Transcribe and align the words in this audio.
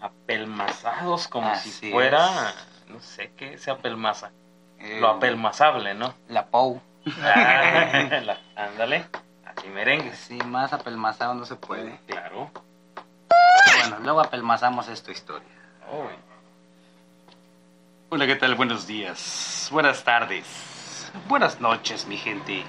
apelmazados 0.00 1.28
como 1.28 1.54
si 1.56 1.90
fuera, 1.90 2.54
no 2.88 3.00
sé 3.00 3.32
qué 3.36 3.54
es 3.54 3.68
apelmaza. 3.68 4.30
Eh, 4.78 4.98
Lo 5.00 5.08
apelmazable, 5.10 5.94
¿no? 5.94 6.14
La 6.28 6.46
POU. 6.46 6.80
Ah, 7.22 8.08
ándale, 8.56 9.06
así 9.44 9.68
merengue. 9.68 10.14
Sí, 10.14 10.38
más 10.38 10.72
apelmazado 10.72 11.34
no 11.34 11.44
se 11.44 11.56
puede. 11.56 11.98
Claro. 12.06 12.50
Bueno, 13.80 13.98
luego 14.02 14.20
apelmazamos 14.20 14.88
esta 14.88 15.10
historia. 15.10 15.48
Uy. 15.92 16.14
Hola, 18.10 18.26
¿qué 18.26 18.36
tal? 18.36 18.54
Buenos 18.56 18.86
días, 18.88 19.68
buenas 19.70 20.02
tardes, 20.02 21.12
buenas 21.28 21.60
noches, 21.60 22.06
mi 22.06 22.16
gente. 22.16 22.64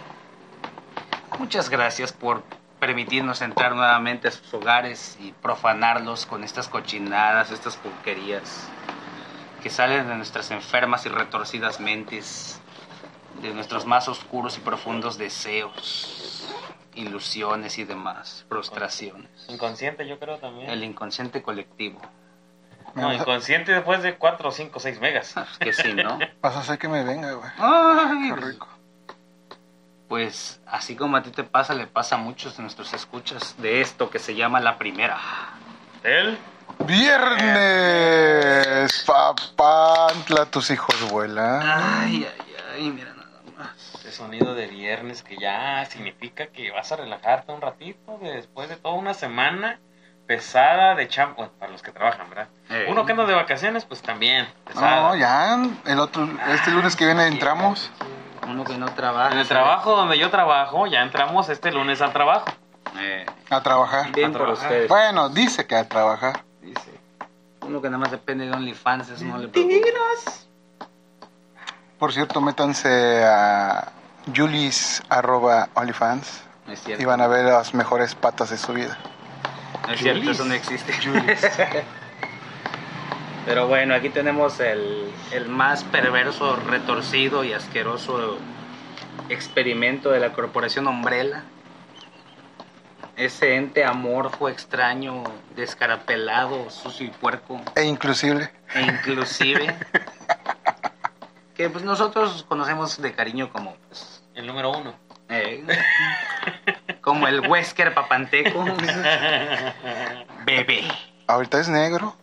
Muchas 1.39 1.69
gracias 1.69 2.13
por 2.13 2.43
permitirnos 2.81 3.43
entrar 3.43 3.75
nuevamente 3.75 4.27
a 4.27 4.31
sus 4.31 4.51
hogares 4.55 5.15
y 5.21 5.33
profanarlos 5.33 6.25
con 6.25 6.43
estas 6.43 6.67
cochinadas, 6.67 7.51
estas 7.51 7.77
porquerías 7.77 8.67
que 9.61 9.69
salen 9.69 10.07
de 10.07 10.15
nuestras 10.15 10.49
enfermas 10.49 11.05
y 11.05 11.09
retorcidas 11.09 11.79
mentes, 11.79 12.59
de 13.39 13.53
nuestros 13.53 13.85
más 13.85 14.07
oscuros 14.07 14.57
y 14.57 14.61
profundos 14.61 15.19
deseos, 15.19 16.49
ilusiones 16.95 17.77
y 17.77 17.83
demás, 17.83 18.47
frustraciones. 18.49 19.29
Inconsciente 19.47 20.07
yo 20.07 20.17
creo 20.17 20.39
también. 20.39 20.67
El 20.67 20.83
inconsciente 20.83 21.43
colectivo. 21.43 22.01
No, 22.95 23.13
inconsciente 23.13 23.73
después 23.73 24.01
de 24.01 24.17
4, 24.17 24.51
5, 24.51 24.79
6 24.79 24.99
megas. 24.99 25.35
Que 25.59 25.71
sí, 25.71 25.93
¿no? 25.93 26.17
Vas 26.41 26.55
a 26.55 26.59
hacer 26.61 26.79
que 26.79 26.87
me 26.87 27.03
venga, 27.03 27.31
güey. 27.33 27.51
Ay, 27.59 28.33
Qué 28.33 28.41
rico. 28.41 28.80
Pues 30.11 30.59
así 30.67 30.97
como 30.97 31.15
a 31.15 31.23
ti 31.23 31.29
te 31.29 31.45
pasa, 31.45 31.73
le 31.73 31.87
pasa 31.87 32.15
a 32.15 32.17
muchos 32.17 32.57
de 32.57 32.63
nuestros 32.63 32.93
escuchas 32.93 33.55
de 33.59 33.79
esto 33.79 34.09
que 34.09 34.19
se 34.19 34.35
llama 34.35 34.59
la 34.59 34.77
primera. 34.77 35.17
Él, 36.03 36.37
Viernes, 36.85 38.21
papantla, 39.07 40.47
tus 40.47 40.69
hijos 40.69 41.09
vuelan. 41.09 41.61
Ay, 41.63 42.27
ay, 42.29 42.55
ay, 42.73 42.89
mira 42.89 43.13
nada 43.13 43.29
más. 43.57 43.95
ese 44.01 44.11
sonido 44.11 44.53
de 44.53 44.67
viernes 44.67 45.23
que 45.23 45.37
ya 45.37 45.85
significa 45.85 46.47
que 46.47 46.71
vas 46.71 46.91
a 46.91 46.97
relajarte 46.97 47.53
un 47.53 47.61
ratito 47.61 48.19
después 48.21 48.67
de 48.67 48.75
toda 48.75 48.95
una 48.95 49.13
semana 49.13 49.79
pesada 50.27 50.93
de 50.95 51.07
champ, 51.07 51.37
bueno, 51.37 51.53
para 51.57 51.71
los 51.71 51.81
que 51.81 51.93
trabajan, 51.93 52.27
¿verdad? 52.27 52.49
Eh. 52.69 52.87
Uno 52.89 53.05
que 53.05 53.13
anda 53.13 53.23
de 53.25 53.33
vacaciones, 53.33 53.85
pues 53.85 54.01
también, 54.01 54.45
pesada. 54.65 55.07
No, 55.07 55.15
ya, 55.15 55.57
el 55.85 55.99
otro, 56.01 56.27
este 56.49 56.71
lunes 56.71 56.97
que 56.97 57.05
viene 57.05 57.27
entramos. 57.27 57.89
Uno 58.47 58.63
que 58.63 58.77
no 58.77 58.87
trabaja. 58.93 59.31
En 59.33 59.39
el 59.39 59.47
trabajo 59.47 59.95
donde 59.95 60.17
yo 60.17 60.29
trabajo, 60.29 60.87
ya 60.87 61.01
entramos 61.01 61.47
este 61.49 61.71
lunes 61.71 62.01
al 62.01 62.11
trabajo. 62.11 62.45
Eh, 62.99 63.25
A 63.49 63.61
trabajar. 63.61 64.11
bien 64.11 64.29
A 64.29 64.33
por 64.37 64.41
trabajar. 64.41 64.67
ustedes. 64.67 64.89
Bueno, 64.89 65.29
dice 65.29 65.65
que 65.67 65.75
a 65.75 65.87
trabajar. 65.87 66.43
Dice. 66.61 66.99
Uno 67.61 67.81
que 67.81 67.87
nada 67.87 67.99
más 67.99 68.11
depende 68.11 68.45
de 68.47 68.51
OnlyFans, 68.51 69.09
eso 69.09 69.23
no 69.25 69.37
le 69.37 69.47
preocupa. 69.47 69.75
Por 71.99 72.11
cierto, 72.11 72.41
métanse 72.41 73.23
a 73.23 73.89
Julis 74.35 75.03
arroba 75.09 75.69
OnlyFans 75.75 76.43
No 76.65 76.73
es 76.73 76.81
cierto. 76.83 77.01
y 77.01 77.05
van 77.05 77.21
a 77.21 77.27
ver 77.27 77.45
las 77.45 77.73
mejores 77.75 78.15
patas 78.15 78.49
de 78.49 78.57
su 78.57 78.73
vida. 78.73 78.97
No 79.87 79.93
es 79.93 79.99
cierto, 79.99 80.21
Julis. 80.21 80.35
eso 80.39 80.45
no 80.45 80.53
existe. 80.55 80.93
Pero 83.45 83.67
bueno, 83.67 83.95
aquí 83.95 84.09
tenemos 84.09 84.59
el, 84.59 85.11
el 85.31 85.49
más 85.49 85.83
perverso, 85.85 86.55
retorcido 86.55 87.43
y 87.43 87.53
asqueroso 87.53 88.37
experimento 89.29 90.11
de 90.11 90.19
la 90.19 90.31
corporación 90.33 90.87
Umbrella. 90.87 91.43
Ese 93.17 93.55
ente 93.55 93.83
amorfo, 93.83 94.47
extraño, 94.47 95.23
descarapelado, 95.55 96.69
sucio 96.69 97.05
y 97.05 97.09
puerco, 97.09 97.61
E 97.75 97.83
inclusive, 97.83 98.51
e 98.73 98.81
inclusive 98.81 99.75
que 101.55 101.69
pues 101.69 101.83
nosotros 101.83 102.45
conocemos 102.47 103.01
de 103.01 103.13
cariño 103.13 103.51
como 103.51 103.75
pues, 103.87 104.23
El 104.33 104.47
número 104.47 104.71
uno. 104.71 104.93
eh, 105.29 105.63
como 107.01 107.27
el 107.27 107.41
Wesker 107.47 107.93
Papanteco, 107.93 108.63
bebé. 110.45 110.83
ahorita 111.27 111.59
es 111.59 111.69
negro. 111.69 112.15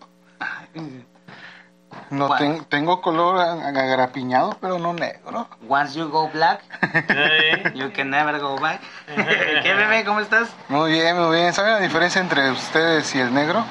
No 2.11 2.29
Bueno. 2.29 2.55
ten- 2.57 2.65
tengo 2.67 3.01
color 3.03 3.39
a- 3.39 3.69
agarapiñado, 3.69 4.57
pero 4.61 4.79
no 4.79 4.93
negro. 4.93 5.47
Once 5.69 5.99
you 5.99 6.09
go 6.09 6.29
black, 6.29 6.61
You 7.75 7.93
can 7.93 8.11
never 8.11 8.39
go 8.41 8.57
back. 8.59 8.81
¿Qué 9.63 9.75
bebé? 9.75 10.05
¿Cómo 10.05 10.21
estás? 10.21 10.49
Muy 10.69 10.93
bien, 10.93 11.17
muy 11.19 11.37
bien. 11.37 11.53
¿Saben 11.53 11.73
la 11.75 11.81
diferencia 11.81 12.21
entre 12.21 12.51
ustedes 12.51 13.15
y 13.15 13.21
el 13.21 13.33
negro? 13.35 13.65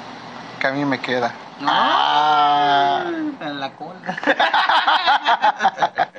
Que 0.59 0.67
a 0.67 0.71
mí 0.71 0.85
me 0.85 0.99
queda. 0.99 1.31
Ah. 1.62 3.03
En 3.41 3.59
la 3.59 3.72
cola. 3.73 4.18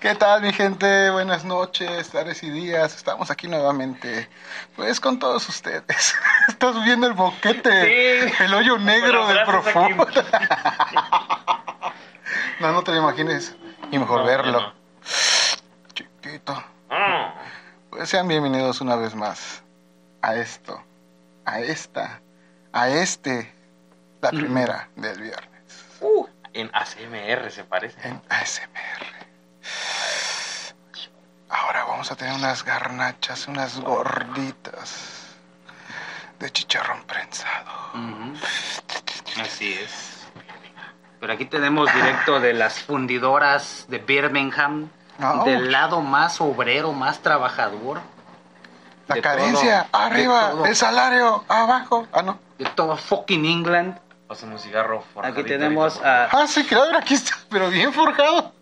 ¿Qué 0.00 0.14
tal, 0.14 0.42
mi 0.42 0.52
gente? 0.52 1.10
Buenas 1.10 1.44
noches, 1.44 2.08
tardes 2.10 2.42
y 2.42 2.50
días. 2.50 2.96
Estamos 2.96 3.30
aquí 3.30 3.46
nuevamente. 3.48 4.28
Pues 4.76 4.98
con 5.00 5.18
todos 5.18 5.48
ustedes. 5.48 6.14
Estás 6.48 6.82
viendo 6.84 7.06
el 7.06 7.12
boquete, 7.12 8.28
Sí. 8.28 8.34
el 8.44 8.54
hoyo 8.54 8.78
negro 8.78 9.26
del 9.26 9.44
profundo. 9.44 10.06
No, 12.60 12.72
no 12.72 12.82
te 12.84 12.90
lo 12.92 12.98
imagines. 12.98 13.56
Y 13.90 13.98
mejor 13.98 14.20
No, 14.20 14.26
verlo. 14.26 14.60
no. 14.60 14.72
Chiquito. 15.94 16.62
Ah, 16.90 17.32
Pues 17.88 18.10
sean 18.10 18.28
bienvenidos 18.28 18.82
una 18.82 18.96
vez 18.96 19.14
más 19.14 19.62
a 20.20 20.34
esto, 20.34 20.78
a 21.46 21.60
esta, 21.60 22.20
a 22.74 22.88
este, 22.90 23.50
la 24.20 24.30
primera 24.30 24.88
del 24.96 25.20
viernes. 25.20 25.86
uh, 26.00 26.26
en 26.52 26.70
ACMR 26.74 27.50
se 27.50 27.64
parece. 27.64 28.08
en 28.08 28.20
ASMR. 28.28 29.20
Ahora 31.48 31.84
vamos 31.84 32.10
a 32.10 32.16
tener 32.16 32.34
unas 32.34 32.64
garnachas, 32.64 33.48
unas 33.48 33.80
gorditas 33.80 35.34
de 36.38 36.50
chicharrón 36.50 37.02
prensado. 37.04 37.70
Así 39.40 39.74
es. 39.74 40.26
Pero 41.18 41.32
aquí 41.32 41.44
tenemos 41.44 41.92
directo 41.92 42.40
de 42.40 42.54
las 42.54 42.80
fundidoras 42.80 43.84
de 43.88 43.98
Birmingham. 43.98 44.88
Ouch. 45.22 45.44
Del 45.44 45.70
lado 45.70 46.00
más 46.00 46.40
obrero, 46.40 46.92
más 46.92 47.18
trabajador. 47.20 48.00
La 49.06 49.20
carencia, 49.20 49.88
todo, 49.90 50.02
arriba, 50.02 50.52
el 50.64 50.76
salario, 50.76 51.44
abajo. 51.48 52.06
Ah, 52.12 52.22
no. 52.22 52.38
De 52.58 52.64
todo 52.64 52.96
fucking 52.96 53.44
England. 53.44 53.98
Pásame 54.30 54.52
un 54.52 54.58
cigarro. 54.60 54.98
Aquí 54.98 55.08
forjadito 55.12 55.42
tenemos 55.44 55.94
ahorita, 55.96 56.24
a, 56.38 56.42
Ah, 56.42 56.46
sí, 56.46 56.62
claro, 56.64 56.96
aquí 56.96 57.14
está, 57.14 57.32
pero 57.50 57.68
bien 57.68 57.92
forjado. 57.92 58.52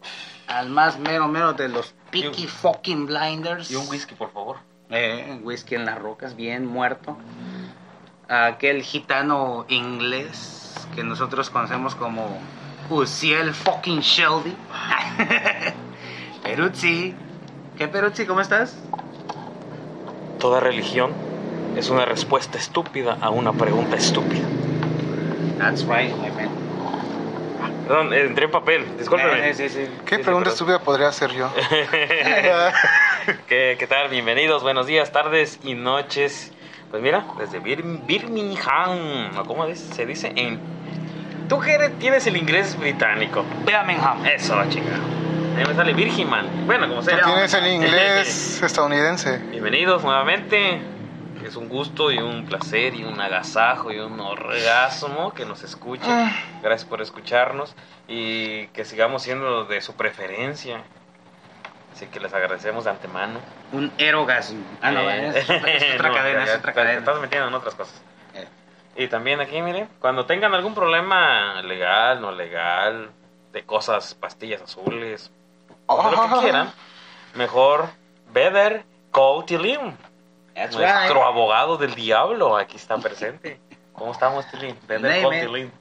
al 0.46 0.70
más 0.70 0.98
mero 0.98 1.28
mero 1.28 1.52
de 1.52 1.68
los 1.68 1.92
Peaky 2.10 2.44
Y- 2.44 2.46
fucking 2.46 3.04
blinders. 3.04 3.70
Y 3.70 3.74
un 3.76 3.86
whisky, 3.86 4.14
por 4.14 4.32
favor. 4.32 4.56
Eh, 4.88 5.38
whisky 5.42 5.74
en 5.74 5.84
las 5.84 5.98
rocas, 5.98 6.34
bien 6.36 6.64
muerto. 6.64 7.18
Aquel 8.30 8.82
gitano 8.82 9.66
inglés 9.68 10.74
que 10.94 11.04
nosotros 11.04 11.50
conocemos 11.50 11.94
como 11.94 12.38
Uciel 12.88 13.52
fucking 13.52 14.00
Shelby. 14.00 14.56
Peruzzi. 16.42 17.14
¿Qué 17.76 17.88
Peruzzi? 17.88 18.24
¿Cómo 18.24 18.40
estás? 18.40 18.74
Toda 20.38 20.60
religión 20.60 21.12
es 21.76 21.90
una 21.90 22.06
respuesta 22.06 22.56
estúpida 22.56 23.18
a 23.20 23.28
una 23.28 23.52
pregunta 23.52 23.96
estúpida. 23.96 24.46
That's 25.58 25.84
right, 25.84 26.14
my 26.16 26.30
man. 26.30 26.48
Perdón, 27.86 28.12
eh, 28.12 28.20
entré 28.26 28.44
en 28.44 28.50
papel, 28.50 28.84
discúlpeme. 28.98 29.48
Eh, 29.50 29.54
sí, 29.54 29.68
sí. 29.68 29.80
¿Qué 30.04 30.16
Sí, 30.16 30.20
sí, 30.20 30.22
pregunta 30.22 30.50
estúpida 30.50 30.78
podría 30.80 31.08
hacer 31.08 31.32
yo? 31.32 31.50
¿Qué, 33.48 33.76
¿Qué 33.78 33.86
tal? 33.88 34.08
Bienvenidos, 34.08 34.62
buenos 34.62 34.86
días, 34.86 35.10
tardes 35.10 35.58
y 35.64 35.74
noches. 35.74 36.52
Pues 36.90 37.02
mira, 37.02 37.24
desde 37.38 37.60
Bir- 37.60 37.82
Birmingham, 38.06 39.36
¿o 39.38 39.44
¿cómo 39.44 39.64
es? 39.64 39.78
se 39.80 40.06
dice? 40.06 40.32
En... 40.36 40.58
Tú 41.48 41.58
que 41.60 41.72
eres- 41.74 41.98
tienes 41.98 42.26
el 42.26 42.36
inglés 42.36 42.78
británico. 42.78 43.44
Birmingham. 43.66 44.24
Eso, 44.26 44.54
chica. 44.68 44.94
A 44.94 45.60
mí 45.60 45.64
me 45.66 45.74
sale 45.74 45.92
Birmingham. 45.94 46.46
Bueno, 46.66 46.88
como 46.88 47.00
Tú 47.00 47.06
sea. 47.10 47.22
tienes 47.22 47.52
el 47.54 47.66
inglés 47.66 48.62
estadounidense. 48.62 49.38
Bienvenidos 49.50 50.04
nuevamente. 50.04 50.80
Es 51.48 51.56
un 51.56 51.68
gusto 51.70 52.10
y 52.10 52.18
un 52.18 52.44
placer 52.44 52.94
y 52.94 53.04
un 53.04 53.18
agasajo 53.20 53.90
y 53.90 53.98
un 53.98 54.20
orgasmo 54.20 55.32
que 55.32 55.46
nos 55.46 55.62
escuchen. 55.62 56.10
Ah. 56.10 56.30
Gracias 56.62 56.86
por 56.88 57.00
escucharnos 57.00 57.74
y 58.06 58.66
que 58.68 58.84
sigamos 58.84 59.22
siendo 59.22 59.64
de 59.64 59.80
su 59.80 59.94
preferencia. 59.94 60.82
Así 61.94 62.06
que 62.06 62.20
les 62.20 62.34
agradecemos 62.34 62.84
de 62.84 62.90
antemano. 62.90 63.40
Un 63.72 63.90
erogasmo. 63.96 64.62
Ah, 64.82 64.90
no, 64.90 65.08
Eh, 65.08 65.28
es, 65.38 65.48
otra- 65.48 65.72
es 65.72 65.82
otra 65.94 66.08
no, 66.10 66.14
cadena, 66.14 66.44
es 66.44 66.50
otra 66.50 66.60
te- 66.60 66.66
Te 66.66 66.74
cadena. 66.74 66.98
estás 66.98 67.20
metiendo 67.20 67.48
en 67.48 67.54
otras 67.54 67.74
cosas. 67.74 68.02
Eh. 68.34 68.46
Y 68.96 69.08
también 69.08 69.40
aquí, 69.40 69.62
miren, 69.62 69.88
cuando 70.00 70.26
tengan 70.26 70.52
algún 70.54 70.74
problema 70.74 71.62
legal, 71.62 72.20
no 72.20 72.30
legal, 72.30 73.10
de 73.52 73.64
cosas, 73.64 74.14
pastillas 74.14 74.60
azules, 74.60 75.30
o 75.86 76.10
de 76.10 76.16
lo 76.16 76.22
que 76.34 76.40
quieran, 76.42 76.70
mejor 77.34 77.86
Better 78.34 78.84
Call 79.12 79.46
Tillim. 79.46 79.94
That's 80.58 80.74
Nuestro 80.76 81.14
right. 81.14 81.26
abogado 81.26 81.76
del 81.76 81.94
diablo 81.94 82.56
aquí 82.56 82.76
está 82.76 82.98
presente. 82.98 83.60
¿Cómo 83.92 84.12
estamos, 84.12 84.44
Tilín? 84.50 84.76
It. 84.88 85.40
Tilín. 85.40 85.72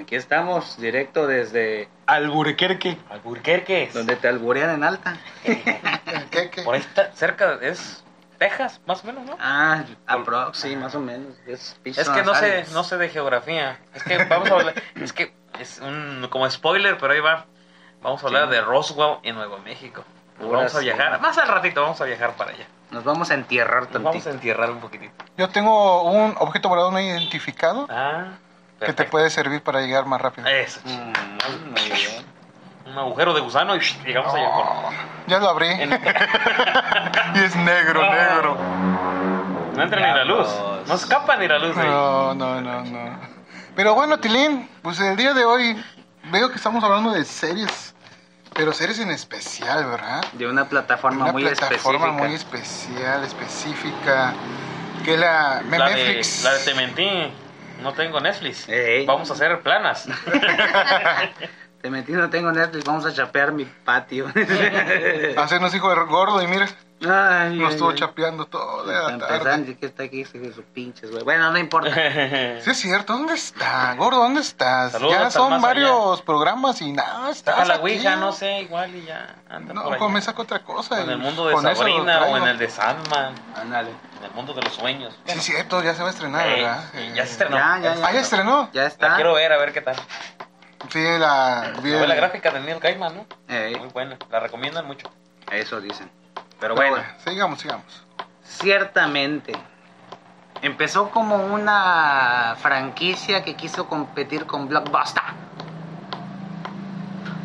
Aquí 0.00 0.16
estamos, 0.16 0.76
directo 0.78 1.26
desde 1.28 1.88
Alburequerque. 2.06 2.98
Alburquerque. 3.08 3.90
donde 3.94 4.16
te 4.16 4.26
alburean 4.26 4.70
en 4.70 4.82
alta. 4.84 5.16
¿Qué, 5.44 6.50
qué? 6.50 6.62
Por 6.62 6.74
ahí 6.74 6.80
está, 6.80 7.12
cerca, 7.12 7.58
es 7.62 8.02
Texas, 8.38 8.80
más 8.86 9.04
o 9.04 9.06
menos, 9.06 9.24
¿no? 9.24 9.36
Ah, 9.40 9.84
aprox, 10.08 10.58
sí, 10.58 10.74
más 10.74 10.94
o 10.96 11.00
menos. 11.00 11.34
Es, 11.46 11.76
Es 11.84 12.08
que 12.08 12.22
no 12.24 12.34
sé, 12.34 12.64
no 12.72 12.82
sé 12.82 12.96
de 12.98 13.08
geografía. 13.08 13.78
Es 13.94 14.02
que 14.02 14.24
vamos 14.24 14.50
a 14.50 14.54
hablar, 14.54 14.74
es 14.96 15.12
que 15.12 15.32
es 15.60 15.78
un 15.78 16.26
como 16.30 16.50
spoiler, 16.50 16.98
pero 16.98 17.12
ahí 17.12 17.20
va. 17.20 17.46
Vamos 18.02 18.22
a 18.24 18.26
hablar 18.26 18.46
Sí. 18.48 18.50
de 18.50 18.60
Roswell 18.62 19.18
en 19.22 19.36
Nuevo 19.36 19.58
México. 19.58 20.04
Pura 20.38 20.58
Vamos 20.58 20.74
a 20.74 20.78
sí. 20.80 20.84
viajar, 20.86 21.20
más 21.20 21.38
al 21.38 21.46
ratito 21.46 21.80
vamos 21.82 22.00
a 22.00 22.04
viajar 22.04 22.32
para 22.32 22.50
allá. 22.50 22.66
Nos 22.94 23.02
vamos 23.02 23.30
a 23.30 23.34
entierrar 23.34 23.88
Nos 23.92 24.02
vamos 24.04 24.24
a 24.26 24.30
entierrar 24.30 24.70
un 24.70 24.78
poquitito. 24.78 25.12
Yo 25.36 25.48
tengo 25.48 26.02
un 26.04 26.34
objeto 26.38 26.68
volador 26.68 26.92
no 26.92 27.00
identificado 27.00 27.88
Ah, 27.90 28.26
que 28.78 28.92
te 28.92 29.02
puede 29.04 29.30
servir 29.30 29.62
para 29.62 29.80
llegar 29.80 30.06
más 30.06 30.20
rápido. 30.20 30.46
Eso, 30.46 30.80
Mm, 30.84 31.70
muy 31.72 31.88
bien. 31.90 32.24
un 32.86 32.96
agujero 32.98 33.34
de 33.34 33.40
gusano 33.40 33.74
y 33.74 33.80
llegamos 34.04 34.32
allá. 34.32 34.48
Oh, 34.48 34.90
ya 35.26 35.38
lo 35.40 35.48
abrí. 35.48 35.66
En- 35.68 35.90
y 37.34 37.38
es 37.40 37.56
negro, 37.56 38.00
negro. 38.02 38.56
No 39.74 39.82
entra 39.82 40.00
ni 40.00 40.06
la 40.18 40.24
luz. 40.24 40.48
No 40.86 40.94
escapa 40.94 41.36
ni 41.36 41.48
la 41.48 41.58
luz. 41.58 41.74
No, 41.76 42.34
no, 42.34 42.60
no, 42.60 42.84
no. 42.84 43.18
Pero 43.74 43.94
bueno, 43.96 44.20
Tilín, 44.20 44.70
pues 44.82 45.00
el 45.00 45.16
día 45.16 45.34
de 45.34 45.44
hoy 45.44 45.84
veo 46.30 46.48
que 46.50 46.56
estamos 46.56 46.84
hablando 46.84 47.10
de 47.10 47.24
series, 47.24 47.93
pero 48.54 48.72
series 48.72 48.98
en 49.00 49.10
especial, 49.10 49.84
¿verdad? 49.86 50.24
De 50.32 50.46
una 50.46 50.68
plataforma 50.68 51.24
Una 51.24 51.32
muy 51.32 51.42
plataforma 51.42 52.06
específica. 52.08 52.12
muy 52.12 52.34
especial, 52.34 53.24
específica, 53.24 54.34
que 55.04 55.14
es 55.14 55.20
la, 55.20 55.62
La 55.70 55.88
de, 55.88 55.94
Netflix. 55.94 56.42
la 56.44 56.54
de 56.54 56.64
Te 56.64 56.74
mentí. 56.74 57.32
No 57.82 57.92
tengo 57.92 58.20
Netflix. 58.20 58.68
Ey. 58.68 59.04
Vamos 59.04 59.30
a 59.30 59.34
hacer 59.34 59.60
planas. 59.60 60.06
Te 61.82 61.90
metí, 61.90 62.12
no 62.12 62.30
tengo 62.30 62.50
Netflix, 62.50 62.84
vamos 62.84 63.04
a 63.04 63.12
chapear 63.12 63.52
mi 63.52 63.66
patio. 63.66 64.26
Hacernos 65.36 65.74
hijo 65.74 65.90
de 65.90 65.96
gordo 66.06 66.42
y 66.42 66.46
mira, 66.46 66.66
Ay, 67.06 67.56
nos 67.58 67.68
ay, 67.68 67.74
estuvo 67.74 67.90
ay. 67.90 67.96
chapeando 67.96 68.46
toda 68.46 68.84
la 69.10 69.18
tarde. 69.18 69.58
dice 69.58 69.78
que 69.78 69.86
está 69.86 70.02
aquí, 70.04 70.22
ese 70.22 70.38
de 70.38 70.52
sus 70.52 70.64
pinches, 70.64 71.10
güey. 71.10 71.22
Bueno, 71.24 71.50
no 71.50 71.58
importa. 71.58 71.90
Sí 72.60 72.70
es 72.70 72.78
cierto, 72.78 73.12
¿dónde 73.14 73.34
está? 73.34 73.94
Gordo, 73.94 74.18
¿dónde 74.18 74.40
estás? 74.40 74.92
Saludos 74.92 75.12
ya 75.18 75.30
son 75.30 75.60
varios 75.60 76.22
programas 76.22 76.80
y 76.82 76.92
nada, 76.92 77.30
estás 77.30 77.56
Saca 77.56 77.68
la 77.68 77.76
ouija, 77.80 78.16
no 78.16 78.32
sé, 78.32 78.60
igual 78.62 78.94
y 78.94 79.04
ya. 79.04 79.36
Anda 79.48 79.74
No, 79.74 79.84
pues 79.98 80.10
me 80.10 80.20
saco 80.22 80.42
otra 80.42 80.60
cosa. 80.60 81.00
En 81.02 81.10
el 81.10 81.18
mundo 81.18 81.46
de 81.48 81.56
Sabrina 81.74 82.24
o 82.24 82.36
en 82.36 82.44
el 82.44 82.58
de 82.58 82.68
Sandman. 82.70 83.34
Ándale. 83.54 83.90
En 84.18 84.24
el 84.24 84.30
mundo 84.32 84.54
de 84.54 84.62
los 84.62 84.72
sueños. 84.74 85.14
Sí, 85.26 85.32
es 85.38 85.44
cierto, 85.44 85.82
ya 85.82 85.94
se 85.94 86.02
va 86.02 86.08
a 86.08 86.12
estrenar, 86.12 86.46
Eh, 86.46 86.54
¿verdad? 86.62 86.84
sí, 86.92 86.98
Eh, 86.98 87.12
ya 87.14 87.26
se 87.26 87.32
estrenó. 87.32 87.56
Ya, 87.56 87.78
ya, 87.82 87.94
ya. 87.94 88.06
Ah, 88.06 88.12
ya 88.12 88.20
estrenó. 88.20 88.70
Ya 88.72 88.82
La 88.82 88.88
está. 88.88 89.14
quiero 89.16 89.34
ver, 89.34 89.52
a 89.52 89.58
ver 89.58 89.72
qué 89.72 89.80
tal. 89.80 89.96
Sí, 90.90 91.02
la 91.02 91.72
Novela 91.82 92.14
gráfica 92.14 92.50
de 92.50 92.60
Neil 92.60 92.78
Gaiman, 92.78 93.14
¿no? 93.16 93.26
Muy 93.78 93.88
buena. 93.88 94.16
La 94.30 94.40
recomiendan 94.40 94.86
mucho. 94.86 95.08
eso 95.50 95.80
dicen. 95.80 96.10
Pero 96.64 96.76
Pero 96.76 96.88
bueno, 96.92 97.04
bueno, 97.06 97.20
sigamos, 97.22 97.60
sigamos. 97.60 98.06
ciertamente. 98.42 99.52
Empezó 100.62 101.10
como 101.10 101.36
una 101.36 102.56
franquicia 102.58 103.44
que 103.44 103.54
quiso 103.54 103.86
competir 103.86 104.46
con 104.46 104.66
Blockbuster. 104.66 105.22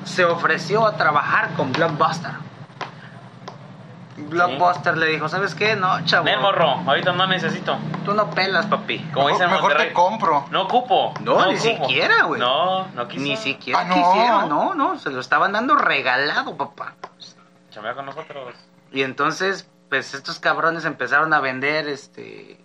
Se 0.05 0.23
ofreció 0.23 0.87
a 0.87 0.95
trabajar 0.95 1.49
con 1.57 1.73
Blockbuster. 1.73 2.31
Blockbuster 4.15 4.95
le 4.95 5.07
dijo, 5.07 5.27
¿sabes 5.27 5.53
qué? 5.53 5.75
No, 5.75 5.99
chavo. 6.05 6.23
Nel 6.23 6.39
morro, 6.39 6.79
ahorita 6.87 7.11
no 7.11 7.27
necesito. 7.27 7.77
Tú 8.05 8.13
no 8.13 8.29
pelas, 8.29 8.67
papi. 8.67 8.99
Como 9.13 9.25
mejor 9.25 9.31
dicen 9.33 9.49
en 9.49 9.53
mejor 9.55 9.75
te 9.75 9.91
compro. 9.91 10.45
No 10.49 10.61
ocupo. 10.61 11.13
No, 11.19 11.45
ni 11.45 11.55
ocupo. 11.57 11.59
siquiera, 11.59 12.23
güey. 12.23 12.39
No, 12.39 12.87
no 12.87 13.05
quiso. 13.09 13.21
Ni 13.23 13.35
siquiera 13.35 13.81
Ah, 13.81 13.83
no. 13.83 13.95
quisieron, 13.95 14.47
no, 14.49 14.75
no, 14.75 14.97
se 14.97 15.09
lo 15.09 15.19
estaban 15.19 15.51
dando 15.51 15.75
regalado, 15.75 16.55
papá. 16.55 16.93
Chamea 17.69 17.93
con 17.95 18.05
nosotros. 18.05 18.55
Y 18.91 19.03
entonces, 19.03 19.69
pues 19.89 20.13
estos 20.13 20.39
cabrones 20.39 20.85
empezaron 20.85 21.33
a 21.33 21.39
vender 21.39 21.87
este 21.87 22.57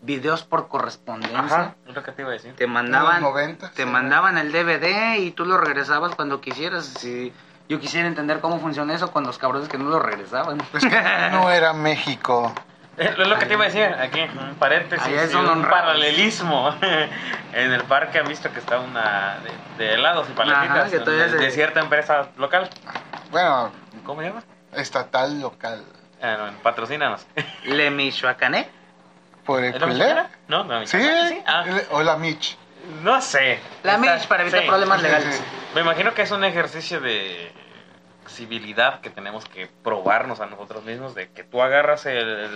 videos 0.00 0.44
por 0.44 0.68
correspondencia. 0.68 1.38
Ajá, 1.40 1.74
es 1.86 1.94
lo 1.94 2.02
que 2.02 2.12
te 2.12 2.22
iba 2.22 2.30
a 2.30 2.34
decir. 2.34 2.54
Te 2.54 2.66
mandaban, 2.66 3.16
En 3.16 3.22
los 3.22 3.32
90, 3.32 3.70
te 3.72 3.82
sí. 3.82 3.88
mandaban 3.88 4.38
el 4.38 4.52
DVD 4.52 5.16
y 5.18 5.32
tú 5.32 5.44
lo 5.44 5.58
regresabas 5.58 6.14
cuando 6.14 6.40
quisieras. 6.40 6.84
Si 6.86 7.32
yo 7.68 7.80
quisiera 7.80 8.06
entender 8.06 8.40
cómo 8.40 8.60
funciona 8.60 8.94
eso 8.94 9.10
con 9.10 9.24
los 9.24 9.38
cabrones 9.38 9.68
que 9.68 9.76
no 9.76 9.90
lo 9.90 9.98
regresaban. 9.98 10.58
Es 10.72 10.84
que 10.84 11.00
no 11.32 11.50
era 11.50 11.72
México. 11.72 12.52
Es 12.98 13.16
lo 13.16 13.38
que 13.38 13.46
te 13.46 13.54
iba 13.54 13.62
a 13.62 13.66
decir, 13.68 13.84
aquí, 13.84 14.18
un 14.22 14.56
paréntesis, 14.56 15.30
son 15.30 15.48
un 15.48 15.62
paralelismo. 15.68 16.74
en 17.52 17.72
el 17.72 17.84
parque 17.84 18.18
han 18.18 18.26
visto 18.26 18.52
que 18.52 18.58
está 18.58 18.80
una 18.80 19.38
de, 19.38 19.84
de 19.84 19.94
helados 19.94 20.28
y 20.28 20.32
paletitas 20.32 20.92
Ajá, 20.92 21.04
de, 21.04 21.28
de 21.28 21.50
cierta 21.52 21.78
empresa 21.78 22.30
local. 22.38 22.68
Bueno, 23.30 23.70
¿Cómo 24.04 24.20
se 24.20 24.30
llama? 24.30 24.42
Estatal, 24.74 25.40
local. 25.40 25.84
Ah, 26.22 26.36
no, 26.52 26.62
patrocínanos. 26.62 27.26
Le 27.64 27.90
Michoacané. 27.90 28.68
¿Por 29.44 29.64
el 29.64 29.74
¿Es 29.74 29.80
la 29.80 29.86
culé? 29.86 30.14
No, 30.48 30.64
no, 30.64 30.86
Sí, 30.86 30.98
sí. 31.00 31.42
Ah, 31.46 31.64
o 31.92 32.02
la 32.02 32.16
Mitch. 32.16 32.56
no 33.02 33.20
sé. 33.22 33.60
La 33.82 33.94
Está- 33.96 34.14
Mitch 34.14 34.26
para 34.28 34.42
evitar 34.42 34.60
sí. 34.62 34.66
problemas 34.68 35.00
legales. 35.02 35.34
sí. 35.36 35.42
Me 35.74 35.80
imagino 35.80 36.12
que 36.14 36.22
es 36.22 36.30
un 36.30 36.44
ejercicio 36.44 37.00
de 37.00 37.52
civilidad 38.28 39.00
que 39.00 39.08
tenemos 39.08 39.46
que 39.46 39.68
probarnos 39.82 40.40
a 40.40 40.46
nosotros 40.46 40.84
mismos 40.84 41.14
de 41.14 41.30
que 41.30 41.44
tú 41.44 41.62
agarras 41.62 42.04
el, 42.04 42.50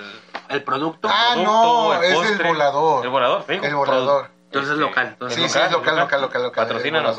El 0.50 0.62
producto. 0.64 1.08
Ah, 1.10 1.30
producto, 1.32 1.52
no, 1.52 1.94
el 1.94 2.04
es 2.04 2.14
postre. 2.14 2.34
el 2.36 2.42
volador. 2.52 3.04
el 3.04 3.10
volador, 3.10 3.46
digo, 3.46 3.64
El 3.64 3.74
volador. 3.74 4.30
Entonces 4.46 4.72
Este, 4.72 4.80
local, 4.82 5.06
entonces 5.08 5.42
Sí, 5.42 5.48
sí, 5.48 5.58
es 5.58 5.72
local, 5.72 5.96
local, 5.96 6.20
local, 6.20 6.42
local. 6.42 6.64
Patrocínanos. 6.66 7.18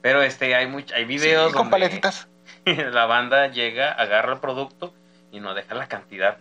Pero 0.00 0.22
este 0.22 0.54
hay 0.54 0.66
much- 0.66 0.92
hay 0.94 1.04
videos 1.04 1.48
Sí, 1.48 1.52
con 1.54 1.62
donde 1.70 1.70
paletitas. 1.72 2.28
la 2.92 3.06
banda 3.06 3.48
llega, 3.48 3.92
agarra 3.92 4.34
el 4.34 4.40
producto 4.40 4.92
y 5.30 5.40
no 5.40 5.54
deja 5.54 5.74
la 5.74 5.88
cantidad. 5.88 6.36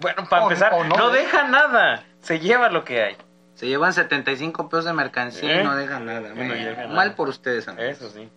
Bueno, 0.00 0.26
para 0.28 0.42
O- 0.44 0.48
empezar, 0.48 0.72
o 0.74 0.84
no, 0.84 0.96
no 0.96 1.10
deja 1.10 1.44
nada. 1.48 2.02
Se 2.20 2.38
lleva 2.40 2.68
lo 2.70 2.84
que 2.84 3.02
hay. 3.02 3.16
Se 3.54 3.66
llevan 3.66 3.92
75 3.92 4.68
pesos 4.70 4.86
de 4.86 4.92
mercancía 4.94 5.56
y 5.56 5.58
¿Eh? 5.58 5.64
no 5.64 5.76
dejan 5.76 6.06
nada. 6.06 6.28
No 6.30 6.34
Bueno, 6.34 6.54
dejan 6.54 6.76
nada. 6.76 6.88
Mal 6.94 7.14
por 7.14 7.28
ustedes, 7.28 7.68
amigos. 7.68 7.90
Eso 7.98 8.10
sí. 8.10 8.28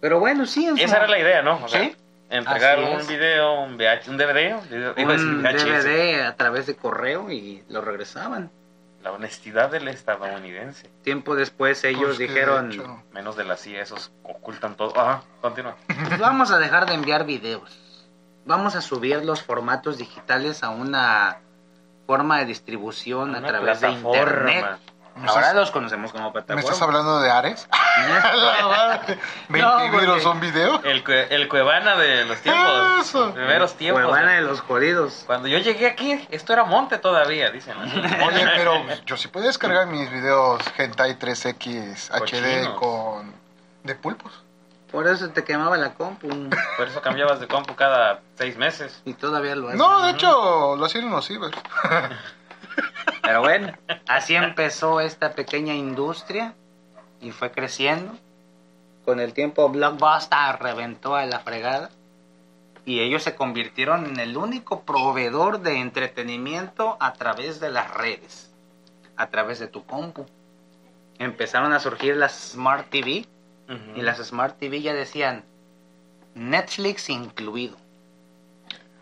Pero 0.00 0.20
bueno, 0.20 0.46
sí. 0.46 0.66
en 0.66 0.76
su- 0.76 0.84
Esa 0.84 0.98
era 0.98 1.08
la 1.08 1.18
idea, 1.18 1.42
¿no? 1.42 1.60
O 1.64 1.68
sea, 1.68 1.80
Sí. 1.80 1.96
Entregar 2.28 2.80
un 2.80 3.06
video, 3.06 3.62
un, 3.62 3.76
VH, 3.76 4.10
un 4.10 4.16
DVD, 4.16 4.54
un 4.54 4.68
VHS. 4.68 5.84
DVD 5.84 6.22
a 6.26 6.34
través 6.36 6.66
de 6.66 6.74
correo 6.74 7.30
y 7.30 7.62
lo 7.68 7.80
regresaban. 7.82 8.50
La 9.06 9.12
honestidad 9.12 9.70
del 9.70 9.86
estadounidense. 9.86 10.90
Tiempo 11.04 11.36
después 11.36 11.84
ellos 11.84 12.06
Pues 12.06 12.18
de 12.18 12.26
dijeron, 12.26 12.72
hecho, 12.72 13.04
Menos 13.12 13.36
de 13.36 13.44
la 13.44 13.56
CIA, 13.56 13.82
esos 13.82 14.10
ocultan 14.24 14.74
todo. 14.74 14.98
Ajá, 14.98 15.22
continúa. 15.40 15.76
"Pues 16.08 16.18
vamos 16.18 16.50
a 16.50 16.58
dejar 16.58 16.86
de 16.86 16.94
enviar 16.94 17.24
videos. 17.24 17.78
Vamos 18.46 18.74
a 18.74 18.80
subir 18.80 19.24
los 19.24 19.44
formatos 19.44 19.96
digitales 19.98 20.64
a 20.64 20.70
una 20.70 21.36
forma 22.04 22.40
de 22.40 22.46
distribución 22.46 23.36
a 23.36 23.42
través 23.46 23.80
de 23.80 23.86
plataforma. 23.90 24.18
internet. 24.18 24.80
¿Me 25.16 25.28
Ahora 25.28 25.40
estás- 25.40 25.54
los 25.56 25.70
conocemos 25.70 26.12
como 26.12 26.26
¿Me 26.26 26.32
plataforma. 26.32 26.60
estás 26.60 26.82
hablando 26.82 27.20
de 27.20 27.30
Ares? 27.30 27.68
La 27.72 28.68
madre. 28.68 29.18
No, 29.48 29.76
20 29.78 29.96
videos 29.98 30.22
porque- 30.22 30.28
un 30.28 30.40
video. 30.40 30.80
El, 30.84 31.04
el 31.32 31.48
Cuevana 31.48 31.96
de 31.96 32.24
los 32.26 32.38
tiempos. 32.40 33.00
Eso. 33.00 33.32
Primeros 33.32 33.74
tiempos. 33.76 34.04
Cuevana 34.04 34.32
de 34.32 34.42
los 34.42 34.60
jodidos. 34.60 35.22
Cuando 35.26 35.48
yo 35.48 35.58
llegué 35.58 35.86
aquí, 35.86 36.26
esto 36.30 36.52
era 36.52 36.64
monte 36.64 36.98
todavía, 36.98 37.50
dicen. 37.50 37.76
Oye, 38.26 38.46
pero 38.56 38.84
yo 39.06 39.16
sí 39.16 39.28
puedo 39.28 39.46
descargar 39.46 39.86
mis 39.86 40.10
videos 40.10 40.60
Hentai 40.76 41.18
3X 41.18 42.10
HD 42.10 42.18
Cochinos. 42.18 42.78
con... 42.78 43.32
de 43.84 43.94
pulpos. 43.94 44.32
Por 44.92 45.06
eso 45.08 45.28
te 45.30 45.44
quemaba 45.44 45.76
la 45.76 45.94
compu. 45.94 46.28
Por 46.76 46.88
eso 46.88 47.00
cambiabas 47.02 47.40
de 47.40 47.48
compu 47.48 47.74
cada 47.74 48.20
seis 48.36 48.56
meses. 48.56 49.00
Y 49.04 49.14
todavía 49.14 49.56
lo 49.56 49.68
haces. 49.68 49.78
No, 49.78 50.02
de 50.02 50.12
hecho, 50.12 50.76
lo 50.76 50.84
hacían 50.84 51.06
unos 51.06 51.26
ciber. 51.26 51.50
Pero 53.26 53.40
bueno, 53.40 53.72
así 54.06 54.36
empezó 54.36 55.00
esta 55.00 55.32
pequeña 55.32 55.74
industria 55.74 56.54
y 57.20 57.32
fue 57.32 57.50
creciendo. 57.50 58.16
Con 59.04 59.18
el 59.18 59.32
tiempo 59.32 59.68
Blockbuster 59.68 60.56
reventó 60.60 61.16
a 61.16 61.26
la 61.26 61.40
fregada 61.40 61.90
y 62.84 63.00
ellos 63.00 63.24
se 63.24 63.34
convirtieron 63.34 64.06
en 64.06 64.20
el 64.20 64.36
único 64.36 64.82
proveedor 64.82 65.60
de 65.60 65.80
entretenimiento 65.80 66.96
a 67.00 67.14
través 67.14 67.58
de 67.58 67.70
las 67.70 67.92
redes, 67.94 68.54
a 69.16 69.26
través 69.26 69.58
de 69.58 69.66
tu 69.66 69.84
compu. 69.84 70.24
Empezaron 71.18 71.72
a 71.72 71.80
surgir 71.80 72.16
las 72.16 72.52
Smart 72.52 72.88
TV 72.90 73.26
y 73.96 74.02
las 74.02 74.18
Smart 74.18 74.56
TV 74.56 74.82
ya 74.82 74.94
decían 74.94 75.44
Netflix 76.36 77.10
incluido. 77.10 77.76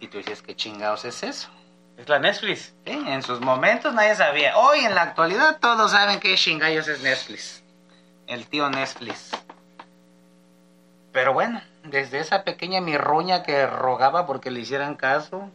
Y 0.00 0.08
tú 0.08 0.16
dices, 0.16 0.40
¿qué 0.40 0.56
chingados 0.56 1.04
es 1.04 1.22
eso? 1.22 1.50
Es 1.96 2.08
la 2.08 2.18
Netflix. 2.18 2.74
Sí, 2.84 2.92
en 2.92 3.22
sus 3.22 3.40
momentos 3.40 3.94
nadie 3.94 4.14
sabía. 4.14 4.56
Hoy 4.58 4.80
en 4.80 4.94
la 4.94 5.02
actualidad 5.02 5.58
todos 5.60 5.92
saben 5.92 6.20
que 6.20 6.34
chingallos 6.36 6.88
es 6.88 7.02
Netflix. 7.02 7.62
El 8.26 8.46
tío 8.46 8.68
Netflix. 8.70 9.30
Pero 11.12 11.32
bueno, 11.32 11.60
desde 11.84 12.18
esa 12.18 12.42
pequeña 12.42 12.80
mirroña 12.80 13.42
que 13.42 13.66
rogaba 13.66 14.26
porque 14.26 14.50
le 14.50 14.60
hicieran 14.60 14.96
caso, 14.96 15.50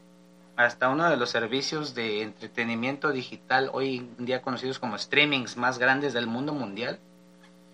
hasta 0.56 0.90
uno 0.90 1.10
de 1.10 1.18
los 1.18 1.30
servicios 1.30 1.96
de 1.96 2.22
entretenimiento 2.22 3.12
digital 3.12 3.70
hoy 3.74 4.10
en 4.18 4.26
día 4.26 4.42
conocidos 4.42 4.80
como 4.80 4.98
streamings 4.98 5.58
más 5.58 5.78
grandes 5.78 6.14
del 6.14 6.28
mundo 6.28 6.54
mundial, 6.54 7.00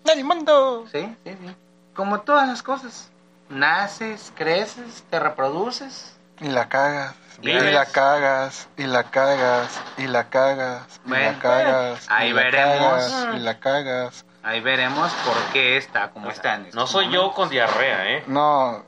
del 0.06 0.24
mundo. 0.24 0.86
Sí, 0.92 1.16
sí, 1.24 1.32
sí. 1.32 1.56
Como 1.94 2.20
todas 2.20 2.48
las 2.48 2.62
cosas. 2.62 3.10
Naces, 3.48 4.32
creces, 4.34 5.04
te 5.10 5.18
reproduces. 5.18 6.16
Y 6.40 6.48
la 6.48 6.68
cagas. 6.68 7.14
Y 7.42 7.52
la 7.52 7.84
cagas, 7.86 8.68
y 8.76 8.84
la 8.84 9.04
cagas, 9.04 9.80
y 9.98 10.06
la 10.06 10.28
cagas, 10.28 11.00
y 11.04 11.08
Bueno, 11.08 11.32
la 11.32 11.38
cagas. 11.38 12.06
ahí 12.08 12.30
y 12.30 12.32
la 12.32 12.42
veremos. 12.42 12.78
cagas, 13.04 13.34
y 13.34 13.38
la 13.40 13.58
cagas. 13.60 14.24
Ahí 14.42 14.60
veremos 14.60 15.12
por 15.24 15.36
qué 15.52 15.76
está 15.76 16.10
como 16.10 16.30
está. 16.30 16.54
en 16.54 16.70
No 16.72 16.86
soy 16.86 17.06
yo 17.06 17.10
momentos. 17.22 17.34
con 17.34 17.48
diarrea, 17.50 18.10
¿eh? 18.14 18.24
No, 18.26 18.84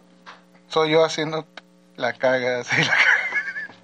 soy 0.69 0.93
yo 0.93 1.05
haciendo 1.05 1.47
la 1.97 2.13
cagas 2.15 2.73
y 2.73 2.83
la 2.85 2.91
cagas. 2.93 3.07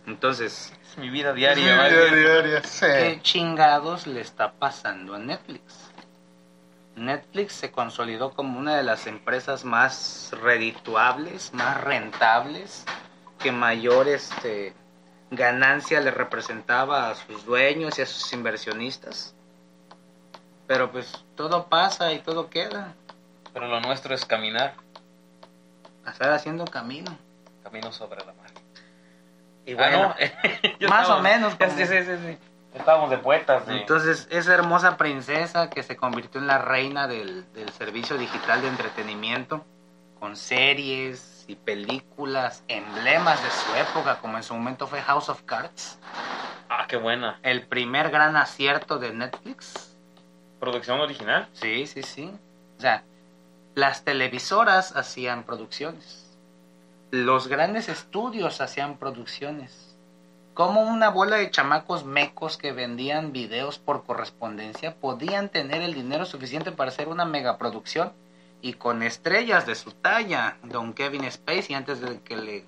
Entonces, 0.07 0.73
Es 0.91 0.99
mi 0.99 1.11
vida 1.11 1.33
diaria. 1.33 1.65
Diaria, 1.75 2.01
bien. 2.11 2.15
diaria, 2.23 2.63
sí. 2.63 2.87
¿qué 2.87 3.19
chingados 3.23 4.07
le 4.07 4.21
está 4.21 4.53
pasando 4.53 5.15
a 5.15 5.19
Netflix? 5.19 5.91
Netflix 6.97 7.55
se 7.55 7.73
consolidó 7.73 8.31
como 8.33 8.59
una 8.59 8.77
de 8.77 8.85
las 8.85 9.07
empresas 9.09 9.65
más 9.65 10.31
redituables, 10.41 11.53
más 11.53 11.81
rentables, 11.81 12.85
que 13.45 13.53
mayor 13.53 14.09
este, 14.09 14.73
ganancia 15.31 16.01
le 16.01 16.11
representaba 16.11 17.11
a 17.11 17.15
sus 17.15 17.45
dueños 17.45 17.99
y 17.99 18.03
a 18.03 18.07
sus 18.07 18.33
inversionistas. 18.33 19.35
Pero 20.67 20.91
pues 20.91 21.27
todo 21.37 21.67
pasa 21.69 22.11
y 22.15 22.21
todo 22.21 22.49
queda. 22.49 22.95
Pero 23.53 23.69
lo 23.69 23.81
nuestro 23.83 24.15
es 24.15 24.25
caminar. 24.25 24.73
Estar 26.09 26.33
haciendo 26.33 26.65
camino. 26.65 27.19
Camino 27.63 27.93
sobre 27.93 28.25
la 28.25 28.33
mar. 28.33 28.51
Y 29.67 29.73
Ah, 29.73 29.77
bueno, 29.77 30.09
¿no? 30.09 30.15
Ya 30.81 30.89
más 30.89 31.11
o 31.11 31.21
menos, 31.21 31.55
como- 31.55 31.71
sí, 31.71 31.85
sí, 31.87 32.03
sí, 32.03 32.13
sí. 32.27 32.39
Estábamos 32.73 33.11
de 33.11 33.19
poetas. 33.19 33.65
sí. 33.69 33.73
Entonces, 33.75 34.27
esa 34.31 34.55
hermosa 34.55 34.97
princesa 34.97 35.69
que 35.69 35.83
se 35.83 35.97
convirtió 35.97 36.41
en 36.41 36.47
la 36.47 36.57
reina 36.59 37.07
del, 37.07 37.45
del 37.53 37.69
servicio 37.69 38.17
digital 38.17 38.63
de 38.63 38.69
entretenimiento, 38.69 39.65
con 40.19 40.35
series 40.35 41.34
y 41.49 41.57
películas, 41.57 42.63
emblemas 42.69 43.43
de 43.43 43.51
su 43.51 43.75
época, 43.77 44.19
como 44.21 44.37
en 44.37 44.43
su 44.43 44.55
momento 44.55 44.87
fue 44.87 45.01
House 45.03 45.29
of 45.29 45.43
Cards, 45.43 45.99
Ah, 46.69 46.87
qué 46.89 46.97
buena. 46.97 47.39
el 47.43 47.67
primer 47.67 48.11
gran 48.11 48.37
acierto 48.37 48.99
de 48.99 49.13
Netflix. 49.13 49.95
Producción 50.59 51.01
original. 51.01 51.49
Sí, 51.53 51.87
sí, 51.87 52.03
sí. 52.03 52.33
O 52.79 52.81
sea, 52.81 53.05
las 53.75 54.05
televisoras 54.05 54.97
hacían 54.97 55.45
producciones, 55.45 56.37
los 57.11 57.49
grandes 57.49 57.89
estudios 57.89 58.61
hacían 58.61 58.97
producciones. 58.97 59.97
Como 60.55 60.83
una 60.83 61.11
bola 61.11 61.37
de 61.37 61.51
chamacos 61.51 62.05
mecos 62.05 62.57
que 62.57 62.73
vendían 62.73 63.33
videos 63.33 63.79
por 63.81 64.05
correspondencia 64.05 64.95
podían 64.95 65.49
tener 65.49 65.83
el 65.83 65.95
dinero 65.95 66.25
suficiente 66.27 66.71
para 66.71 66.91
hacer 66.91 67.09
una 67.09 67.25
megaproducción 67.25 68.13
y 68.65 68.73
con 68.73 69.03
estrellas 69.03 69.67
de 69.67 69.75
su 69.75 69.93
talla, 69.93 70.57
Don 70.63 70.95
Kevin 70.95 71.31
Spacey, 71.31 71.75
antes 71.75 72.01
de 72.01 72.23
que 72.23 72.35
le 72.35 72.65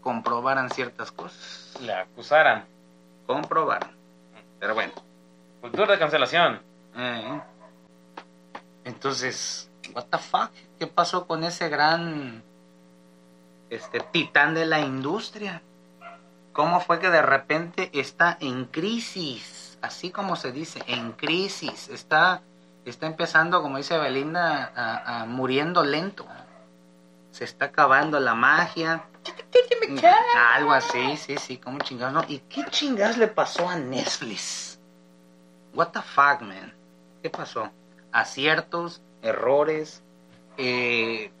comprobaran 0.00 0.68
ciertas 0.68 1.12
cosas. 1.12 1.74
Le 1.80 1.94
acusaran. 1.94 2.64
Comprobaron. 3.24 3.90
Pero 4.58 4.74
bueno. 4.74 4.92
Cultura 5.60 5.92
de 5.92 5.98
cancelación. 6.00 6.60
Eh. 6.96 7.40
Entonces, 8.82 9.70
what 9.94 10.06
the 10.06 10.18
fuck? 10.18 10.50
¿Qué 10.76 10.88
pasó 10.88 11.28
con 11.28 11.44
ese 11.44 11.68
gran 11.68 12.42
este 13.70 14.00
titán 14.00 14.54
de 14.54 14.66
la 14.66 14.80
industria? 14.80 15.62
¿Cómo 16.52 16.80
fue 16.80 16.98
que 16.98 17.10
de 17.10 17.22
repente 17.22 17.90
está 17.92 18.36
en 18.40 18.64
crisis? 18.64 19.78
Así 19.82 20.10
como 20.10 20.34
se 20.34 20.50
dice, 20.50 20.82
en 20.88 21.12
crisis. 21.12 21.88
Está, 21.90 22.42
está 22.90 23.06
empezando, 23.06 23.62
como 23.62 23.78
dice 23.78 23.98
Belinda, 23.98 24.72
a, 24.74 25.24
muriendo 25.26 25.82
lento. 25.82 26.26
Se 27.30 27.44
está 27.44 27.66
acabando 27.66 28.20
la 28.20 28.34
magia. 28.34 29.04
Algo 30.54 30.72
así, 30.72 31.16
sí, 31.16 31.36
sí, 31.38 31.58
como 31.58 31.78
chingados, 31.78 32.14
¿no? 32.14 32.24
¿Y 32.28 32.40
qué 32.40 32.64
chingados 32.70 33.16
le 33.16 33.28
pasó 33.28 33.68
a 33.68 33.76
Netflix? 33.76 34.78
What 35.72 35.88
the 35.88 36.02
fuck, 36.02 36.42
man? 36.42 36.72
¿Qué 37.22 37.30
pasó? 37.30 37.70
Aciertos, 38.12 39.02
errores, 39.22 40.02
eh, 40.56 41.32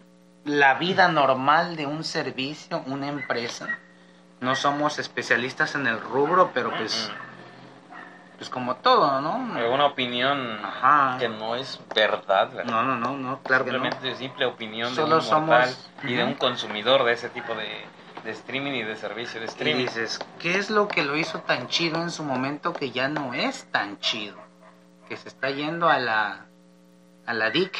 la 0.44 0.74
vida 0.74 1.08
normal 1.08 1.76
de 1.76 1.86
un 1.86 2.04
servicio, 2.04 2.82
una 2.86 3.08
empresa. 3.08 3.78
No 4.40 4.56
somos 4.56 4.98
especialistas 4.98 5.74
en 5.74 5.86
el 5.86 6.00
rubro, 6.00 6.50
pero 6.52 6.70
pues, 6.76 7.10
pues 8.36 8.50
como 8.50 8.76
todo, 8.76 9.20
¿no? 9.20 9.54
Alguna 9.56 9.86
opinión 9.86 10.58
Ajá. 10.64 11.16
que 11.18 11.28
no 11.28 11.54
es 11.54 11.80
verdad. 11.94 12.50
¿verdad? 12.52 12.64
No, 12.70 12.82
no, 12.82 12.96
no, 12.96 13.16
no, 13.16 13.40
claro 13.42 13.64
que 13.64 13.70
no. 13.72 13.78
Simplemente 13.78 14.14
simple 14.16 14.46
opinión 14.46 14.94
Solo 14.94 15.08
de 15.08 15.14
un 15.16 15.22
somos- 15.22 15.90
y 16.02 16.14
de 16.14 16.24
un 16.24 16.34
consumidor 16.34 17.04
de 17.04 17.12
ese 17.12 17.28
tipo 17.28 17.54
de, 17.54 17.86
de 18.24 18.30
streaming 18.32 18.72
y 18.72 18.82
de 18.82 18.96
servicio 18.96 19.38
de 19.40 19.46
Y 19.46 19.48
streaming. 19.48 19.84
dices, 19.84 20.20
¿qué 20.40 20.58
es 20.58 20.70
lo 20.70 20.88
que 20.88 21.02
lo 21.04 21.16
hizo 21.16 21.40
tan 21.40 21.68
chido 21.68 22.02
en 22.02 22.10
su 22.10 22.24
momento 22.24 22.72
que 22.72 22.90
ya 22.90 23.08
no 23.08 23.34
es 23.34 23.70
tan 23.70 23.98
chido? 24.00 24.36
Que 25.08 25.16
se 25.16 25.28
está 25.28 25.50
yendo 25.50 25.88
a 25.88 25.98
la 25.98 26.46
a 27.26 27.32
la 27.32 27.48
DIC, 27.50 27.74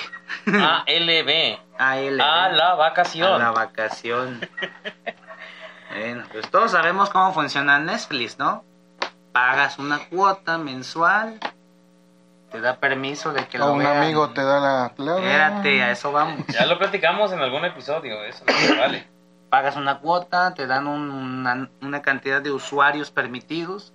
a 0.54 0.84
él, 0.86 1.10
A 1.78 1.96
la 2.48 2.70
a 2.70 2.74
vacación. 2.76 3.38
la 3.38 3.50
vacación. 3.50 4.40
bueno, 5.90 6.24
pues 6.32 6.50
todos 6.50 6.70
sabemos 6.70 7.10
cómo 7.10 7.32
funciona 7.34 7.78
Netflix, 7.78 8.38
¿no? 8.38 8.64
Pagas 9.34 9.80
una 9.80 9.98
cuota 10.08 10.58
mensual, 10.58 11.40
te 12.52 12.60
da 12.60 12.76
permiso 12.76 13.32
de 13.32 13.48
que 13.48 13.60
O 13.60 13.66
lo 13.66 13.72
un 13.72 13.80
vean. 13.80 13.96
amigo 13.96 14.30
te 14.30 14.44
da 14.44 14.60
la 14.60 14.92
clave. 14.94 15.18
Espérate, 15.22 15.82
a 15.82 15.90
eso 15.90 16.12
vamos. 16.12 16.46
Ya 16.46 16.64
lo 16.66 16.78
platicamos 16.78 17.32
en 17.32 17.40
algún 17.40 17.64
episodio, 17.64 18.22
eso 18.22 18.44
no 18.46 18.52
se 18.52 18.76
vale. 18.78 19.08
pagas 19.50 19.74
una 19.74 19.98
cuota, 19.98 20.54
te 20.54 20.68
dan 20.68 20.86
un- 20.86 21.10
una, 21.10 21.68
una 21.82 22.00
cantidad 22.02 22.40
de 22.40 22.52
usuarios 22.52 23.10
permitidos 23.10 23.92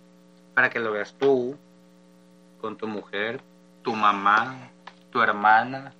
para 0.55 0.69
que 0.69 0.79
lo 0.79 0.91
veas 0.91 1.15
tú, 1.17 1.58
con 2.60 2.75
tu 2.75 2.88
mujer, 2.88 3.41
tu 3.81 3.96
mamá, 3.96 4.55
tu 5.10 5.22
hermana. 5.22 5.93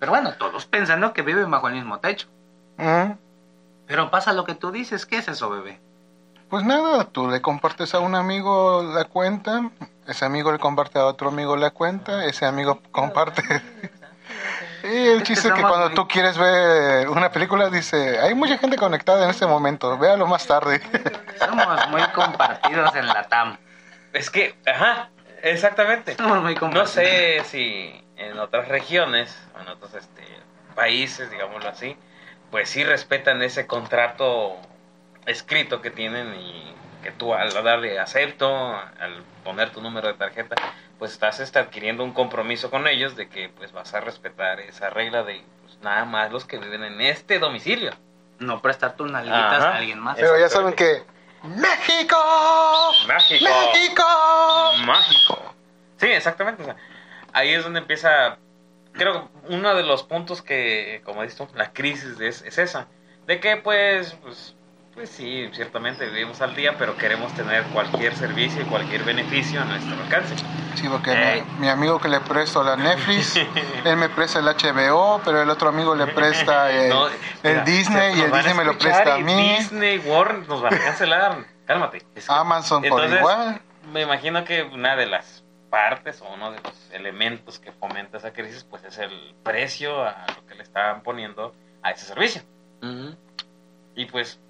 Pero 0.00 0.10
bueno, 0.10 0.32
todos 0.34 0.66
pensando 0.66 1.12
que 1.12 1.22
viven 1.22 1.48
bajo 1.48 1.68
el 1.68 1.74
mismo 1.74 2.00
techo. 2.00 2.26
Mm, 2.76 3.12
Pero 3.86 4.10
pasa 4.10 4.32
lo 4.32 4.44
que 4.44 4.56
tú 4.56 4.72
dices, 4.72 5.06
¿qué 5.06 5.18
es 5.18 5.28
eso, 5.28 5.48
bebé? 5.48 5.78
Pues 6.50 6.64
nada, 6.64 7.04
tú 7.04 7.28
le 7.30 7.40
compartes 7.42 7.94
a 7.94 8.00
un 8.00 8.14
amigo 8.14 8.82
la 8.94 9.04
cuenta, 9.04 9.70
ese 10.06 10.24
amigo 10.24 10.52
le 10.52 10.58
comparte 10.58 10.98
a 10.98 11.06
otro 11.06 11.28
amigo 11.28 11.56
la 11.56 11.70
cuenta, 11.70 12.24
ese 12.26 12.46
amigo 12.46 12.80
comparte. 12.92 13.42
Y 14.84 14.86
el 15.08 15.22
chiste 15.22 15.48
es 15.48 15.54
que 15.54 15.62
cuando 15.62 15.90
tú 15.90 16.06
quieres 16.06 16.38
ver 16.38 17.08
una 17.08 17.30
película 17.30 17.70
dice, 17.70 18.20
hay 18.20 18.34
mucha 18.34 18.58
gente 18.58 18.76
conectada 18.76 19.24
en 19.24 19.30
este 19.30 19.46
momento, 19.46 19.96
véalo 19.98 20.26
más 20.26 20.46
tarde. 20.46 20.80
Somos 21.38 21.88
muy 21.88 22.02
compartidos 22.14 22.94
en 22.94 23.06
la 23.06 23.24
TAM. 23.24 23.56
Es 24.12 24.30
que, 24.30 24.54
ajá, 24.66 25.10
exactamente. 25.42 26.14
Somos 26.16 26.42
muy 26.42 26.54
No 26.54 26.60
compartidos. 26.60 26.90
sé 26.90 27.42
si 27.46 28.04
en 28.16 28.38
otras 28.38 28.68
regiones, 28.68 29.36
o 29.56 29.60
en 29.60 29.68
otros 29.68 29.94
este, 29.94 30.22
países, 30.76 31.30
digámoslo 31.30 31.68
así, 31.68 31.96
pues 32.50 32.68
sí 32.68 32.84
respetan 32.84 33.42
ese 33.42 33.66
contrato 33.66 34.56
escrito 35.26 35.80
que 35.80 35.90
tienen 35.90 36.34
y 36.34 36.74
que 37.02 37.10
tú 37.12 37.34
al 37.34 37.52
darle 37.52 37.98
acepto, 38.00 38.48
al 38.48 39.22
poner 39.44 39.70
tu 39.70 39.80
número 39.82 40.08
de 40.08 40.14
tarjeta, 40.14 40.56
pues 40.98 41.12
estás 41.12 41.40
este, 41.40 41.58
adquiriendo 41.58 42.02
un 42.02 42.12
compromiso 42.12 42.70
con 42.70 42.86
ellos 42.86 43.14
de 43.14 43.28
que 43.28 43.50
pues 43.50 43.72
vas 43.72 43.92
a 43.94 44.00
respetar 44.00 44.60
esa 44.60 44.90
regla 44.90 45.22
de 45.22 45.42
pues, 45.62 45.78
nada 45.82 46.04
más 46.04 46.32
los 46.32 46.44
que 46.44 46.58
viven 46.58 46.82
en 46.82 47.00
este 47.00 47.38
domicilio. 47.38 47.92
No 48.38 48.62
prestar 48.62 48.96
tus 48.96 49.10
nalguitas 49.10 49.60
Ajá. 49.60 49.70
a 49.70 49.76
alguien 49.76 50.00
más. 50.00 50.16
Pero 50.16 50.38
ya 50.38 50.48
saben 50.48 50.72
que... 50.72 51.02
¡México! 51.42 52.16
Mágico. 53.06 53.44
¡México! 53.44 54.02
mágico. 54.86 55.54
Sí, 55.98 56.06
exactamente. 56.06 56.62
o 56.62 56.64
sea, 56.64 56.76
ahí 57.34 57.50
es 57.52 57.62
donde 57.62 57.80
empieza, 57.80 58.38
creo 58.92 59.30
que 59.30 59.54
uno 59.54 59.74
de 59.74 59.82
los 59.82 60.04
puntos 60.04 60.40
que, 60.40 61.02
como 61.04 61.22
dices 61.22 61.36
tú, 61.36 61.48
la 61.54 61.72
crisis 61.72 62.18
es, 62.18 62.42
es 62.42 62.58
esa. 62.58 62.88
De 63.26 63.40
que 63.40 63.56
pues, 63.58 64.16
pues, 64.22 64.56
pues 64.94 65.10
sí, 65.10 65.48
ciertamente 65.52 66.06
vivimos 66.06 66.40
al 66.40 66.54
día, 66.54 66.76
pero 66.78 66.96
queremos 66.96 67.34
tener 67.34 67.64
cualquier 67.64 68.14
servicio 68.14 68.62
y 68.62 68.64
cualquier 68.66 69.04
beneficio 69.04 69.60
a 69.60 69.64
nuestro 69.64 70.00
alcance. 70.00 70.36
Sí, 70.74 70.88
porque 70.88 71.44
mi, 71.58 71.62
mi 71.62 71.68
amigo 71.68 71.98
que 72.00 72.08
le 72.08 72.20
presto 72.20 72.62
la 72.62 72.76
Netflix, 72.76 73.36
él 73.84 73.96
me 73.96 74.08
presta 74.08 74.38
el 74.38 74.46
HBO, 74.46 75.20
pero 75.24 75.42
el 75.42 75.50
otro 75.50 75.68
amigo 75.68 75.94
le 75.94 76.06
presta 76.06 76.70
el, 76.70 76.88
No, 76.90 77.08
el 77.08 77.14
mira, 77.42 77.64
Disney 77.64 78.18
y 78.18 78.20
el 78.22 78.32
Disney 78.32 78.54
me 78.54 78.64
lo 78.64 78.78
presta 78.78 79.14
a 79.14 79.18
mí. 79.18 79.56
Disney, 79.58 79.98
Warren, 79.98 80.46
nos 80.46 80.62
van 80.62 80.74
a 80.74 80.78
cancelar. 80.78 81.38
Cálmate. 81.66 82.02
Es 82.14 82.26
que- 82.26 82.32
Amazon 82.32 82.82
por 82.82 83.00
Entonces, 83.00 83.18
igual. 83.20 83.60
Me 83.92 84.02
imagino 84.02 84.44
que 84.44 84.62
una 84.62 84.96
de 84.96 85.06
las 85.06 85.44
partes 85.70 86.20
o 86.22 86.32
uno 86.32 86.52
de 86.52 86.60
los 86.62 86.90
elementos 86.92 87.58
que 87.58 87.72
fomenta 87.72 88.18
esa 88.18 88.32
crisis 88.32 88.62
pues 88.64 88.84
es 88.84 88.96
el 88.98 89.34
precio 89.42 90.04
a 90.04 90.24
lo 90.36 90.46
que 90.46 90.54
le 90.54 90.62
están 90.62 91.02
poniendo 91.02 91.52
a 91.82 91.90
ese 91.90 92.06
servicio. 92.06 92.42
Y 93.96 94.06
pues, 94.06 94.40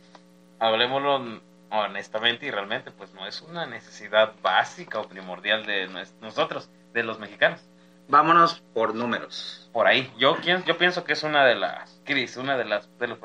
hablemoslo 0.67 1.41
honestamente 1.71 2.47
y 2.47 2.51
realmente, 2.51 2.91
pues 2.91 3.13
no 3.15 3.27
es 3.27 3.43
una 3.43 3.67
necesidad 3.67 4.35
básica 4.43 5.01
o 5.01 5.09
primordial 5.09 5.67
de 5.67 5.89
nosotros, 6.21 6.71
de 6.93 7.03
los 7.03 7.19
mexicanos. 7.19 7.69
Vámonos 8.07 8.63
por 8.75 8.95
números. 8.95 9.71
Por 9.73 9.87
ahí. 9.87 10.13
Yo, 10.19 10.37
yo 10.41 10.77
pienso 10.77 11.05
que 11.05 11.15
es 11.15 11.23
una 11.23 11.45
de 11.47 11.55
las 11.55 12.01
crisis, 12.05 12.37
una 12.37 12.57
de 12.57 12.67
las... 12.67 12.89
De 12.99 13.09
los, 13.09 13.19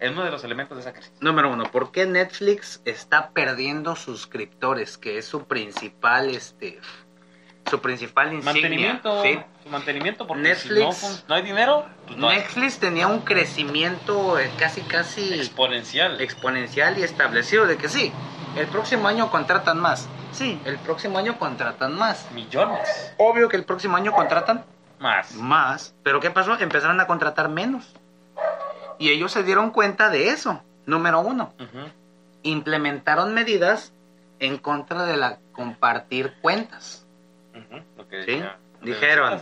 es 0.00 0.10
uno 0.10 0.24
de 0.24 0.30
los 0.32 0.42
elementos 0.42 0.76
de 0.76 0.80
esa 0.80 0.92
crisis. 0.92 1.12
Número 1.20 1.48
uno, 1.48 1.70
¿por 1.70 1.92
qué 1.92 2.06
Netflix 2.06 2.82
está 2.84 3.30
perdiendo 3.30 3.94
suscriptores? 3.94 4.98
Que 4.98 5.18
es 5.18 5.26
su 5.26 5.46
principal, 5.46 6.30
este, 6.30 6.80
su 7.68 7.80
principal 7.80 8.32
insignia. 8.32 8.52
Mantenimiento. 8.52 9.22
¿sí? 9.22 9.38
Su 9.64 9.68
mantenimiento, 9.70 10.26
porque 10.26 10.42
Netflix- 10.42 10.94
si 10.96 11.24
no, 11.28 11.34
hay 11.34 11.42
dinero, 11.42 11.86
pues 12.06 12.18
no 12.18 12.28
hay. 12.28 12.38
Netflix 12.38 12.78
tenía 12.78 13.06
un 13.08 13.20
crecimiento 13.20 14.38
eh, 14.38 14.50
casi, 14.58 14.82
casi 14.82 15.34
Exponencial. 15.34 16.20
exponencial 16.20 16.98
y 16.98 17.02
establecido 17.02 17.66
de 17.66 17.76
que 17.76 17.88
sí, 17.88 18.12
el 18.56 18.66
próximo 18.68 19.08
año 19.08 19.30
contratan 19.30 19.80
más. 19.80 20.08
Sí, 20.32 20.60
el 20.64 20.78
próximo 20.78 21.18
año 21.18 21.38
contratan 21.38 21.96
más. 21.96 22.30
Millones. 22.32 23.14
Obvio 23.18 23.48
que 23.48 23.56
el 23.56 23.64
próximo 23.64 23.96
año 23.96 24.12
contratan 24.12 24.64
Más. 24.98 25.34
más. 25.34 25.94
Pero 26.02 26.20
¿qué 26.20 26.30
pasó? 26.30 26.58
Empezaron 26.58 27.00
a 27.00 27.06
contratar 27.06 27.48
menos. 27.48 27.94
Y 28.98 29.10
ellos 29.10 29.32
se 29.32 29.42
dieron 29.42 29.70
cuenta 29.70 30.08
de 30.10 30.28
eso. 30.28 30.62
Número 30.86 31.20
uno, 31.20 31.52
implementaron 32.42 33.34
medidas 33.34 33.92
en 34.38 34.58
contra 34.58 35.04
de 35.04 35.16
la 35.16 35.38
compartir 35.52 36.34
cuentas. 36.42 37.05
Sí, 38.24 38.42
dijeron. 38.82 39.40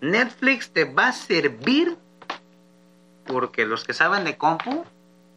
Netflix 0.00 0.72
te 0.72 0.84
va 0.84 1.08
a 1.08 1.12
servir 1.12 1.96
porque 3.26 3.66
los 3.66 3.84
que 3.84 3.92
saben 3.92 4.24
de 4.24 4.36
compu 4.36 4.84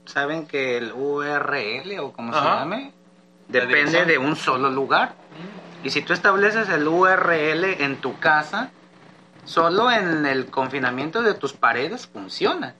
saben 0.05 0.47
que 0.47 0.77
el 0.77 0.91
URL 0.93 1.99
o 1.99 2.11
como 2.11 2.33
se 2.33 2.39
llame 2.39 2.93
La 3.49 3.61
depende 3.61 4.05
de 4.05 4.17
un 4.17 4.35
solo 4.35 4.69
lugar. 4.69 5.15
Y 5.83 5.89
si 5.89 6.01
tú 6.01 6.13
estableces 6.13 6.69
el 6.69 6.87
URL 6.87 7.65
en 7.83 7.97
tu 7.97 8.17
casa, 8.19 8.71
solo 9.45 9.91
en 9.91 10.25
el 10.25 10.47
confinamiento 10.47 11.21
de 11.21 11.33
tus 11.33 11.53
paredes 11.53 12.07
funciona. 12.07 12.75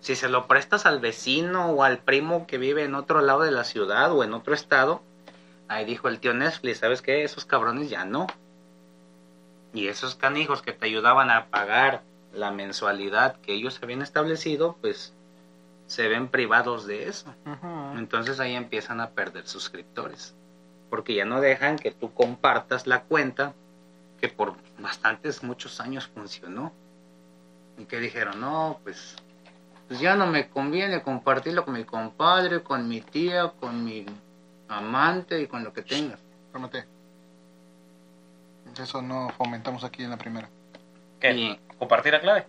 Si 0.00 0.16
se 0.16 0.28
lo 0.28 0.46
prestas 0.46 0.86
al 0.86 1.00
vecino 1.00 1.70
o 1.70 1.84
al 1.84 1.98
primo 1.98 2.46
que 2.46 2.58
vive 2.58 2.84
en 2.84 2.94
otro 2.94 3.20
lado 3.20 3.42
de 3.42 3.50
la 3.50 3.64
ciudad 3.64 4.12
o 4.12 4.24
en 4.24 4.32
otro 4.32 4.54
estado, 4.54 5.02
ahí 5.68 5.84
dijo 5.84 6.08
el 6.08 6.20
tío 6.20 6.34
Netflix, 6.34 6.78
¿sabes 6.78 7.02
qué? 7.02 7.24
Esos 7.24 7.44
cabrones 7.44 7.90
ya 7.90 8.04
no. 8.04 8.26
Y 9.72 9.88
esos 9.88 10.14
canijos 10.14 10.62
que 10.62 10.72
te 10.72 10.86
ayudaban 10.86 11.30
a 11.30 11.46
pagar 11.46 12.02
la 12.32 12.50
mensualidad 12.50 13.36
que 13.36 13.54
ellos 13.54 13.78
habían 13.82 14.02
establecido, 14.02 14.76
pues 14.80 15.14
se 15.86 16.08
ven 16.08 16.28
privados 16.28 16.86
de 16.86 17.08
eso. 17.08 17.34
Entonces 17.96 18.40
ahí 18.40 18.54
empiezan 18.54 19.00
a 19.00 19.10
perder 19.10 19.46
suscriptores. 19.46 20.34
Porque 20.90 21.14
ya 21.14 21.24
no 21.24 21.40
dejan 21.40 21.76
que 21.76 21.90
tú 21.90 22.12
compartas 22.12 22.86
la 22.86 23.02
cuenta 23.02 23.54
que 24.20 24.28
por 24.28 24.54
bastantes, 24.78 25.42
muchos 25.42 25.80
años 25.80 26.08
funcionó. 26.08 26.72
Y 27.78 27.84
que 27.84 28.00
dijeron, 28.00 28.40
no, 28.40 28.80
pues, 28.82 29.16
pues 29.86 30.00
ya 30.00 30.16
no 30.16 30.26
me 30.26 30.48
conviene 30.48 31.02
compartirlo 31.02 31.64
con 31.64 31.74
mi 31.74 31.84
compadre, 31.84 32.62
con 32.62 32.88
mi 32.88 33.00
tía, 33.00 33.52
con 33.60 33.84
mi 33.84 34.04
amante 34.68 35.40
y 35.40 35.46
con 35.46 35.62
lo 35.62 35.72
que 35.72 35.82
tengas. 35.82 36.20
Cálmate. 36.52 36.97
Eso 38.78 39.02
no 39.02 39.28
fomentamos 39.36 39.84
aquí 39.84 40.02
en 40.04 40.10
la 40.10 40.16
primera. 40.16 40.48
¿Qué? 41.20 41.32
Y 41.32 41.60
¿Compartir 41.78 42.12
la 42.12 42.20
clave? 42.20 42.46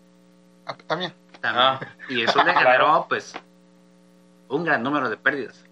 Ah, 0.65 0.75
también. 0.88 1.13
también- 1.41 1.65
Ah. 1.65 1.79
Y 2.09 2.21
eso 2.24 2.43
le 2.43 2.53
generó, 2.53 3.05
pues, 3.07 3.33
un 4.50 4.63
gran 4.65 4.83
número 4.83 5.09
de 5.09 5.17
pérdidas. 5.17 5.63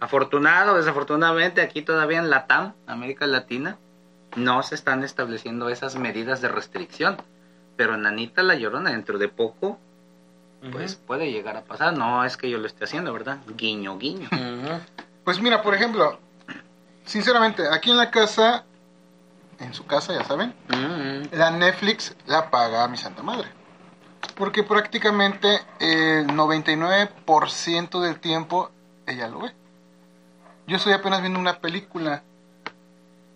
Afortunado, 0.00 0.76
desafortunadamente, 0.76 1.60
aquí 1.60 1.82
todavía 1.82 2.18
en 2.18 2.30
Latam, 2.30 2.72
América 2.86 3.26
Latina, 3.26 3.76
no 4.36 4.62
se 4.62 4.74
están 4.74 5.04
estableciendo 5.04 5.68
esas 5.68 5.96
medidas 5.96 6.40
de 6.40 6.48
restricción. 6.48 7.16
Pero 7.76 7.94
en 7.94 8.06
Anita 8.06 8.42
La 8.42 8.54
Llorona, 8.54 8.90
dentro 8.90 9.18
de 9.18 9.28
poco, 9.28 9.78
pues 10.72 10.94
puede 10.96 11.30
llegar 11.32 11.56
a 11.56 11.62
pasar. 11.62 11.96
No 11.96 12.24
es 12.24 12.36
que 12.36 12.48
yo 12.50 12.58
lo 12.58 12.66
esté 12.66 12.84
haciendo, 12.84 13.12
¿verdad? 13.12 13.38
Guiño, 13.56 13.98
guiño. 13.98 14.28
Pues 15.24 15.40
mira, 15.40 15.62
por 15.62 15.74
ejemplo, 15.74 16.18
sinceramente, 17.04 17.62
aquí 17.70 17.90
en 17.90 17.96
la 17.96 18.10
casa, 18.10 18.64
en 19.60 19.74
su 19.74 19.86
casa, 19.86 20.12
ya 20.12 20.24
saben, 20.24 20.54
Mm, 20.68 21.34
la 21.36 21.50
Netflix 21.50 22.14
la 22.26 22.50
paga 22.50 22.86
mi 22.88 22.96
santa 22.96 23.22
madre. 23.22 23.48
Porque 24.36 24.62
prácticamente 24.62 25.60
el 25.78 26.26
99% 26.28 28.00
del 28.00 28.20
tiempo 28.20 28.70
ella 29.06 29.28
lo 29.28 29.40
ve. 29.40 29.52
Yo 30.66 30.76
estoy 30.76 30.92
apenas 30.92 31.20
viendo 31.20 31.38
una 31.38 31.58
película. 31.58 32.22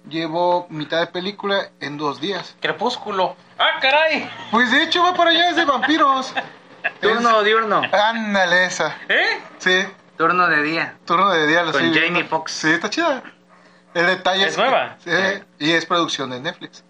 Llevo 0.09 0.67
mitad 0.69 1.01
de 1.01 1.07
película 1.07 1.71
en 1.81 1.97
dos 1.97 2.21
días. 2.21 2.55
Crepúsculo. 2.61 3.37
¡Ah, 3.59 3.79
caray! 3.81 4.31
Pues 4.51 4.71
de 4.71 4.83
hecho 4.83 5.03
va 5.03 5.15
para 5.15 5.31
allá, 5.31 5.51
es 5.51 5.57
de 5.57 5.65
vampiros. 5.65 6.33
Turno 7.01 7.43
diurno, 7.43 7.83
Es- 7.85 7.95
Ándale 7.95 8.67
esa. 8.67 8.95
¿Eh? 9.09 9.41
Sí, 9.59 9.79
turno 10.19 10.47
de 10.49 10.63
día. 10.63 10.97
turno 11.07 11.31
de 11.31 11.47
día 11.47 11.63
lo 11.63 11.73
Con 11.73 11.95
Jamie. 11.95 12.25
Foxx. 12.25 12.53
Sí, 12.53 12.71
está 12.71 12.91
chida. 12.91 13.23
El 13.95 14.07
detalle 14.07 14.47
¿Es 14.47 14.57
que- 14.57 14.61
nueva? 14.63 14.97
sí, 14.99 15.11
y 15.61 15.73
es 15.73 15.87
producción 15.87 16.31
de 16.31 16.41
Netflix. 16.41 16.83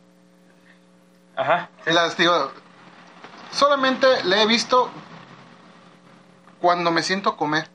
Ajá. 1.37 1.69
Las 1.87 2.17
digo, 2.17 2.51
solamente 3.53 4.07
la 4.25 4.43
he 4.43 4.47
visto 4.47 4.91
cuando 6.61 6.91
me 6.91 7.03
siento 7.03 7.31
a 7.31 7.37
comer. 7.37 7.69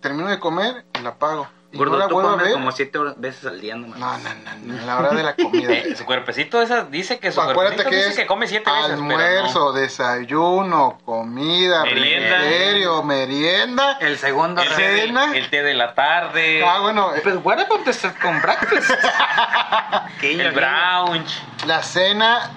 Termino 0.00 0.28
de 0.28 0.38
comer 0.38 0.84
y 0.98 1.02
la 1.02 1.10
apago. 1.10 1.48
Gordo, 1.78 1.92
no 1.92 1.98
la 1.98 2.08
tú 2.08 2.14
vuelvo 2.14 2.28
a 2.28 2.32
comes 2.32 2.44
ver. 2.46 2.54
como 2.54 2.72
siete 2.72 2.98
horas- 2.98 3.14
veces 3.18 3.46
al 3.46 3.60
día 3.60 3.76
nomás. 3.76 3.98
No, 3.98 4.18
no, 4.18 4.30
no, 4.34 4.74
no, 4.74 4.82
a 4.82 4.86
la 4.86 4.98
hora 4.98 5.10
de 5.14 5.22
la 5.22 5.34
comida. 5.36 5.72
Eh, 5.72 5.94
su 5.96 6.04
cuerpecito 6.04 6.60
esa 6.60 6.84
dice 6.84 7.18
que 7.18 7.32
su 7.32 7.40
Acuérdate 7.40 7.76
cuerpecito 7.84 7.90
que 7.90 7.96
dice 7.96 8.08
es 8.10 8.16
que 8.16 8.26
come 8.26 8.46
siete 8.46 8.70
veces, 8.70 8.90
almuerzo, 8.92 9.72
desayuno, 9.72 10.98
comida, 11.04 11.84
Merienda. 11.84 12.36
refrigerio, 12.38 13.02
merienda. 13.02 13.96
El 14.00 14.18
segundo 14.18 14.62
pero 14.62 14.70
no. 14.70 14.76
El 14.78 14.82
té, 14.86 14.92
de, 14.92 15.00
cena. 15.06 15.36
el 15.36 15.50
té 15.50 15.62
de 15.62 15.74
la 15.74 15.94
tarde, 15.94 16.64
Ah, 16.66 16.78
bueno, 16.80 17.14
eh, 17.14 17.20
Pues 17.22 17.42
bueno, 17.42 17.66
contestar 17.68 18.18
con 18.18 18.40
breakfast. 18.42 18.90
El 20.22 20.52
brunch, 20.52 21.42
la 21.66 21.82
cena 21.82 22.50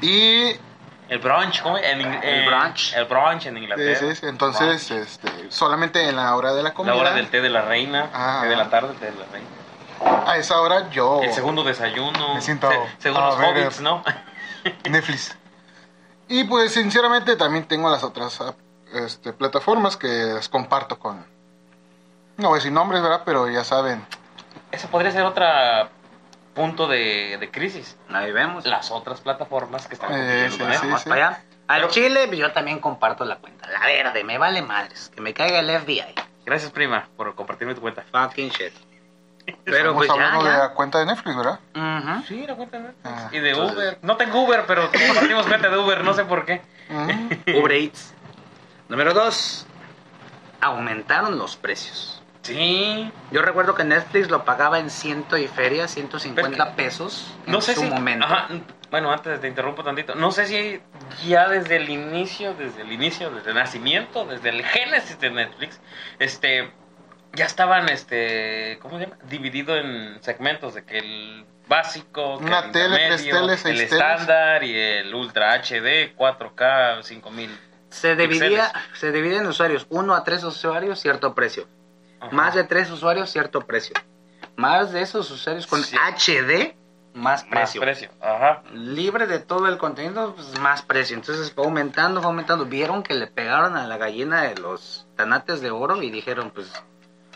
y 0.00 0.52
el 1.10 1.18
brunch, 1.18 1.60
¿cómo? 1.62 1.76
En 1.76 2.00
El 2.00 2.18
eh, 2.22 2.46
brunch. 2.46 2.94
El 2.94 3.04
brunch 3.04 3.46
en 3.46 3.58
Inglaterra. 3.58 4.14
entonces 4.22 4.90
este, 4.90 5.50
solamente 5.50 6.08
en 6.08 6.16
la 6.16 6.34
hora 6.36 6.54
de 6.54 6.62
la 6.62 6.72
comida. 6.72 6.94
La 6.94 7.00
hora 7.00 7.12
del 7.12 7.28
té 7.28 7.40
de 7.40 7.50
la 7.50 7.62
reina, 7.62 8.08
Ah. 8.14 8.40
té 8.42 8.48
de 8.48 8.56
la 8.56 8.70
tarde, 8.70 8.94
té 8.94 9.06
de 9.10 9.18
la 9.18 9.26
reina. 9.26 9.48
A 10.26 10.36
esa 10.38 10.60
hora 10.60 10.88
yo 10.90 11.20
El 11.22 11.32
segundo 11.32 11.62
desayuno. 11.62 12.34
Me 12.34 12.40
siento 12.40 12.70
se- 12.70 12.78
según 13.02 13.20
los 13.22 13.36
ver, 13.38 13.56
hobbits, 13.58 13.80
¿no? 13.80 14.02
Netflix. 14.88 15.36
Y 16.28 16.44
pues 16.44 16.72
sinceramente 16.72 17.36
también 17.36 17.64
tengo 17.66 17.90
las 17.90 18.04
otras 18.04 18.40
ah, 18.40 18.54
este, 18.94 19.32
plataformas 19.32 19.96
que 19.96 20.06
las 20.06 20.48
comparto 20.48 20.98
con... 20.98 21.26
No 22.36 22.48
voy 22.48 22.56
a 22.56 22.58
decir 22.60 22.72
nombres, 22.72 23.02
¿verdad? 23.02 23.22
Pero 23.24 23.48
ya 23.50 23.64
saben. 23.64 24.06
Eso 24.70 24.88
podría 24.88 25.10
ser 25.10 25.24
otro 25.24 25.44
punto 26.60 26.86
de, 26.86 27.36
de 27.40 27.50
crisis. 27.50 27.96
Ahí 28.12 28.32
vemos. 28.32 28.66
Las 28.66 28.90
otras 28.90 29.20
plataformas 29.20 29.86
que 29.86 29.94
están 29.94 30.10
Eh, 30.12 30.48
sí, 30.50 30.58
con 30.58 30.72
sí. 30.98 31.08
para 31.08 31.28
allá. 31.28 31.42
Al 31.68 31.80
Pero- 31.82 31.92
Chile, 31.92 32.36
yo 32.36 32.52
también 32.52 32.80
comparto 32.80 33.24
la 33.24 33.36
cuenta. 33.36 33.66
La 33.68 33.80
verde, 33.86 34.24
me 34.24 34.36
vale 34.38 34.60
madres. 34.60 35.10
Que 35.14 35.20
me 35.20 35.32
caiga 35.32 35.60
el 35.60 35.70
FBI. 35.80 36.14
Gracias, 36.44 36.70
prima, 36.72 37.08
por 37.16 37.34
compartirme 37.34 37.74
tu 37.74 37.80
cuenta. 37.80 38.04
Fucking 38.12 38.50
shit. 38.50 38.72
Pero 39.64 39.76
Estamos 39.78 39.94
pues 39.96 40.08
ya, 40.08 40.12
hablando 40.14 40.44
de 40.44 40.50
ya. 40.50 40.58
la 40.58 40.68
cuenta 40.74 40.98
de 40.98 41.06
Netflix, 41.06 41.36
¿verdad? 41.36 41.60
Sí, 42.28 42.46
la 42.46 42.54
cuenta 42.56 42.76
de 42.76 42.82
Netflix. 42.84 43.04
Ah, 43.10 43.28
y 43.32 43.38
de 43.38 43.50
entonces- 43.50 43.76
Uber. 43.76 43.98
No 44.02 44.16
tengo 44.16 44.42
Uber, 44.44 44.64
pero 44.66 44.90
compartimos 45.08 45.46
cuenta 45.46 45.68
de 45.70 45.78
Uber, 45.78 46.04
no 46.04 46.12
sé 46.14 46.24
por 46.24 46.44
qué. 46.44 46.60
Mm. 46.88 47.56
Uber 47.58 47.72
Eats. 47.72 48.14
Número 48.88 49.14
dos. 49.14 49.66
Aumentaron 50.60 51.38
los 51.38 51.56
precios. 51.56 52.19
Sí. 52.42 53.12
Yo 53.30 53.42
recuerdo 53.42 53.74
que 53.74 53.84
Netflix 53.84 54.30
lo 54.30 54.44
pagaba 54.44 54.78
en 54.78 54.90
ciento 54.90 55.36
y 55.36 55.46
feria, 55.46 55.86
150 55.88 56.48
Pero 56.50 56.64
es 56.64 56.70
que- 56.70 56.82
pesos 56.82 57.34
en 57.46 57.52
No 57.52 57.60
sé 57.60 57.74
su 57.74 57.82
si. 57.82 57.86
momento. 57.88 58.24
Ajá, 58.26 58.48
bueno, 58.90 59.12
antes 59.12 59.40
te 59.40 59.48
interrumpo 59.48 59.84
tantito. 59.84 60.14
No 60.14 60.32
sé 60.32 60.46
si 60.46 60.80
ya 61.28 61.48
desde 61.48 61.76
el 61.76 61.88
inicio, 61.90 62.54
desde 62.54 62.82
el 62.82 62.92
inicio, 62.92 63.30
desde 63.30 63.50
el 63.50 63.56
nacimiento, 63.56 64.24
desde 64.24 64.48
el 64.48 64.64
génesis 64.64 65.18
de 65.20 65.30
Netflix, 65.30 65.80
este. 66.18 66.72
Ya 67.34 67.44
estaban, 67.44 67.88
este. 67.88 68.78
¿Cómo 68.82 68.98
se 68.98 69.04
llama? 69.04 69.18
Dividido 69.28 69.76
en 69.76 70.18
segmentos 70.22 70.74
de 70.74 70.84
que 70.84 70.98
el 70.98 71.46
básico, 71.68 72.38
que 72.38 72.44
Una 72.46 72.58
el 72.60 72.72
tele, 72.72 72.96
teles, 72.96 73.64
el 73.64 73.76
teles. 73.76 73.92
estándar 73.92 74.64
y 74.64 74.76
el 74.76 75.14
Ultra 75.14 75.52
HD, 75.54 76.16
4K, 76.16 77.02
5000. 77.04 77.56
Se 77.90 78.16
dividía, 78.16 78.72
Pixeles. 78.72 78.98
se 78.98 79.12
divide 79.12 79.36
en 79.36 79.46
usuarios. 79.46 79.86
Uno 79.90 80.14
a 80.16 80.24
tres 80.24 80.42
usuarios, 80.42 80.98
cierto 80.98 81.32
precio. 81.34 81.68
Ajá. 82.20 82.30
Más 82.32 82.54
de 82.54 82.64
tres 82.64 82.90
usuarios, 82.90 83.30
cierto 83.30 83.60
precio. 83.62 83.94
Más 84.56 84.92
de 84.92 85.00
esos 85.02 85.30
usuarios 85.30 85.66
con 85.66 85.82
Sí. 85.82 85.96
HD, 85.96 86.74
más 87.14 87.42
Más 87.42 87.44
precio. 87.44 87.80
precio. 87.80 88.10
Ajá. 88.20 88.62
Libre 88.72 89.26
de 89.26 89.38
todo 89.38 89.66
el 89.68 89.78
contenido, 89.78 90.34
pues 90.34 90.58
más 90.60 90.82
precio. 90.82 91.16
Entonces 91.16 91.50
fue 91.52 91.64
aumentando, 91.64 92.20
fue 92.20 92.28
aumentando. 92.30 92.66
Vieron 92.66 93.02
que 93.02 93.14
le 93.14 93.26
pegaron 93.26 93.76
a 93.76 93.86
la 93.86 93.96
gallina 93.96 94.42
de 94.42 94.56
los 94.56 95.06
tanates 95.16 95.60
de 95.60 95.70
oro 95.70 96.02
y 96.02 96.10
dijeron, 96.10 96.50
pues, 96.50 96.70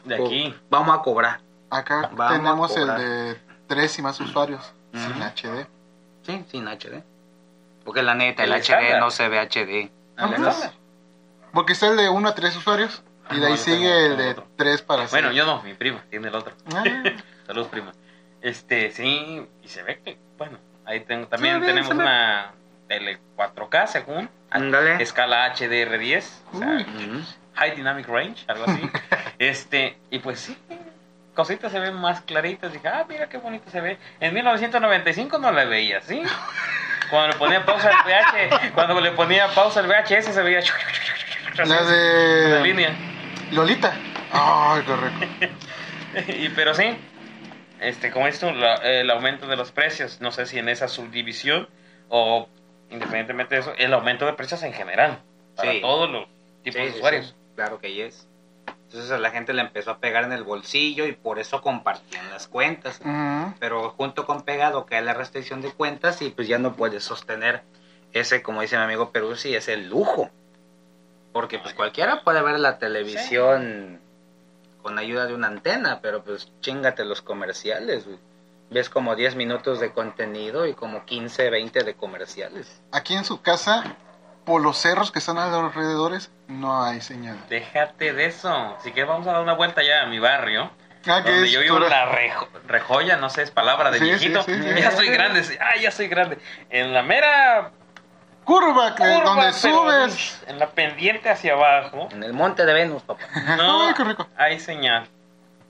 De 0.04 0.18
co- 0.18 0.26
aquí. 0.26 0.54
vamos 0.70 0.98
a 0.98 1.02
cobrar. 1.02 1.40
Acá 1.70 2.10
Vamos 2.12 2.32
tenemos 2.36 2.76
el 2.76 2.86
de 2.94 3.40
tres 3.66 3.98
y 3.98 4.02
más 4.02 4.20
usuarios 4.20 4.72
sin. 4.92 5.22
HD. 5.22 5.66
Sí, 6.22 6.44
sin 6.50 6.68
HD. 6.68 7.02
Porque 7.84 8.02
la 8.02 8.14
neta, 8.14 8.44
el, 8.44 8.52
El 8.52 8.60
HD 8.60 8.60
estándar. 8.74 9.00
no 9.00 9.10
se 9.10 9.28
ve 9.28 9.38
HD. 9.40 9.90
Estándar. 10.16 10.72
Porque 11.52 11.72
está 11.72 11.88
el 11.88 11.96
de 11.96 12.08
1 12.08 12.28
a 12.28 12.34
3 12.34 12.56
usuarios. 12.56 13.02
Y 13.30 13.40
de 13.40 13.46
ahí 13.46 13.56
sigue 13.56 13.78
tengo 13.88 14.06
el 14.12 14.16
de 14.16 14.28
otro. 14.30 14.46
3 14.56 14.82
para 14.82 15.06
Bueno, 15.06 15.28
seis. 15.28 15.38
yo 15.38 15.46
no, 15.46 15.62
mi 15.62 15.74
prima 15.74 16.04
tiene 16.10 16.28
el 16.28 16.34
otro. 16.34 16.54
Ah, 16.74 16.82
Saludos, 17.46 17.68
prima. 17.68 17.92
Este, 18.42 18.90
sí, 18.90 19.46
y 19.62 19.68
se 19.68 19.82
ve 19.82 20.00
que, 20.04 20.18
bueno, 20.36 20.58
ahí 20.84 21.00
tengo, 21.00 21.26
también 21.28 21.60
ve, 21.60 21.66
tenemos 21.66 21.90
una 21.90 22.52
tele 22.88 23.18
4K 23.36 23.86
según, 23.86 24.28
Ándale. 24.50 25.02
escala 25.02 25.54
HDR10, 25.54 26.24
o 26.52 26.58
sea. 26.58 26.86
High 27.54 27.76
Dynamic 27.76 28.06
Range, 28.08 28.44
algo 28.48 28.64
así. 28.66 28.90
este, 29.38 29.96
y 30.10 30.18
pues 30.18 30.40
sí, 30.40 30.58
cositas 31.34 31.72
se 31.72 31.78
ven 31.80 31.94
más 31.94 32.20
claritas. 32.22 32.72
Dije, 32.72 32.86
ah, 32.88 33.06
mira 33.08 33.28
qué 33.28 33.38
bonito 33.38 33.70
se 33.70 33.80
ve. 33.80 33.98
En 34.20 34.34
1995 34.34 35.38
no 35.38 35.50
la 35.52 35.64
veía, 35.64 36.02
¿sí? 36.02 36.20
Cuando 37.10 37.28
le 37.32 37.38
ponía 37.38 37.64
pausa 37.64 37.90
al 37.90 38.04
VH, 38.04 38.72
cuando 38.74 39.00
le 39.00 39.12
ponía 39.12 39.46
pausa 39.48 39.80
al 39.80 39.86
VHS 39.86 40.24
se 40.34 40.42
veía. 40.42 40.60
La 41.58 41.64
La 41.66 41.82
de 41.84 42.60
línea. 42.62 42.90
Lolita. 43.54 43.96
Ay, 44.30 44.82
correcto. 44.82 45.26
y, 46.38 46.48
pero 46.50 46.74
sí, 46.74 46.96
este, 47.80 48.10
como 48.10 48.26
dices 48.26 48.40
tú, 48.40 48.50
la- 48.52 48.76
el 48.76 49.10
aumento 49.10 49.46
de 49.46 49.56
los 49.56 49.72
precios, 49.72 50.20
no 50.20 50.30
sé 50.32 50.46
si 50.46 50.58
en 50.58 50.68
esa 50.68 50.88
subdivisión 50.88 51.68
o 52.08 52.48
independientemente 52.90 53.54
de 53.56 53.60
eso, 53.62 53.72
el 53.78 53.92
aumento 53.92 54.26
de 54.26 54.34
precios 54.34 54.62
en 54.62 54.72
general, 54.72 55.20
para 55.56 55.72
Sí. 55.72 55.80
todos 55.80 56.10
los 56.10 56.26
tipos 56.62 56.80
Sí, 56.82 56.88
de 56.88 56.96
usuarios. 56.98 57.26
sí, 57.28 57.34
claro 57.56 57.78
que 57.80 58.06
es. 58.06 58.28
Entonces 58.84 59.10
a 59.10 59.18
la 59.18 59.30
gente 59.30 59.52
le 59.52 59.62
empezó 59.62 59.90
a 59.92 59.98
pegar 59.98 60.24
en 60.24 60.32
el 60.32 60.44
bolsillo 60.44 61.06
y 61.06 61.12
por 61.12 61.38
eso 61.40 61.60
compartían 61.62 62.30
las 62.30 62.46
cuentas. 62.46 63.00
Pero 63.58 63.90
junto 63.90 64.24
con 64.26 64.42
pegado 64.42 64.86
cae 64.86 65.02
la 65.02 65.14
restricción 65.14 65.62
de 65.62 65.70
cuentas 65.72 66.22
y 66.22 66.30
pues 66.30 66.46
ya 66.46 66.58
no 66.58 66.74
puedes 66.76 67.02
sostener 67.02 67.62
ese, 68.12 68.42
como 68.42 68.60
dice 68.60 68.76
mi 68.76 68.84
amigo 68.84 69.10
Peruzzi, 69.10 69.54
ese 69.56 69.76
lujo. 69.76 70.30
Porque 71.34 71.58
pues 71.58 71.74
cualquiera 71.74 72.22
puede 72.22 72.40
ver 72.40 72.58
la 72.60 72.78
televisión 72.78 74.00
con 74.82 74.98
ayuda 74.98 75.26
de 75.26 75.34
una 75.34 75.48
antena, 75.48 75.98
pero 76.00 76.22
pues 76.24 76.50
chingate 76.60 77.04
los 77.04 77.20
comerciales. 77.22 78.06
güey. 78.06 78.18
Ves 78.70 78.88
como 78.88 79.16
10 79.16 79.34
minutos 79.34 79.80
de 79.80 79.92
contenido 79.92 80.64
y 80.66 80.74
como 80.74 81.04
15, 81.04 81.50
20 81.50 81.82
de 81.84 81.94
comerciales. 81.94 82.80
Aquí 82.92 83.14
en 83.14 83.24
su 83.24 83.42
casa, 83.42 83.96
por 84.44 84.62
los 84.62 84.76
cerros 84.78 85.10
que 85.10 85.18
están 85.18 85.38
a 85.38 85.48
los 85.48 85.64
alrededores, 85.74 86.30
no 86.48 86.82
hay 86.84 87.00
señal. 87.00 87.36
Déjate 87.48 88.12
de 88.12 88.26
eso. 88.26 88.76
Si 88.84 88.92
quieres 88.92 89.08
vamos 89.10 89.26
a 89.26 89.32
dar 89.32 89.42
una 89.42 89.54
vuelta 89.54 89.82
ya 89.82 90.02
a 90.02 90.06
mi 90.06 90.20
barrio. 90.20 90.70
Ah, 91.06 91.22
que 91.24 91.30
donde 91.32 91.46
es 91.48 91.52
yo 91.52 91.60
vivo 91.60 91.76
en 91.78 91.90
la 91.90 92.06
rejo- 92.12 92.48
rejoya, 92.66 93.16
no 93.18 93.28
sé, 93.28 93.42
es 93.42 93.50
palabra 93.50 93.90
de 93.90 93.98
Sí, 93.98 94.04
viejito. 94.04 94.42
sí, 94.44 94.54
sí, 94.54 94.62
sí. 94.62 94.68
ya 94.80 94.90
soy 94.92 95.08
grande, 95.08 95.42
sí, 95.44 95.54
ah, 95.60 95.76
ya 95.80 95.90
soy 95.90 96.06
grande. 96.08 96.38
En 96.70 96.94
la 96.94 97.02
mera 97.02 97.72
curva, 98.44 98.94
que 98.94 99.02
curva, 99.02 99.24
donde 99.24 99.52
subes. 99.52 100.42
en 100.46 100.58
la 100.58 100.70
pendiente 100.70 101.28
hacia 101.30 101.54
abajo, 101.54 102.08
En 102.12 102.22
el 102.22 102.32
monte 102.32 102.64
de 102.64 102.72
Venus, 102.72 103.02
papá. 103.02 103.22
no 103.56 103.88
Ay, 103.88 103.94
qué 103.94 104.04
rico. 104.04 104.26
hay 104.36 104.60
señal. 104.60 105.06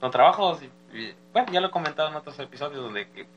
No 0.01 0.09
trabajo, 0.11 0.59
bueno, 1.33 1.51
ya 1.51 1.59
lo 1.61 1.67
he 1.67 1.71
comentado 1.71 2.09
en 2.09 2.15
otros 2.15 2.37
episodios 2.39 2.81
donde 2.83 3.09
que 3.09 3.27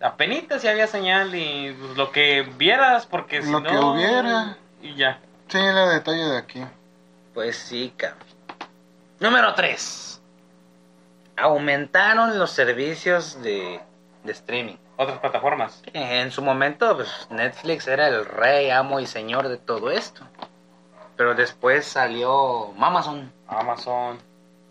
apenas 0.00 0.60
si 0.60 0.68
había 0.68 0.86
señal 0.86 1.34
y 1.34 1.72
pues, 1.72 1.96
lo 1.96 2.10
que 2.12 2.42
vieras, 2.56 3.06
porque 3.06 3.42
si 3.42 3.50
Lo 3.50 3.60
no... 3.60 3.70
que 3.70 3.76
hubiera. 3.78 4.56
Y 4.82 4.94
ya. 4.94 5.18
Sí, 5.48 5.58
la 5.58 5.88
detalle 5.88 6.24
de 6.24 6.38
aquí. 6.38 6.64
Pues 7.34 7.56
sí, 7.56 7.92
cabrón. 7.96 8.18
Número 9.20 9.54
3. 9.54 10.20
Aumentaron 11.36 12.38
los 12.38 12.50
servicios 12.50 13.42
de, 13.42 13.80
de 14.24 14.32
streaming. 14.32 14.76
Otras 14.96 15.18
plataformas. 15.18 15.82
En 15.92 16.30
su 16.30 16.42
momento, 16.42 16.96
pues, 16.96 17.26
Netflix 17.30 17.86
era 17.86 18.08
el 18.08 18.24
rey, 18.24 18.70
amo 18.70 18.98
y 19.00 19.06
señor 19.06 19.48
de 19.48 19.58
todo 19.58 19.90
esto. 19.90 20.22
Pero 21.16 21.34
después 21.34 21.84
salió 21.86 22.72
Amazon. 22.78 23.32
Amazon, 23.46 24.18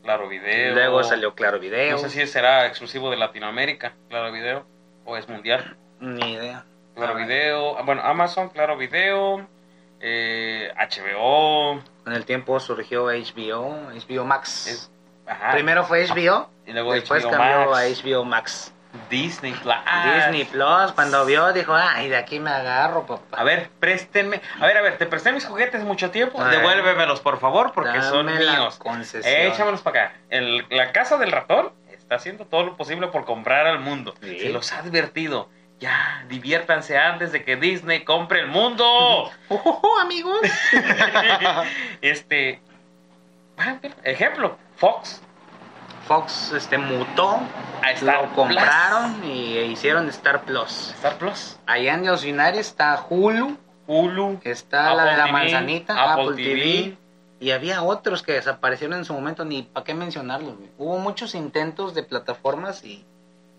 Claro 0.04 0.28
Video. 0.28 0.74
Luego 0.74 1.04
salió 1.04 1.34
Claro 1.36 1.60
Video. 1.60 1.92
No 1.92 1.98
sé 1.98 2.10
si 2.10 2.26
será 2.28 2.66
exclusivo 2.66 3.10
de 3.12 3.18
Latinoamérica, 3.18 3.94
Claro 4.10 4.32
Video, 4.32 4.66
o 5.06 5.16
es 5.18 5.28
mundial. 5.30 5.78
Ni 6.00 6.34
idea. 6.34 6.64
Claro 6.96 7.14
Ah, 7.16 7.18
Video, 7.18 7.84
bueno, 7.84 8.02
Amazon, 8.04 8.50
Claro 8.50 8.78
Video, 8.78 9.46
eh, 10.00 10.72
HBO, 10.78 11.82
Con 12.04 12.14
el 12.14 12.26
tiempo 12.26 12.60
surgió 12.60 13.06
HBO, 13.08 13.90
HBO 13.94 14.24
Max. 14.26 14.68
es, 14.68 14.92
ajá, 15.28 15.52
Primero 15.52 15.84
fue 15.84 16.06
HBO, 16.08 16.50
y 16.66 16.72
luego 16.74 16.94
después 16.94 17.24
HBO 17.26 17.32
cambió 17.32 17.72
Max, 17.72 17.78
a 17.78 18.04
HBO 18.04 18.24
Max. 18.24 18.74
Disney 19.10 19.54
Plus. 19.54 19.76
Disney 20.16 20.44
Plus, 20.46 20.92
cuando 20.94 21.26
vio, 21.26 21.52
dijo, 21.54 21.74
ay, 21.76 22.10
de 22.10 22.18
aquí 22.18 22.40
me 22.40 22.50
agarro, 22.50 23.06
papá. 23.06 23.38
A 23.38 23.44
ver, 23.44 23.70
préstenme. 23.80 24.42
A 24.60 24.66
ver, 24.66 24.78
a 24.78 24.82
ver, 24.82 24.98
te 24.98 25.06
presté 25.06 25.32
mis 25.32 25.46
juguetes 25.46 25.84
mucho 25.84 26.12
tiempo. 26.12 26.44
Devuélvemelos, 26.44 27.20
por 27.22 27.40
favor, 27.40 27.72
porque 27.74 28.02
son 28.02 28.26
Dame 28.28 28.40
la 28.44 28.52
míos. 28.60 28.78
concesión. 28.78 29.34
Échamelos 29.52 29.82
para 29.82 30.06
acá. 30.06 30.16
El- 30.30 30.66
la 30.70 30.92
casa 30.92 31.18
del 31.18 31.32
ratón 31.32 31.72
está 31.92 32.16
haciendo 32.16 32.46
todo 32.46 32.64
lo 32.64 32.78
posible 32.78 33.08
por 33.08 33.26
comprar 33.26 33.66
al 33.68 33.80
mundo. 33.80 34.14
Sí. 34.22 34.40
Se 34.40 34.50
los 34.50 34.72
ha 34.74 34.80
advertido. 34.80 35.50
Ya, 35.80 36.24
diviértanse 36.30 36.98
antes 36.98 37.34
de 37.34 37.44
que 37.44 37.58
Disney 37.58 38.06
compre 38.06 38.40
el 38.40 38.48
mundo. 38.48 39.30
Ujujú, 39.50 39.98
amigos. 40.00 40.40
este. 42.02 42.62
Ejemplo, 44.04 44.58
Fox. 44.78 45.22
Fox 46.08 46.52
este 46.54 46.78
mutó, 46.78 47.40
A 47.82 47.92
Star 47.92 48.16
lo 48.16 48.22
Plus. 48.24 48.36
compraron 48.36 49.24
y 49.24 49.58
hicieron 49.60 50.08
Star 50.10 50.44
Plus. 50.44 50.92
Star 50.96 51.18
Plus. 51.18 51.58
Allá 51.66 51.96
en 51.96 52.06
los 52.06 52.24
United 52.24 52.56
está 52.56 53.04
Hulu, 53.10 53.58
Hulu. 53.88 54.40
está 54.44 54.94
la 54.94 55.06
de 55.06 55.18
la 55.18 55.24
TV, 55.26 55.32
manzanita, 55.32 55.94
Apple 56.14 56.24
Apple, 56.30 56.36
TV. 56.44 56.62
TV. 56.62 56.98
Y 57.40 57.52
había 57.52 57.84
otros 57.84 58.24
que 58.24 58.34
desaparecieron 58.34 58.98
en 59.00 59.06
su 59.06 59.14
momento, 59.14 59.46
ni 59.46 59.64
para 59.64 59.84
qué 59.84 59.94
mencionarlos. 59.94 60.58
güey. 60.58 60.70
Hubo 60.78 60.98
muchos 61.00 61.36
intentos 61.36 61.94
de 61.94 62.04
plataformas 62.04 62.84
y 62.86 63.06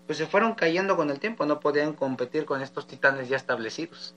pues 0.05 0.17
se 0.17 0.25
fueron 0.25 0.55
cayendo 0.55 0.95
con 0.95 1.09
el 1.11 1.19
tiempo, 1.19 1.45
no 1.45 1.59
podían 1.59 1.91
competir 1.93 2.45
con 2.45 2.61
estos 2.61 2.87
titanes 2.87 3.27
ya 3.27 3.35
establecidos. 3.35 4.15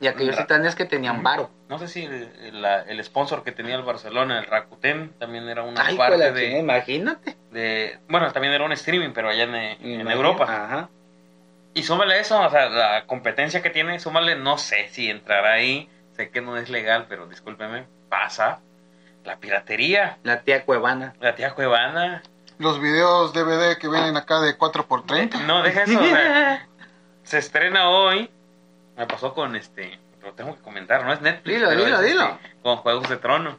Y 0.00 0.06
aquellos 0.06 0.36
titanes 0.36 0.74
que 0.76 0.84
tenían 0.84 1.22
varo. 1.24 1.50
No 1.68 1.78
sé 1.78 1.88
si 1.88 2.04
el, 2.04 2.64
el 2.64 3.04
sponsor 3.04 3.42
que 3.42 3.50
tenía 3.52 3.74
el 3.74 3.82
Barcelona, 3.82 4.38
el 4.38 4.46
Rakuten, 4.46 5.12
también 5.18 5.48
era 5.48 5.64
una 5.64 5.84
Ay, 5.84 5.96
parte 5.96 6.16
pues, 6.18 6.34
de, 6.34 6.58
imagínate. 6.58 7.36
de- 7.50 7.98
Bueno, 8.08 8.30
también 8.32 8.54
era 8.54 8.64
un 8.64 8.72
streaming, 8.72 9.10
pero 9.12 9.28
allá 9.28 9.42
en, 9.44 9.54
en. 9.54 10.08
Europa. 10.10 10.44
Ajá. 10.44 10.88
Y 11.74 11.82
súmale 11.82 12.20
eso, 12.20 12.40
o 12.40 12.48
sea, 12.50 12.68
la 12.68 13.06
competencia 13.06 13.60
que 13.60 13.70
tiene, 13.70 13.98
súmale, 13.98 14.36
no 14.36 14.56
sé 14.58 14.88
si 14.88 15.10
entrará 15.10 15.54
ahí. 15.54 15.88
Sé 16.12 16.30
que 16.30 16.40
no 16.40 16.56
es 16.56 16.70
legal, 16.70 17.06
pero 17.08 17.26
discúlpeme, 17.26 17.84
pasa. 18.08 18.60
La 19.24 19.36
piratería, 19.38 20.18
La 20.22 20.42
tía 20.42 20.64
Cuevana. 20.64 21.14
la 21.20 21.34
tía 21.34 21.54
Cuevana. 21.54 22.22
Los 22.58 22.80
videos 22.80 23.32
DVD 23.32 23.76
que 23.78 23.88
vienen 23.88 24.16
acá 24.16 24.40
de 24.40 24.56
4x30. 24.56 25.40
No, 25.46 25.62
deja 25.62 25.82
eso, 25.82 26.00
o 26.00 26.04
sea, 26.04 26.66
se 27.24 27.38
estrena 27.38 27.90
hoy. 27.90 28.30
Me 28.98 29.06
pasó 29.06 29.32
con 29.32 29.54
este, 29.54 29.96
lo 30.22 30.32
tengo 30.32 30.56
que 30.56 30.60
comentar, 30.60 31.04
no 31.04 31.12
es 31.12 31.20
Netflix. 31.20 31.56
Dilo, 31.56 31.70
dilo, 31.70 31.86
es, 31.86 31.92
este, 31.92 32.06
dilo. 32.06 32.38
con 32.62 32.78
Juegos 32.78 33.08
de 33.08 33.16
Trono. 33.16 33.56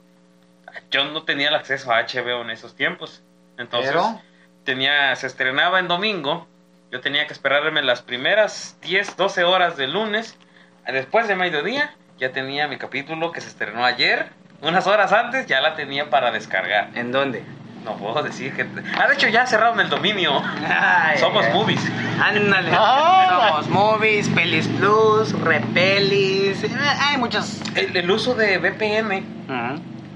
Yo 0.92 1.06
no 1.06 1.24
tenía 1.24 1.48
el 1.48 1.56
acceso 1.56 1.94
a 1.94 2.02
HBO 2.02 2.42
en 2.42 2.50
esos 2.50 2.76
tiempos. 2.76 3.24
Entonces, 3.58 3.92
Pero 3.92 4.22
tenía, 4.66 5.16
se 5.16 5.28
estrenaba 5.28 5.80
en 5.80 5.88
domingo. 5.88 6.46
Yo 6.92 7.00
tenía 7.00 7.26
que 7.26 7.32
esperarme 7.32 7.82
las 7.82 8.02
primeras 8.02 8.78
10, 8.82 9.16
12 9.16 9.46
horas 9.46 9.78
del 9.78 9.94
lunes. 9.94 10.38
Después 10.86 11.30
de 11.30 11.36
mediodía, 11.36 11.96
ya 12.18 12.34
tenía 12.34 12.68
mi 12.68 12.78
capítulo 12.78 13.32
que 13.32 13.40
se 13.40 13.48
estrenó 13.48 13.86
ayer. 13.86 14.28
Unas 14.62 14.88
horas 14.88 15.14
antes 15.14 15.46
ya 15.48 15.62
la 15.62 15.76
tenía 15.76 16.10
para 16.10 16.32
descargar. 16.32 16.90
¿en 16.96 17.14
dónde? 17.14 17.44
No 17.86 17.96
puedo 17.96 18.22
decir 18.24 18.54
que. 18.56 18.68
Ah, 18.98 19.08
de 19.08 19.14
hecho, 19.14 19.28
ya 19.30 19.46
cerraron 19.48 19.80
el 19.80 19.90
dominio. 19.90 20.42
Ay, 20.68 21.18
Somos 21.18 21.46
ay. 21.46 21.54
movies. 21.54 21.82
Ándale. 22.22 22.72
Ah. 22.74 23.62
Somos 23.64 23.70
Movies, 23.70 24.28
Pelis 24.30 24.68
Plus, 24.68 25.32
Repelis. 25.42 26.64
eh, 26.64 26.72
Hay 27.02 27.18
muchos. 27.18 27.62
El, 27.76 27.96
el 27.96 28.12
uso 28.12 28.36
de 28.36 28.58
VPN 28.60 29.24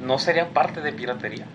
no 0.01 0.19
sería 0.19 0.49
parte 0.49 0.81
de 0.81 0.91
piratería. 0.91 1.45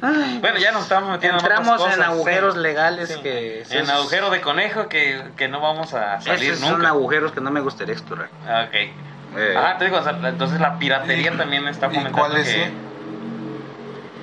Ay, 0.00 0.38
Bueno, 0.40 0.58
ya 0.58 0.70
nos 0.72 0.84
estamos 0.84 1.10
metiendo 1.10 1.38
Entramos 1.38 1.80
otras 1.80 1.94
en 1.96 2.00
cosas, 2.02 2.14
agujeros 2.14 2.54
sí. 2.54 2.60
legales 2.60 3.08
Sí. 3.10 3.20
que. 3.20 3.62
En 3.70 3.82
esos- 3.82 3.90
agujero 3.90 4.30
de 4.30 4.40
conejo 4.40 4.88
que, 4.88 5.22
que 5.36 5.48
no 5.48 5.60
vamos 5.60 5.92
a 5.92 6.20
salir 6.20 6.52
Esos 6.52 6.60
son 6.64 6.74
nunca. 6.78 6.88
agujeros 6.88 7.32
que 7.32 7.40
no 7.40 7.50
me 7.50 7.60
gustaría 7.60 7.94
explorar. 7.94 8.28
Ah, 8.48 8.64
Ok. 8.68 8.74
Eh, 8.74 9.54
Ah, 9.58 9.76
te 9.78 9.84
digo, 9.84 10.00
entonces 10.24 10.58
la 10.58 10.78
piratería 10.78 11.36
también 11.36 11.68
está 11.68 11.86
¿Y 11.88 11.90
fomentando 11.96 12.18
cuál 12.18 12.36
es? 12.38 12.48
que... 12.48 12.62
eh? 12.62 12.70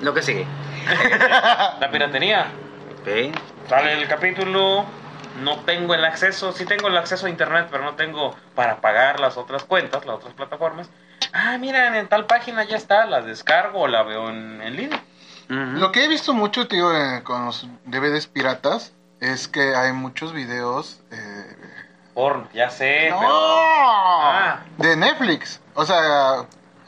Lo 0.02 0.14
que 0.14 0.22
sigue. 0.24 0.46
La 1.80 1.90
piratería. 1.92 2.48
Ok. 3.00 3.36
Sale 3.70 3.94
el 3.94 4.08
capítulo, 4.08 4.86
no 5.42 5.60
tengo 5.62 5.94
el 5.94 6.06
acceso, 6.06 6.52
sí 6.52 6.66
tengo 6.66 6.88
el 6.88 6.98
acceso 6.98 7.26
a 7.26 7.30
internet, 7.30 7.68
pero 7.72 7.84
no 7.84 7.96
tengo 7.96 8.36
para 8.54 8.82
pagar 8.82 9.20
las 9.20 9.38
otras 9.38 9.64
cuentas, 9.64 10.06
las 10.06 10.16
otras 10.18 10.34
plataformas. 10.34 10.90
Ah, 11.34 11.58
miren, 11.58 11.96
en 11.96 12.08
tal 12.08 12.26
página 12.26 12.64
ya 12.64 12.78
está, 12.78 13.06
la 13.06 13.22
descargo 13.22 13.82
o 13.82 13.88
la 13.88 14.04
veo 14.04 14.30
en, 14.30 14.62
en 14.62 14.76
línea. 14.76 15.04
Lo 15.48 15.92
que 15.92 16.04
he 16.04 16.08
visto 16.08 16.34
mucho, 16.34 16.68
tío, 16.68 16.92
eh, 16.96 17.22
con 17.24 17.46
los 17.46 17.68
DVDs 17.86 18.26
piratas 18.28 18.94
es 19.20 19.48
que 19.48 19.76
hay 19.76 19.94
muchos 19.94 20.34
videos 20.34 21.02
eh, 21.12 21.56
Porno, 22.16 22.48
ya 22.54 22.70
sé, 22.70 23.10
No, 23.12 23.20
pero... 23.20 23.32
Ah. 23.32 24.60
de 24.78 24.96
Netflix. 24.96 25.62
O 25.76 25.86
sea, 25.86 26.46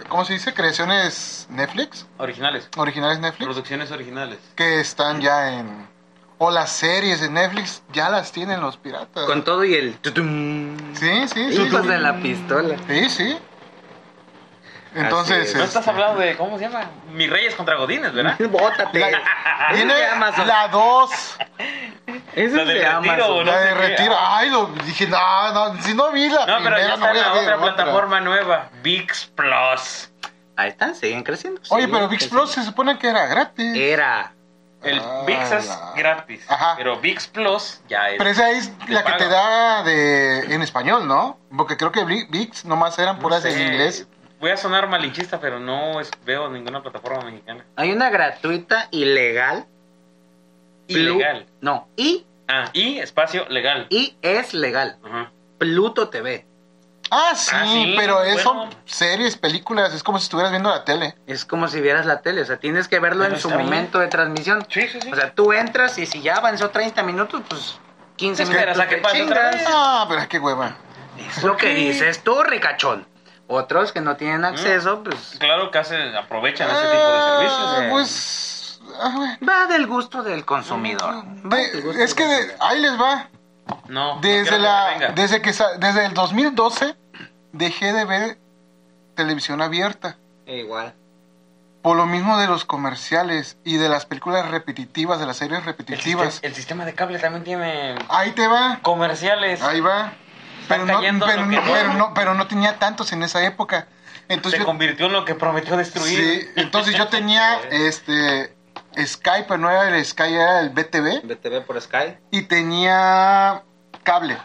¿cómo 0.09 0.25
se 0.25 0.33
dice? 0.33 0.53
Creaciones 0.53 1.47
Netflix, 1.49 2.05
Originales. 2.17 2.69
originales 2.77 3.19
Netflix, 3.19 3.45
Producciones 3.45 3.91
originales. 3.91 4.39
que 4.55 4.79
están 4.79 5.21
ya 5.21 5.59
en... 5.59 5.87
O 6.39 6.51
las 6.51 6.71
series 6.71 7.19
de 7.19 7.29
Netflix 7.29 7.81
ya 7.91 8.09
las 8.09 8.31
tienen 8.31 8.61
los 8.61 8.77
piratas. 8.77 9.25
Con 9.25 9.43
todo 9.43 9.63
y 9.63 9.73
el 9.73 9.95
tutum. 9.97 10.77
Sí, 10.93 11.27
sí, 11.33 11.51
sí. 11.51 11.63
Hijos 11.63 11.81
sí. 11.81 11.87
de 11.87 11.97
la 11.97 12.21
pistola. 12.21 12.75
Sí, 12.87 13.09
sí. 13.09 13.37
Entonces, 14.95 15.37
No 15.37 15.43
es. 15.43 15.49
este, 15.49 15.63
estás 15.63 15.87
hablando 15.87 16.19
de, 16.19 16.35
¿cómo 16.37 16.57
se 16.57 16.65
llama? 16.65 16.85
Mis 17.11 17.29
Reyes 17.29 17.55
contra 17.55 17.75
Godines, 17.75 18.13
¿verdad? 18.13 18.35
Bótate. 18.49 18.99
la- 19.11 20.13
Amazon. 20.13 20.47
la 20.47 20.67
2, 20.69 21.37
Ese 22.35 22.55
La 22.55 22.63
de 22.65 22.73
retiro, 22.73 22.91
Amazon. 22.97 23.45
No 23.45 23.51
la 23.51 23.59
de 23.61 23.67
qué. 23.69 23.75
retiro. 23.75 24.15
Ay, 24.19 24.49
lo, 24.49 24.67
dije, 24.85 25.07
no, 25.07 25.51
no, 25.53 25.81
si 25.81 25.93
no 25.93 26.11
vi 26.11 26.29
la 26.29 26.45
No, 26.45 26.45
pero 26.45 26.75
primera, 26.75 26.79
ya 26.81 26.87
no 26.87 26.93
está 26.95 27.09
a 27.09 27.13
la 27.13 27.33
ver 27.33 27.41
otra 27.43 27.55
otra. 27.57 27.75
plataforma 27.75 28.19
nueva, 28.21 28.69
VIX 28.81 29.25
Plus. 29.35 30.11
Ahí 30.55 30.69
están, 30.69 30.95
siguen 30.95 31.23
creciendo. 31.23 31.61
Oye, 31.69 31.83
siguen 31.85 31.91
pero 31.91 32.07
VIX. 32.07 32.27
Plus 32.27 32.51
se 32.51 32.63
supone 32.63 32.97
que 32.97 33.09
era 33.09 33.25
gratis. 33.27 33.75
Era. 33.75 34.31
El 34.83 34.99
Ah, 34.99 35.23
VIX 35.25 35.51
es 35.53 35.67
ya. 35.67 35.91
gratis, 35.95 36.45
Ajá. 36.49 36.75
pero 36.77 36.99
VIX 36.99 37.27
Plus 37.29 37.81
ya 37.89 38.09
es. 38.09 38.17
Pero 38.19 38.29
esa 38.29 38.51
es 38.51 38.71
la 38.87 39.03
que 39.03 39.11
te 39.13 39.27
da 39.27 39.81
de, 39.83 40.53
en 40.53 40.61
español, 40.61 41.07
¿no? 41.07 41.39
Porque 41.55 41.77
creo 41.77 41.91
que 41.91 42.03
Vi- 42.05 42.27
VIX 42.29 42.65
nomás 42.65 42.97
eran 42.99 43.15
No 43.15 43.21
puras 43.21 43.41
sé, 43.41 43.53
en 43.53 43.73
inglés. 43.73 44.07
Voy 44.39 44.51
a 44.51 44.57
sonar 44.57 44.87
malinchista, 44.87 45.39
pero 45.39 45.59
no 45.59 45.99
es- 45.99 46.11
veo 46.25 46.49
ninguna 46.49 46.81
plataforma 46.81 47.23
mexicana. 47.25 47.65
Hay 47.75 47.91
una 47.91 48.09
gratuita 48.09 48.87
y 48.91 49.05
legal. 49.05 49.65
Ilegal. 50.87 51.45
Plu- 51.45 51.49
No, 51.61 51.87
y, 51.95 52.25
Ah, 52.47 52.69
y 52.73 52.99
espacio 52.99 53.45
legal. 53.49 53.87
y 53.89 54.15
es 54.21 54.53
legal. 54.53 54.97
Ajá. 55.03 55.31
Pluto 55.57 56.09
TV. 56.09 56.45
Ah, 57.09 57.31
sí, 57.35 57.51
Ah, 57.55 57.65
sí, 57.65 57.93
pero 57.97 58.21
eso, 58.21 58.53
bueno. 58.53 58.71
series, 58.85 59.37
películas, 59.37 59.93
es 59.93 60.03
como 60.03 60.19
si 60.19 60.23
estuvieras 60.23 60.51
viendo 60.51 60.69
la 60.69 60.83
tele. 60.83 61.15
Es 61.25 61.45
como 61.45 61.67
si 61.69 61.79
vieras 61.81 62.05
la 62.05 62.21
tele, 62.21 62.41
o 62.41 62.45
sea, 62.45 62.57
tienes 62.57 62.87
que 62.89 62.99
verlo 62.99 63.23
Pero 63.23 63.35
en 63.35 63.41
su 63.41 63.47
bien. 63.47 63.61
momento 63.61 63.99
de 63.99 64.07
transmisión. 64.07 64.65
Sí, 64.69 64.87
sí, 64.89 64.99
sí. 65.01 65.11
O 65.11 65.15
sea, 65.15 65.31
tú 65.33 65.53
entras 65.53 65.97
y 65.97 66.05
si 66.05 66.21
ya 66.21 66.35
avanzó 66.35 66.69
30 66.69 67.03
minutos, 67.03 67.41
pues 67.47 67.79
15 68.17 68.43
Te 68.43 68.49
esperas 68.51 68.77
minutos 68.77 68.85
a 68.85 68.89
que 68.95 69.01
pase 69.01 69.23
otra 69.23 69.51
vez. 69.51 69.63
Ah, 69.67 70.05
pero 70.09 70.27
qué 70.27 70.37
hueva. 70.39 70.75
Es 71.17 71.43
lo 71.43 71.55
que 71.55 71.73
dices 71.73 72.23
tú, 72.23 72.43
ricachón. 72.43 73.07
Otros 73.47 73.91
que 73.93 74.01
no 74.01 74.17
tienen 74.17 74.43
acceso, 74.45 75.03
pues 75.03 75.37
Claro 75.39 75.71
que 75.71 75.77
hacen, 75.77 76.15
aprovechan 76.15 76.69
ese 76.69 76.81
tipo 76.81 76.93
de 76.97 77.17
Ah, 77.17 77.37
servicios. 77.37 77.81
eh. 77.81 77.87
Pues, 77.89 78.81
va 79.47 79.65
del 79.67 79.87
gusto 79.87 80.21
del 80.23 80.43
consumidor. 80.45 81.23
De- 81.25 81.81
gusto 81.81 82.01
es 82.01 82.13
que 82.13 82.25
de- 82.25 82.55
ahí 82.59 82.81
les 82.81 82.99
va. 82.99 83.29
No, 83.87 84.15
no 84.15 84.21
Desde 84.21 84.49
que 84.51 84.59
la, 84.59 85.11
desde 85.15 85.41
que 85.41 85.51
desde 85.79 86.05
el 86.05 86.13
2012 86.13 86.95
dejé 87.53 87.93
de 87.93 88.05
ver 88.05 88.37
televisión 89.15 89.61
abierta. 89.61 90.13
consumidor. 90.17 90.65
Igual. 90.65 90.93
Por 91.81 91.95
lo 91.95 92.05
mismo 92.05 92.37
de 92.37 92.47
los 92.47 92.65
comerciales 92.65 93.57
y 93.63 93.77
de 93.77 93.87
las 93.87 94.05
películas 94.05 94.49
repetitivas, 94.49 95.19
de 95.19 95.25
las 95.25 95.37
series 95.37 95.59
el, 95.59 95.65
repetitivas. 95.65 96.33
sistema, 96.33 96.47
el 96.49 96.55
sistema 96.55 96.85
de 96.85 96.93
cable 96.93 97.19
también 97.19 97.43
tiene 97.45 97.95
Ahí 98.09 98.31
te 98.31 98.47
va, 98.47 98.79
comerciales. 98.81 99.61
ahí 99.61 99.79
va. 99.79 100.11
Pero 100.67 100.85
no, 100.85 100.99
pero, 100.99 101.45
no, 101.45 101.61
pero, 101.63 101.93
no, 101.93 102.13
pero 102.13 102.33
no 102.33 102.47
tenía 102.47 102.79
tantos 102.79 103.11
en 103.13 103.23
esa 103.23 103.45
época. 103.45 103.87
Entonces 104.29 104.57
se 104.57 104.59
yo, 104.59 104.65
convirtió 104.65 105.05
en 105.05 105.13
lo 105.13 105.25
que 105.25 105.35
prometió 105.35 105.77
destruir. 105.77 106.17
sí, 106.17 106.49
entonces 106.55 106.95
yo 106.95 107.07
tenía 107.07 107.59
este 107.71 108.55
Sky, 109.05 109.45
pero 109.47 109.57
no 109.57 109.69
era 109.69 109.95
el 109.95 110.05
Sky, 110.05 110.33
era 110.33 110.59
el 110.59 110.69
BTV. 110.69 111.21
BTV 111.23 111.65
por 111.65 111.79
Sky. 111.81 112.17
Y 112.31 112.43
tenía 112.43 113.63
cable. 114.03 114.37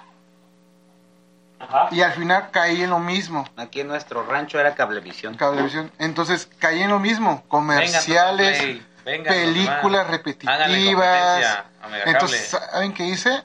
Ajá. 1.59 1.89
Y 1.91 2.03
al 2.03 2.13
final 2.13 2.51
caí 2.51 2.83
en 2.83 2.91
lo 2.91 2.99
mismo. 2.99 3.49
Aquí 3.57 3.81
en 3.81 3.89
nuestro 3.89 4.25
rancho 4.25 4.59
era 4.59 4.75
Cablevisión. 4.75 5.37
Cablevisión. 5.37 5.91
Entonces 5.99 6.49
caí 6.59 6.83
en 6.83 6.91
lo 6.91 6.99
mismo. 6.99 7.45
Comerciales, 7.49 8.59
Play, 8.59 8.87
vengan, 9.05 9.33
películas 9.33 10.07
repetitivas. 10.09 11.65
Entonces, 12.05 12.49
¿saben 12.49 12.93
qué 12.93 13.07
hice? 13.07 13.45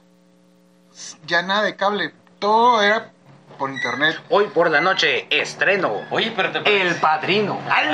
Ya 1.26 1.42
nada 1.42 1.62
de 1.62 1.76
cable. 1.76 2.12
Todo 2.38 2.82
era 2.82 3.10
por 3.58 3.70
internet. 3.70 4.20
Hoy 4.28 4.46
por 4.46 4.70
la 4.70 4.80
noche, 4.80 5.26
estreno. 5.30 6.02
Oye, 6.10 6.32
pero 6.34 6.52
te 6.52 6.82
El 6.82 6.94
Padrino. 6.96 7.60
¡Ay, 7.70 7.86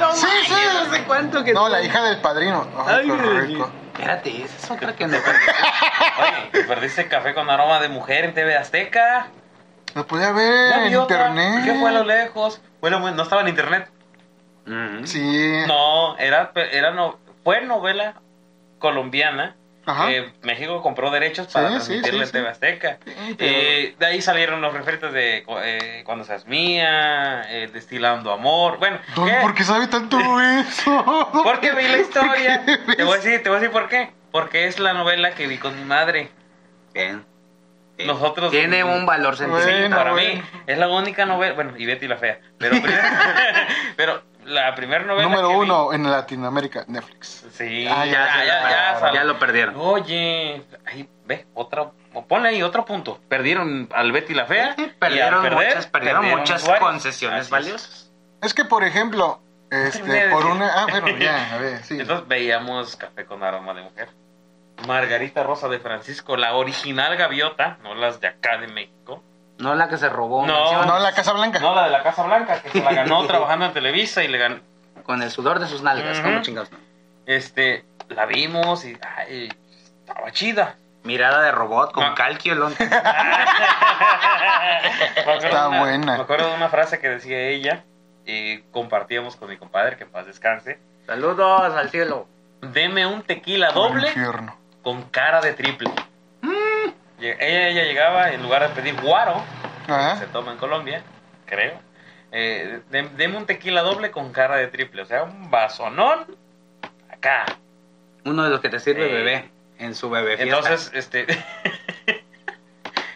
no, 0.00 0.12
Sí, 0.12 0.26
sí. 0.46 0.52
No 0.74 0.92
sé 0.92 1.04
cuánto 1.04 1.44
que... 1.44 1.52
No, 1.52 1.68
la 1.68 1.82
hija 1.82 2.02
del 2.02 2.18
padrino. 2.20 2.66
Ay, 2.86 3.08
Ay. 3.10 3.64
Espérate, 3.92 4.42
eso 4.42 4.76
creo 4.76 4.96
que 4.96 5.06
no. 5.06 5.16
Oye, 5.16 6.50
te 6.50 6.64
perdiste 6.64 7.06
café 7.06 7.32
con 7.32 7.48
aroma 7.48 7.78
de 7.78 7.88
mujer 7.88 8.24
en 8.24 8.34
TV 8.34 8.56
Azteca. 8.56 9.28
Lo 9.94 10.04
podía 10.06 10.32
ver 10.32 10.72
en 10.86 10.92
internet. 10.92 11.64
¿Qué 11.64 11.74
fue 11.74 11.90
a 11.90 11.92
lo 11.92 12.04
lejos? 12.04 12.60
Bueno, 12.80 12.98
no 12.98 13.22
estaba 13.22 13.42
en 13.42 13.48
internet. 13.48 13.88
Mm. 14.66 15.04
Sí. 15.04 15.62
No, 15.68 16.18
era, 16.18 16.50
era 16.72 16.90
no, 16.90 17.18
fue 17.44 17.60
novela 17.62 18.14
colombiana. 18.80 19.56
México 20.42 20.82
compró 20.82 21.10
derechos 21.10 21.48
para 21.52 21.68
Sí, 21.68 21.74
sí, 21.74 22.00
transmitirla 22.00 22.24
sí, 22.26 22.28
en 22.28 22.32
TV 22.32 22.48
Azteca. 22.48 22.98
Pero- 23.04 23.36
Eh, 23.38 23.94
de 23.98 24.06
ahí 24.06 24.20
salieron 24.22 24.60
los 24.60 24.72
refritos 24.72 25.12
de 25.12 25.44
eh, 25.62 26.02
Cuando 26.04 26.24
seas 26.24 26.46
mía, 26.46 27.42
eh, 27.50 27.68
Destilando 27.72 28.32
Amor. 28.32 28.78
Bueno. 28.78 28.98
¿Por 29.42 29.54
qué 29.54 29.64
sabe 29.64 29.86
tanto 29.86 30.18
eso? 30.40 31.30
Porque 31.44 31.72
vi 31.72 31.82
la 31.88 31.98
historia. 31.98 32.62
¿Por 32.86 32.86
qué 32.86 32.96
Te 32.96 33.04
voy 33.04 33.12
a 33.14 33.16
decir, 33.16 33.42
te 33.42 33.48
voy 33.48 33.58
a 33.58 33.60
decir 33.60 33.72
por 33.72 33.88
qué. 33.88 34.12
Porque 34.30 34.66
es 34.66 34.78
la 34.78 34.92
novela 34.94 35.30
que 35.32 35.46
vi 35.46 35.58
con 35.58 35.76
mi 35.78 35.84
madre. 35.84 36.30
Bien. 36.92 37.24
Nosotros- 37.96 38.50
Tiene 38.50 38.82
un 38.82 39.06
valor 39.06 39.36
Sí, 39.36 39.44
sentimental. 39.44 39.78
Bueno, 39.80 39.96
para 39.96 40.10
bueno. 40.12 40.34
mí 40.34 40.42
es 40.66 40.78
la 40.78 40.88
única 40.88 41.26
novela, 41.26 41.54
bueno, 41.54 41.74
y 41.78 41.86
Betty 41.86 42.08
la 42.08 42.16
fea, 42.16 42.40
pero, 42.58 42.74
pero 43.96 44.22
la 44.44 44.74
primera 44.74 45.04
novela 45.04 45.24
Número 45.28 45.48
que 45.48 45.54
vi- 45.54 45.60
uno 45.60 45.92
en 45.92 46.10
Latinoamérica, 46.10 46.84
Netflix. 46.88 47.44
sí, 47.52 47.86
Ah, 47.90 48.04
ya, 48.06 48.12
ya, 48.12 48.44
ya, 48.44 49.00
ya, 49.00 49.12
ya, 49.12 49.24
lo 49.24 49.38
perdieron. 49.38 49.74
Oye, 49.78 50.62
ahí 50.86 51.08
ve, 51.26 51.46
otra, 51.54 51.90
ponle 52.28 52.48
ahí 52.50 52.62
otro 52.62 52.84
punto. 52.84 53.20
Perdieron 53.28 53.88
al 53.94 54.12
Betty 54.12 54.34
la 54.34 54.46
fea. 54.46 54.74
Sí, 54.76 54.90
Perdieron, 54.98 55.42
perder, 55.42 55.68
muchas, 55.68 55.86
perdieron 55.86 56.26
muchas 56.28 56.62
usuarios. 56.62 56.88
concesiones 56.90 57.38
Así 57.40 57.46
es. 57.46 57.50
valiosas. 57.50 58.12
Es 58.42 58.54
que, 58.54 58.64
por 58.64 58.84
ejemplo, 58.84 59.40
este, 59.70 60.28
por 60.28 60.46
una... 60.46 60.82
Ah, 60.82 60.86
bueno, 60.90 61.08
ya, 61.18 61.54
a 61.54 61.58
ver, 61.58 61.82
sí. 61.82 61.98
Entonces 61.98 62.28
veíamos 62.28 62.96
Café 62.96 63.24
con 63.24 63.42
aroma 63.42 63.72
de 63.74 63.82
mujer. 63.82 64.08
Margarita 64.86 65.42
Rosa 65.42 65.68
de 65.68 65.78
Francisco, 65.78 66.36
la 66.36 66.54
original 66.54 67.16
gaviota, 67.16 67.78
no 67.82 67.94
las 67.94 68.20
de 68.20 68.28
acá 68.28 68.58
de 68.58 68.66
México. 68.68 69.22
No 69.64 69.74
la 69.74 69.88
que 69.88 69.96
se 69.96 70.08
robó 70.08 70.46
No, 70.46 70.84
No, 70.84 70.98
la 70.98 71.12
Casa 71.12 71.32
Blanca. 71.32 71.58
No, 71.58 71.74
la 71.74 71.84
de 71.84 71.90
la 71.90 72.02
Casa 72.02 72.22
Blanca, 72.22 72.60
que 72.62 72.70
se 72.70 72.82
la 72.82 72.92
ganó 72.92 73.26
trabajando 73.26 73.66
en 73.66 73.72
Televisa 73.72 74.22
y 74.22 74.28
le 74.28 74.38
ganó. 74.38 74.60
con 75.04 75.22
el 75.22 75.30
sudor 75.30 75.58
de 75.58 75.66
sus 75.66 75.82
nalgas. 75.82 76.18
Ujú. 76.18 76.26
¿Cómo 76.28 76.42
chingados? 76.42 76.70
no? 76.72 76.78
Este, 77.26 77.84
la 78.08 78.26
vimos 78.26 78.84
y 78.84 78.96
ay, 79.16 79.48
estaba 80.00 80.30
chida. 80.32 80.76
Mirada 81.02 81.42
de 81.42 81.52
robot 81.52 81.92
con 81.92 82.02
Me 82.04 82.10
acuerdo 85.20 85.44
Está 85.46 85.62
de 85.62 85.68
una- 85.68 85.78
buena. 85.80 86.16
Me 86.16 86.22
acuerdo 86.22 86.48
de 86.48 86.54
una 86.56 86.68
frase 86.68 86.98
que 86.98 87.08
decía 87.08 87.38
ella 87.40 87.84
y 88.24 88.58
compartíamos 88.70 89.36
con 89.36 89.48
mi 89.50 89.56
compadre, 89.58 89.96
que 89.96 90.04
en 90.04 90.10
paz 90.10 90.26
descanse. 90.26 90.78
Saludos 91.06 91.74
al 91.74 91.90
cielo. 91.90 92.26
Deme 92.62 93.06
un 93.06 93.22
tequila 93.22 93.70
doble 93.72 94.08
infierno. 94.08 94.56
con 94.82 95.02
cara 95.10 95.40
de 95.42 95.52
triple. 95.52 95.90
Ella, 97.20 97.68
ella 97.68 97.84
llegaba, 97.84 98.32
en 98.32 98.42
lugar 98.42 98.68
de 98.68 98.74
pedir 98.74 99.00
guaro, 99.00 99.42
que 99.86 100.18
se 100.18 100.26
toma 100.26 100.52
en 100.52 100.58
Colombia, 100.58 101.02
creo, 101.46 101.78
eh, 102.32 102.80
de- 102.90 103.08
deme 103.10 103.36
un 103.36 103.46
tequila 103.46 103.82
doble 103.82 104.10
con 104.10 104.32
cara 104.32 104.56
de 104.56 104.66
triple. 104.68 105.02
O 105.02 105.06
sea, 105.06 105.22
un 105.22 105.50
vasonón 105.50 106.36
acá. 107.10 107.44
Uno 108.24 108.42
de 108.44 108.50
los 108.50 108.60
que 108.60 108.68
te 108.68 108.80
sirve 108.80 109.06
Eh, 109.10 109.12
bebé 109.14 109.50
en 109.78 109.94
su 109.94 110.10
bebé 110.10 110.36
fiesta. 110.36 110.56
Entonces, 110.56 110.90
este... 110.94 111.26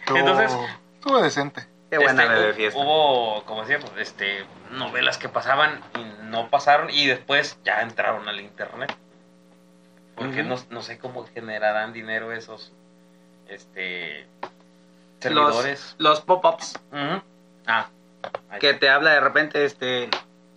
Entonces- 0.07 0.55
Estuvo 0.95 1.21
decente. 1.21 1.65
Qué 1.89 1.97
buena 1.97 2.23
este, 2.23 2.35
bebé 2.35 2.53
fiesta. 2.53 2.79
Hubo, 2.79 3.43
como 3.45 3.61
decíamos, 3.61 3.91
este, 3.97 4.45
novelas 4.71 5.17
que 5.17 5.27
pasaban 5.29 5.81
y 5.97 6.03
no 6.25 6.49
pasaron 6.49 6.89
y 6.91 7.07
después 7.07 7.57
ya 7.63 7.81
entraron 7.81 8.27
al 8.29 8.39
internet. 8.39 8.95
Porque 10.15 10.43
no, 10.43 10.57
no 10.69 10.81
sé 10.81 10.99
cómo 10.99 11.25
generarán 11.25 11.93
dinero 11.93 12.31
esos 12.33 12.73
este 13.49 14.27
Los, 14.41 15.55
servidores. 15.55 15.95
los 15.97 16.21
pop-ups 16.21 16.75
Ujú. 16.91 17.21
Ah, 17.67 17.87
que 18.59 18.73
te 18.73 18.89
habla 18.89 19.11
de 19.11 19.19
repente, 19.19 19.63
este... 19.65 20.09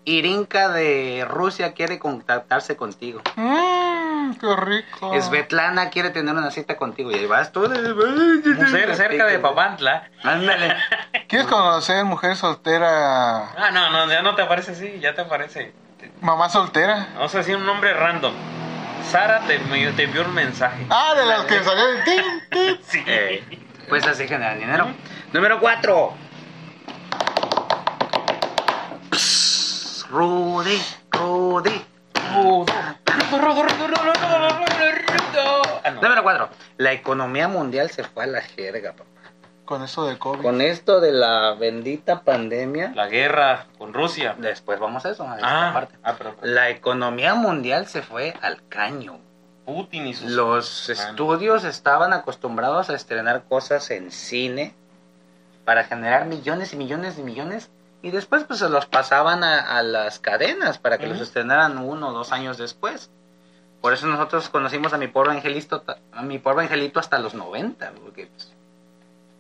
Irinka 0.04 0.68
de 0.70 1.24
Rusia 1.28 1.74
quiere 1.74 2.00
contactarse 2.00 2.76
contigo. 2.76 3.20
Mmm, 3.36 4.32
qué 4.34 4.56
rico. 4.56 5.20
Svetlana 5.20 5.90
quiere 5.90 6.10
tener 6.10 6.34
una 6.34 6.50
cita 6.50 6.76
contigo 6.76 7.12
y 7.12 7.14
ahí 7.14 7.26
vas 7.26 7.52
tú. 7.52 7.60
Mujer 7.60 8.96
cerca 8.96 9.26
de 9.26 9.38
Papantla. 9.38 10.10
Ándale. 10.24 10.74
¿Quieres 11.28 11.46
conocer 11.46 12.04
mujer 12.04 12.34
soltera, 12.34 13.50
Ah, 13.52 13.70
no, 13.72 13.90
no, 13.90 14.08
ya 14.12 14.22
no 14.22 14.34
te 14.34 14.42
aparece 14.42 14.72
así, 14.72 14.98
ya 14.98 15.14
te 15.14 15.20
aparece. 15.20 15.72
mamá 16.20 16.48
soltera? 16.48 17.06
Vamos 17.14 17.32
a 17.36 17.38
decir 17.38 17.54
un 17.54 17.64
nombre 17.64 17.94
random. 17.94 18.34
Sara 19.12 19.40
te, 19.46 19.58
te 19.58 20.02
envió 20.04 20.22
un 20.24 20.32
mensaje. 20.32 20.86
Ah, 20.88 21.12
de 21.14 21.26
las 21.26 21.44
que 21.44 21.62
salían. 21.62 22.02
tin, 22.04 22.24
tin. 22.50 22.80
Sí. 22.88 23.04
Eh, 23.06 23.44
Pues 23.90 24.06
así 24.06 24.26
genera 24.26 24.54
dinero. 24.54 24.86
Número 25.34 25.60
4. 25.60 26.14
Rudy, 30.10 30.82
Rudy. 31.10 31.84
Número 36.00 36.22
4. 36.22 36.48
La 36.78 36.92
economía 36.92 37.48
mundial 37.48 37.90
se 37.90 38.04
fue 38.04 38.24
a 38.24 38.26
la 38.26 38.40
jerga, 38.40 38.92
papá. 38.92 39.04
Con 39.72 39.82
eso 39.84 40.04
del 40.06 40.18
COVID. 40.18 40.42
Con 40.42 40.60
esto 40.60 41.00
de 41.00 41.12
la 41.12 41.54
bendita 41.54 42.20
pandemia, 42.22 42.92
La 42.94 43.08
guerra 43.08 43.66
con 43.78 43.94
Rusia. 43.94 44.34
después 44.38 44.78
vamos 44.78 45.04
a 45.06 45.10
eso, 45.10 45.26
a 45.28 45.36
esta 45.36 45.70
Ah, 45.70 45.72
parte. 45.72 45.94
ah, 46.02 46.14
pero, 46.18 46.34
pero 46.38 46.52
La 46.52 46.68
economía 46.68 47.34
mundial 47.34 47.86
se 47.86 48.02
fue 48.02 48.34
al 48.42 48.66
caño. 48.68 49.18
Putin 49.64 50.08
y 50.08 50.14
sus... 50.14 50.30
Los 50.30 50.90
Ah, 50.90 50.92
no. 50.94 51.08
estudios 51.10 51.64
estaban 51.64 52.12
acostumbrados 52.12 52.90
a 52.90 52.94
estrenar 52.94 53.44
cosas 53.44 53.90
en 53.90 54.10
cine 54.10 54.74
para 55.64 55.84
generar 55.84 56.26
millones 56.26 56.72
y 56.72 56.76
millones 56.76 57.18
y 57.18 57.22
millones 57.22 57.70
y 58.02 58.10
después 58.10 58.44
pues 58.44 58.58
se 58.58 58.68
los 58.68 58.86
pasaban 58.86 59.42
a, 59.44 59.78
a 59.78 59.82
las 59.82 60.18
cadenas 60.18 60.78
para 60.78 60.98
que 60.98 61.06
los 61.06 61.20
estrenaran 61.20 61.78
uno 61.78 62.08
o 62.08 62.12
dos 62.12 62.32
años 62.32 62.58
después. 62.58 63.10
Por 63.80 63.92
eso 63.92 64.06
nosotros 64.06 64.48
conocimos 64.48 64.92
a 64.92 64.98
mi 64.98 65.08
pobre 65.08 65.30
angelito, 65.30 65.82
a 66.12 66.22
mi 66.22 66.38
pobre 66.38 66.64
angelito 66.64 67.00
hasta 67.00 67.18
los 67.20 67.34
90, 67.34 67.92
porque 68.02 68.26
pues, 68.26 68.52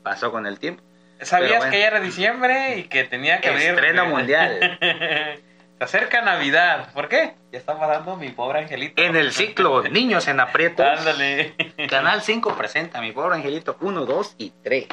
pasó 0.02 0.30
con 0.30 0.46
el 0.46 0.58
tiempo. 0.58 0.82
¿Sabías 1.20 1.58
bueno. 1.58 1.70
que 1.72 1.78
ya 1.80 1.86
era 1.86 2.00
diciembre 2.00 2.78
y 2.78 2.84
que 2.84 3.04
tenía 3.04 3.40
que 3.40 3.48
abrir... 3.50 3.70
Estreno 3.70 4.06
mundial. 4.06 4.78
Se 5.78 5.84
acerca 5.84 6.22
Navidad. 6.22 6.92
¿Por 6.92 7.08
qué? 7.08 7.34
Ya 7.50 7.58
está 7.58 7.78
pasando 7.78 8.16
mi 8.16 8.28
pobre 8.30 8.60
angelito. 8.60 9.02
En 9.02 9.16
el 9.16 9.32
ciclo 9.32 9.82
Niños 9.82 10.28
en 10.28 10.38
Aprietos, 10.40 10.86
Ándale. 10.86 11.54
Canal 11.88 12.22
5 12.22 12.54
presenta 12.56 12.98
a 12.98 13.02
mi 13.02 13.12
pobre 13.12 13.36
angelito 13.36 13.76
1, 13.80 14.04
2 14.06 14.34
y 14.38 14.50
3. 14.62 14.86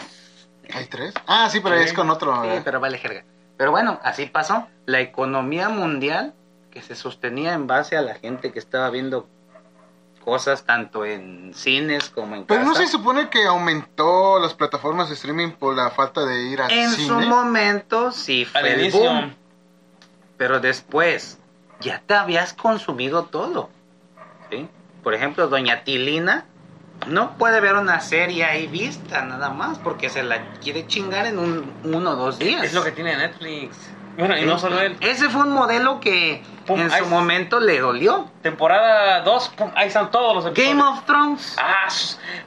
¿Hay 0.74 0.86
tres? 0.86 1.14
Ah, 1.26 1.50
sí, 1.52 1.62
pero 1.62 1.78
Sí. 1.78 1.84
es 1.86 1.94
con 1.94 2.10
otro. 2.12 2.42
Sí, 2.42 2.48
¿verdad? 2.48 2.62
pero 2.64 2.80
vale 2.80 2.98
jerga. 3.00 3.24
Pero 3.58 3.72
bueno, 3.72 4.00
así 4.04 4.26
pasó. 4.28 4.68
La 4.86 5.00
economía 5.00 5.70
mundial 5.70 6.34
que 6.72 6.82
se 6.82 6.96
sostenía 6.96 7.54
en 7.54 7.66
base 7.68 7.98
a 7.98 8.02
la 8.02 8.16
gente 8.16 8.52
que 8.52 8.60
estaba 8.60 8.90
viendo 8.92 9.28
cosas 10.24 10.64
tanto 10.64 11.06
en 11.06 11.54
cines 11.54 12.10
como 12.10 12.36
en 12.36 12.46
Pero 12.46 12.64
no 12.64 12.74
casa. 12.74 12.86
se 12.86 12.92
supone 12.92 13.30
que 13.30 13.46
aumentó 13.46 14.40
las 14.40 14.54
plataformas 14.54 15.10
de 15.10 15.16
streaming 15.16 15.52
por 15.52 15.76
la 15.76 15.90
falta 15.90 16.26
de 16.26 16.44
ir 16.44 16.62
al 16.62 16.72
En 16.72 16.90
su 16.92 16.96
cine. 16.98 17.26
momento 17.26 18.12
sí 18.12 18.46
fue 18.46 18.62
Al 18.62 18.68
el 18.68 18.92
boom, 18.92 19.36
pero 20.38 20.60
después 20.60 21.40
ya 21.80 22.02
te 22.06 22.14
habías 22.14 22.54
consumido 22.54 23.24
todo. 23.26 23.70
¿sí? 24.52 24.68
Por 25.04 25.14
ejemplo, 25.14 25.48
Doña 25.48 25.84
Tilina 25.84 26.46
no 27.08 27.38
puede 27.38 27.62
ver 27.62 27.76
una 27.76 28.02
serie 28.02 28.44
ahí 28.44 28.68
vista 28.68 29.24
nada 29.24 29.50
más 29.52 29.78
porque 29.80 30.10
se 30.10 30.22
la 30.24 30.52
quiere 30.60 30.86
chingar 30.86 31.26
en 31.26 31.40
un 31.40 31.74
uno 31.84 32.12
o 32.12 32.16
dos 32.16 32.40
días. 32.40 32.64
Es 32.66 32.74
lo 32.74 32.84
que 32.84 32.92
tiene 32.92 33.16
Netflix. 33.16 33.78
Bueno, 34.18 34.38
y 34.38 34.46
no 34.46 34.60
solo 34.60 34.82
él. 34.82 34.98
Ese 35.00 35.30
fue 35.30 35.44
un 35.44 35.52
modelo 35.52 36.02
que 36.02 36.44
Pum, 36.70 36.80
en 36.80 36.90
su 36.90 36.96
está. 36.98 37.10
momento 37.10 37.60
le 37.60 37.80
dolió. 37.80 38.30
Temporada 38.42 39.22
2, 39.22 39.52
ahí 39.76 39.88
están 39.88 40.10
todos 40.12 40.36
los 40.36 40.46
episodios. 40.46 40.76
Game 40.78 40.82
of 40.90 41.04
Thrones. 41.06 41.56
Ah, 41.62 41.88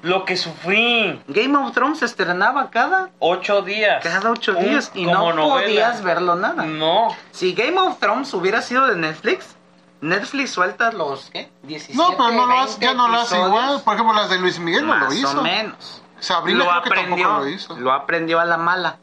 lo 0.03 0.25
que 0.25 0.37
sufrí. 0.37 1.23
Game 1.29 1.57
of 1.59 1.73
Thrones 1.73 1.99
se 1.99 2.07
estrenaba 2.07 2.71
cada, 2.71 3.11
Ocho 3.19 3.63
días. 3.63 4.03
cada 4.03 4.31
ocho 4.31 4.53
Un- 4.57 4.65
días 4.65 4.91
y 4.95 5.05
no 5.07 5.33
novela. 5.33 5.63
podías 5.65 6.03
verlo 6.03 6.35
nada. 6.37 6.63
No. 6.65 7.09
Si 7.33 7.53
Game 7.55 7.79
of 7.79 7.99
Thrones 7.99 8.33
hubiera 8.35 8.63
sido 8.63 8.87
de 8.87 8.97
Netflix, 8.97 9.57
Netflix 10.01 10.51
suelta 10.53 10.91
los, 10.93 11.31
¿qué? 11.31 11.51
17, 11.63 11.97
No, 11.97 12.17
pero 12.17 12.31
no 12.33 12.47
lo 12.47 12.59
hace, 12.59 12.79
20 12.81 12.87
ya 12.87 12.95
no 12.95 13.09
lo 13.09 13.21
hace 13.21 13.37
igual. 13.39 13.81
Por 13.85 13.95
ejemplo, 13.95 14.15
las 14.15 14.31
de 14.31 14.39
Luis 14.39 14.59
Miguel 14.59 14.87
no 14.87 14.95
Más 14.95 15.05
lo 15.09 15.13
hizo. 15.15 15.39
o 15.39 15.43
menos. 15.43 16.03
Sabrina 16.19 16.59
lo 16.61 16.65
creo 16.71 16.83
que 16.83 16.89
aprendió, 16.89 17.27
tampoco 17.27 17.45
lo 17.45 17.49
hizo. 17.51 17.77
lo 17.79 17.93
aprendió 17.93 18.39
a 18.41 18.45
la 18.45 18.57
mala. 18.57 18.99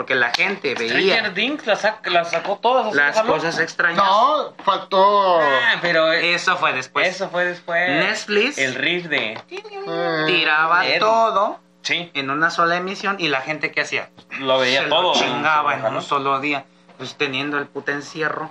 Porque 0.00 0.14
la 0.14 0.30
gente 0.32 0.74
veía 0.74 1.34
Things 1.34 1.66
la, 1.66 1.76
sac- 1.76 2.06
la 2.08 2.24
sacó 2.24 2.56
todas. 2.56 2.94
las 2.94 3.14
jaló. 3.16 3.34
cosas 3.34 3.58
extrañas. 3.58 3.98
No, 4.02 4.54
faltó. 4.64 5.38
Ah, 5.42 5.74
pero 5.82 6.10
eh, 6.10 6.32
Eso 6.32 6.56
fue 6.56 6.72
después. 6.72 7.06
eso 7.06 7.28
fue 7.28 7.44
después. 7.44 7.86
Netflix 7.90 8.56
El 8.56 8.76
riff 8.76 9.08
de. 9.08 9.32
Eh, 9.50 10.24
tiraba 10.26 10.84
todo 10.98 11.60
Sí, 11.82 12.10
en 12.14 12.30
una 12.30 12.48
sola 12.50 12.76
emisión 12.78 13.16
y 13.18 13.28
la 13.28 13.42
gente 13.42 13.72
que 13.72 13.82
hacía 13.82 14.08
lo 14.38 14.58
veía 14.58 14.84
se 14.84 14.88
todo. 14.88 15.12
lo 15.12 15.20
chingaba 15.20 15.74
en 15.74 15.82
Jaló. 15.82 15.98
un 15.98 16.02
solo 16.02 16.40
día. 16.40 16.64
Pues 16.96 17.16
teniendo 17.16 17.58
el 17.58 17.66
puto 17.66 17.92
encierro, 17.92 18.48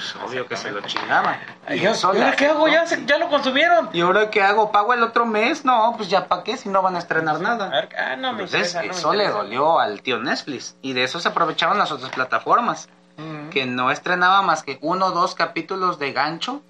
pues 0.00 0.24
obvio 0.24 0.46
que 0.46 0.56
se 0.56 0.70
lo 0.70 0.80
chingaba. 0.80 1.38
Ay, 1.66 1.78
Y 1.78 1.82
yo- 1.82 1.90
eso 1.90 2.10
¿y 2.14 2.18
le 2.18 2.24
ahora 2.24 2.36
¿Qué 2.36 2.46
hago? 2.46 2.68
Ya, 2.68 2.86
se- 2.86 3.04
ya 3.04 3.18
lo 3.18 3.28
consumieron. 3.28 3.90
¿Y 3.92 4.00
ahora 4.00 4.30
qué 4.30 4.42
hago? 4.42 4.72
¿Pago 4.72 4.94
el 4.94 5.02
otro 5.02 5.26
mes? 5.26 5.64
No, 5.64 5.92
pues 5.96 6.08
ya 6.08 6.26
para 6.26 6.42
qué 6.42 6.56
si 6.56 6.68
no 6.68 6.80
van 6.82 6.96
a 6.96 6.98
estrenar 6.98 7.40
nada. 7.40 7.68
ver, 7.68 7.88
ah, 7.98 8.16
no 8.16 8.32
me 8.32 8.44
Entonces, 8.44 8.68
interesa, 8.74 8.82
no 8.82 8.88
me 8.88 8.98
eso 8.98 9.12
le 9.12 9.28
dolió 9.28 9.78
al 9.78 10.00
tío 10.02 10.18
Netflix. 10.18 10.76
Y 10.82 10.94
de 10.94 11.04
eso 11.04 11.20
se 11.20 11.28
aprovechaban 11.28 11.78
las 11.78 11.92
otras 11.92 12.10
plataformas. 12.12 12.88
mm. 13.18 13.50
Que 13.50 13.66
no 13.66 13.90
estrenaba 13.90 14.40
más 14.42 14.62
que 14.62 14.78
uno 14.80 15.06
o 15.06 15.10
dos 15.10 15.34
capítulos 15.34 15.98
de 15.98 16.12
gancho. 16.12 16.62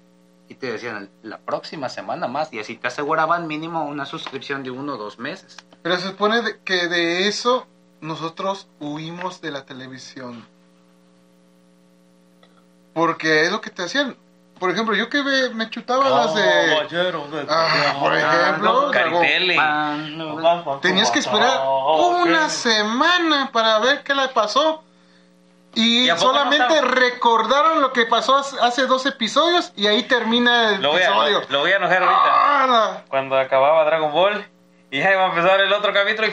Y 0.49 0.55
te 0.55 0.69
decían, 0.69 1.09
la 1.23 1.37
próxima 1.37 1.87
semana 1.87 2.27
más. 2.27 2.51
Y 2.51 2.59
así 2.59 2.75
te 2.75 2.87
aseguraban 2.89 3.47
mínimo 3.47 3.85
una 3.85 4.05
suscripción 4.05 4.63
de 4.63 4.71
uno 4.71 4.95
o 4.95 4.97
dos 4.97 5.17
meses. 5.17 5.55
Pero 5.81 5.95
se 5.97 6.07
supone 6.09 6.41
de- 6.41 6.59
que 6.65 6.87
de 6.89 7.29
eso 7.29 7.67
nosotros 8.01 8.67
huimos 8.81 9.39
de 9.39 9.51
la 9.51 9.63
televisión. 9.65 10.45
Porque 12.93 13.45
es 13.45 13.51
lo 13.51 13.61
que 13.61 13.69
te 13.69 13.83
hacían. 13.83 14.17
Por 14.59 14.69
ejemplo, 14.69 14.95
yo 14.95 15.09
que 15.09 15.21
ve- 15.23 15.49
me 15.55 15.69
chutaba 15.71 16.07
las 16.09 16.35
de... 16.35 16.43
Caballero 16.43 17.27
de 17.31 17.45
Ah, 17.49 17.95
por 17.99 18.15
ejemplo, 18.15 18.91
Caritele. 18.91 19.57
Tenías 20.81 21.09
que 21.09 21.19
esperar 21.19 21.61
una 21.65 22.47
semana 22.49 23.49
para 23.51 23.79
ver 23.79 24.03
qué 24.03 24.13
le 24.13 24.27
pasó. 24.29 24.83
Y 25.73 26.05
¿Y 26.05 26.09
a 26.09 26.15
poco 26.17 26.27
no 26.33 26.37
solamente 26.39 26.81
recordaron 26.81 27.81
lo 27.81 27.93
que 27.93 28.05
pasó 28.05 28.35
hace- 28.35 28.85
dos 28.87 29.05
episodios 29.05 29.71
y 29.77 29.87
ahí 29.87 30.03
termina 30.03 30.71
el 30.75 30.81
Lo 30.81 30.91
voy, 30.91 31.01
a, 31.01 31.05
episodio. 31.05 31.41
lo 31.47 31.59
voy 31.61 31.71
a 31.71 31.75
enojar 31.77 32.03
ahorita. 32.03 32.21
¡Ah! 32.25 33.01
Cuando 33.07 33.39
acababa 33.39 33.85
Dragon 33.85 34.11
Ball. 34.11 34.45
Y 34.93 34.99
ya 34.99 35.11
iba 35.13 35.23
a 35.23 35.27
empezar 35.29 35.59
el 35.61 35.71
otro 35.71 35.93
capítulo 35.93 36.27
y, 36.27 36.31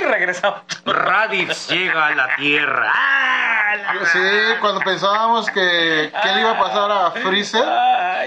y 0.00 0.04
regresamos. 0.06 0.62
Raditz 0.86 1.68
llega 1.68 2.06
a 2.06 2.14
la 2.14 2.34
Tierra. 2.36 2.90
¡Ah, 2.94 3.76
la- 3.76 4.06
Sí, 4.06 4.18
cuando 4.60 4.80
pensábamos 4.80 5.46
que, 5.50 6.10
que 6.22 6.28
le 6.32 6.40
iba 6.40 6.52
a 6.52 6.58
pasar 6.58 6.90
a 6.90 7.10
Freezer. 7.10 7.62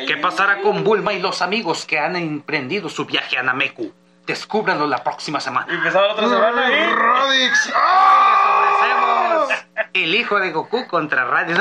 ¿Qué 0.08 0.18
pasará 0.18 0.62
con 0.62 0.84
Bulma 0.84 1.12
y 1.14 1.20
los 1.20 1.42
amigos 1.42 1.86
que 1.86 1.98
han 2.00 2.16
emprendido 2.16 2.88
su 2.88 3.06
viaje 3.06 3.38
a 3.38 3.44
Nameku? 3.44 3.92
Descúbranlo 4.28 4.86
la 4.88 5.04
próxima 5.04 5.40
Y 5.40 5.42
semana. 5.42 5.66
empezaba 5.70 6.08
la 6.08 6.14
otra 6.14 6.30
semana 6.30 6.70
y... 6.72 6.94
Radix. 6.94 7.74
¡Ah! 7.76 8.78
Ofrecemos 8.78 9.66
el 9.94 10.16
hijo 10.16 10.40
de 10.40 10.52
Goku 10.52 10.88
contra 10.88 11.26
Raditz. 11.26 11.58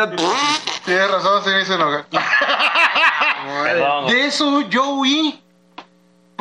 Tienes 0.84 1.10
razón, 1.10 1.42
se 1.42 1.50
me 1.50 1.62
hizo 1.62 1.74
enojar. 1.74 2.04
De 4.08 4.26
eso 4.26 4.60
yo 4.68 4.90
huí. 4.90 5.42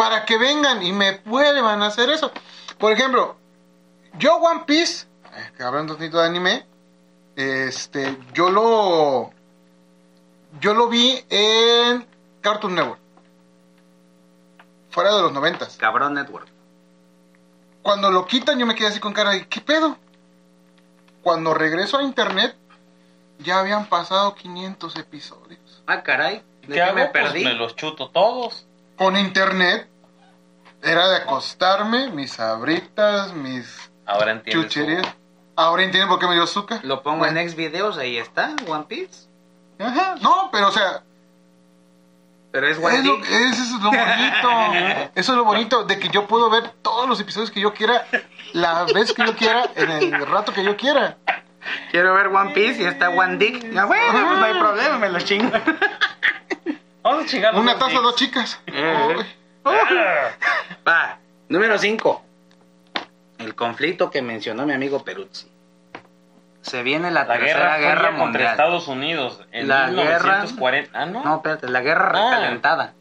Para 0.01 0.25
que 0.25 0.35
vengan 0.39 0.81
y 0.81 0.91
me 0.93 1.19
vuelvan 1.25 1.83
a 1.83 1.85
hacer 1.85 2.09
eso. 2.09 2.31
Por 2.79 2.91
ejemplo, 2.91 3.35
yo 4.17 4.37
One 4.37 4.63
Piece, 4.65 5.05
eh, 5.25 5.51
que 5.55 5.61
hablando 5.61 5.93
un 5.93 5.99
poquito 5.99 6.17
de 6.19 6.25
anime, 6.25 6.65
este, 7.35 8.17
yo 8.33 8.49
lo, 8.49 9.31
yo 10.59 10.73
lo 10.73 10.87
vi 10.87 11.23
en 11.29 12.07
Cartoon 12.41 12.73
Network. 12.73 12.99
Fuera 14.89 15.15
de 15.15 15.21
los 15.21 15.31
noventas. 15.33 15.77
Cabrón 15.77 16.15
Network. 16.15 16.47
Cuando 17.83 18.09
lo 18.09 18.25
quitan 18.25 18.57
yo 18.57 18.65
me 18.65 18.73
quedé 18.73 18.87
así 18.87 18.99
con 18.99 19.13
cara 19.13 19.29
de, 19.29 19.47
¿qué 19.47 19.61
pedo? 19.61 19.97
Cuando 21.21 21.53
regreso 21.53 21.99
a 21.99 22.01
internet, 22.03 22.55
ya 23.37 23.59
habían 23.59 23.85
pasado 23.85 24.33
500 24.33 24.95
episodios. 24.95 25.83
Ah, 25.85 26.01
caray. 26.01 26.41
¿De 26.61 26.67
¿Qué 26.69 26.73
qué, 26.73 26.81
hago? 26.81 26.95
me 26.95 27.05
Pues 27.05 27.23
perdí? 27.23 27.43
me 27.43 27.53
los 27.53 27.75
chuto 27.75 28.09
todos. 28.09 28.65
con 28.97 29.15
internet 29.15 29.87
era 30.83 31.07
de 31.09 31.17
acostarme, 31.17 32.09
mis 32.09 32.33
sabritas, 32.33 33.33
mis 33.33 33.91
Ahora 34.05 34.31
entiendo. 34.31 34.63
chucherías. 34.63 35.05
Ahora 35.55 35.83
entienden 35.83 36.09
por 36.09 36.19
qué 36.19 36.27
me 36.27 36.33
dio 36.33 36.43
azúcar. 36.43 36.79
Lo 36.83 37.03
pongo 37.03 37.25
en 37.25 37.37
X 37.37 37.55
videos, 37.55 37.97
ahí 37.97 38.17
está, 38.17 38.55
One 38.67 38.85
Piece. 38.87 39.27
Ajá. 39.79 40.15
No, 40.21 40.49
pero 40.51 40.69
o 40.69 40.71
sea, 40.71 41.03
Pero 42.51 42.67
es 42.67 42.77
es 42.77 42.83
One 42.83 43.03
lo, 43.03 43.17
Piece. 43.17 43.49
eso 43.49 43.63
es 43.63 43.71
lo 43.71 43.91
bonito. 43.91 45.11
Eso 45.15 45.31
es 45.33 45.37
lo 45.37 45.43
bonito 45.45 45.83
de 45.83 45.99
que 45.99 46.09
yo 46.09 46.25
puedo 46.27 46.49
ver 46.49 46.69
todos 46.81 47.07
los 47.07 47.19
episodios 47.19 47.51
que 47.51 47.59
yo 47.61 47.73
quiera, 47.73 48.05
la 48.53 48.85
vez 48.85 49.13
que 49.13 49.25
yo 49.25 49.35
quiera, 49.35 49.69
en 49.75 49.91
el 49.91 50.25
rato 50.27 50.53
que 50.53 50.63
yo 50.63 50.75
quiera. 50.77 51.17
Quiero 51.91 52.13
ver 52.15 52.27
One 52.27 52.51
Piece 52.51 52.81
y 52.81 52.85
está 52.85 53.09
One 53.09 53.37
Dick. 53.37 53.71
Ya, 53.71 53.85
bueno, 53.85 54.11
pues 54.11 54.39
no 54.39 54.43
hay 54.45 54.57
problema, 54.59 54.97
me 54.97 55.09
lo 55.09 55.19
chingo. 55.19 55.51
Vamos 57.03 57.23
a 57.23 57.27
chingar. 57.27 57.55
Una 57.55 57.77
taza, 57.77 57.99
dos 57.99 58.15
chicas. 58.15 58.59
Eh. 58.67 59.15
Uy. 59.17 59.25
Va, 59.65 61.17
número 61.49 61.77
5. 61.77 62.23
El 63.39 63.55
conflicto 63.55 64.09
que 64.11 64.21
mencionó 64.21 64.65
mi 64.65 64.73
amigo 64.73 65.03
Peruzzi. 65.03 65.49
Se 66.61 66.83
viene 66.83 67.09
la, 67.09 67.25
La 67.25 67.37
tercera 67.37 67.77
guerra, 67.77 67.77
guerra, 67.77 68.01
contra 68.09 68.25
mundial. 68.25 68.51
Estados 68.51 68.87
Unidos 68.87 69.41
en 69.51 69.67
La 69.67 69.87
1940. 69.87 70.91
Ah, 70.99 71.05
no. 71.05 71.23
No, 71.23 71.35
espérate, 71.37 71.67
la 71.69 71.81
guerra 71.81 72.11
Ah. 72.13 72.29
recalentada. 72.35 72.93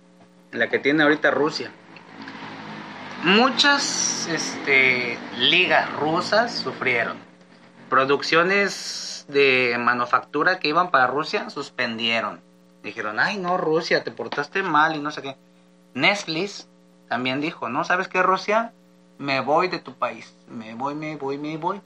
La 0.52 0.68
que 0.68 0.78
tiene 0.78 1.02
ahorita 1.02 1.30
Rusia. 1.30 1.70
muchas 3.22 4.28
este, 4.28 5.18
ligas 5.36 5.92
rusas 5.92 6.54
sufrieron. 6.54 7.18
Producciones 7.90 9.26
de 9.28 9.76
manufactura 9.78 10.58
que 10.58 10.68
iban 10.68 10.90
para 10.90 11.06
Rusia 11.06 11.50
suspendieron. 11.50 12.40
Dijeron, 12.82 13.20
ay 13.20 13.36
no, 13.36 13.58
Rusia, 13.58 14.02
te 14.04 14.10
portaste 14.10 14.62
mal 14.62 14.96
y 14.96 15.00
no 15.00 15.10
sé 15.10 15.20
qué. 15.20 15.36
Netflix 15.94 16.68
también 17.08 17.40
dijo, 17.40 17.68
no, 17.68 17.84
¿sabes 17.84 18.08
qué, 18.08 18.22
Rusia? 18.22 18.72
Me 19.18 19.40
voy 19.40 19.68
de 19.68 19.78
tu 19.80 19.94
país. 19.94 20.34
Me 20.48 20.74
voy, 20.74 20.94
me 20.94 21.16
voy, 21.16 21.38
me 21.38 21.56
voy. 21.56 21.80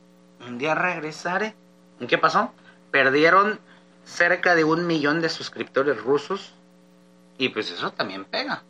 Un 0.47 0.59
día 0.59 0.75
regresaré. 0.75 1.55
¿Y 2.01 2.07
qué 2.07 2.19
pasó? 2.19 2.53
Perdieron 2.91 3.59
cerca 4.05 4.55
de 4.55 4.65
un 4.65 4.87
millón 4.87 5.21
de 5.21 5.29
suscriptores 5.29 6.01
rusos. 6.03 6.55
Y 7.39 7.49
pues 7.49 7.71
eso 7.71 7.91
también 7.91 8.25
pega. 8.25 8.63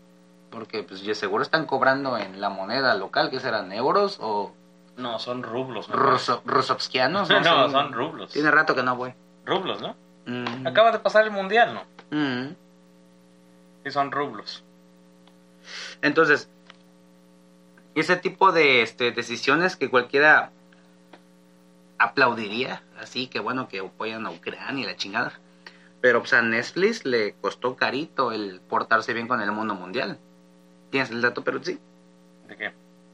Porque 0.50 0.82
pues 0.84 1.02
ya 1.02 1.14
seguro 1.14 1.42
están 1.42 1.66
cobrando 1.66 2.16
en 2.16 2.40
la 2.40 2.48
moneda 2.48 2.94
local, 2.94 3.30
que 3.30 3.40
serán 3.40 3.72
euros 3.72 4.18
o 4.20 4.52
No, 4.96 5.18
son 5.18 5.42
rublos. 5.42 5.88
¿no? 5.88 5.96
ruso, 5.96 6.40
rusovskianos. 6.46 7.28
No, 7.28 7.42
sé. 7.66 7.72
son 7.72 7.92
rublos. 7.92 8.30
Tiene 8.32 8.50
rato 8.50 8.74
que 8.74 8.82
no 8.84 8.94
voy. 8.96 9.12
Rublos, 9.44 9.82
¿no? 9.82 9.96
Mm. 10.26 10.66
Acaba 10.66 10.92
de 10.92 11.00
pasar 11.00 11.24
el 11.24 11.32
mundial, 11.32 11.74
¿no? 11.74 11.82
Mm. 12.16 12.54
Sí, 13.84 13.90
son 13.90 14.12
rublos. 14.12 14.62
Entonces, 16.02 16.48
ese 17.94 18.16
tipo 18.16 18.52
de 18.52 18.82
este, 18.82 19.12
decisiones 19.12 19.76
que 19.76 19.88
cualquiera 19.90 20.50
aplaudiría, 21.98 22.82
así 22.98 23.28
que 23.28 23.40
bueno 23.40 23.68
que 23.68 23.80
apoyan 23.80 24.26
a 24.26 24.30
Ucrania 24.30 24.84
y 24.84 24.86
la 24.86 24.96
chingada. 24.96 25.32
Pero 26.00 26.20
pues 26.20 26.34
a 26.34 26.42
Netflix 26.42 27.04
le 27.06 27.34
costó 27.34 27.76
carito 27.76 28.32
el 28.32 28.60
portarse 28.60 29.14
bien 29.14 29.26
con 29.26 29.40
el 29.40 29.50
mundo 29.52 29.74
mundial. 29.74 30.18
¿Tienes 30.90 31.10
el 31.10 31.22
dato, 31.22 31.42
pero 31.42 31.62
sí? 31.62 31.78
¿De 32.46 32.56
qué? 32.56 32.72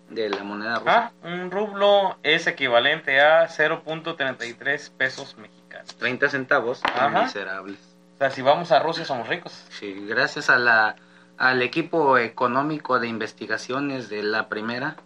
De 0.09 0.29
la 0.29 0.43
moneda 0.43 0.81
rusa. 0.81 0.93
Ah, 0.93 1.13
un 1.23 1.53
rublo 1.53 2.19
es 2.25 2.49
equivalente 2.49 3.21
a 3.21 3.47
0.33 3.47 4.91
pesos 4.91 5.37
mexicanos. 5.39 5.95
30 5.97 6.29
centavos. 6.31 6.81
Ajá. 6.85 7.23
Miserables. 7.23 7.79
O 8.17 8.19
sea, 8.19 8.31
si 8.31 8.43
vamos 8.43 8.73
a 8.73 8.81
Rusia 8.81 9.05
somos 9.05 9.29
ricos. 9.29 9.53
Sí, 9.71 10.05
gracias 10.09 10.51
a 10.51 10.59
la, 10.59 10.97
al 11.41 11.63
equipo 11.63 12.19
económico 12.19 13.01
de 13.01 13.09
investigaciones 13.09 14.11
de 14.11 14.23
la 14.23 14.51
primera, 14.51 14.97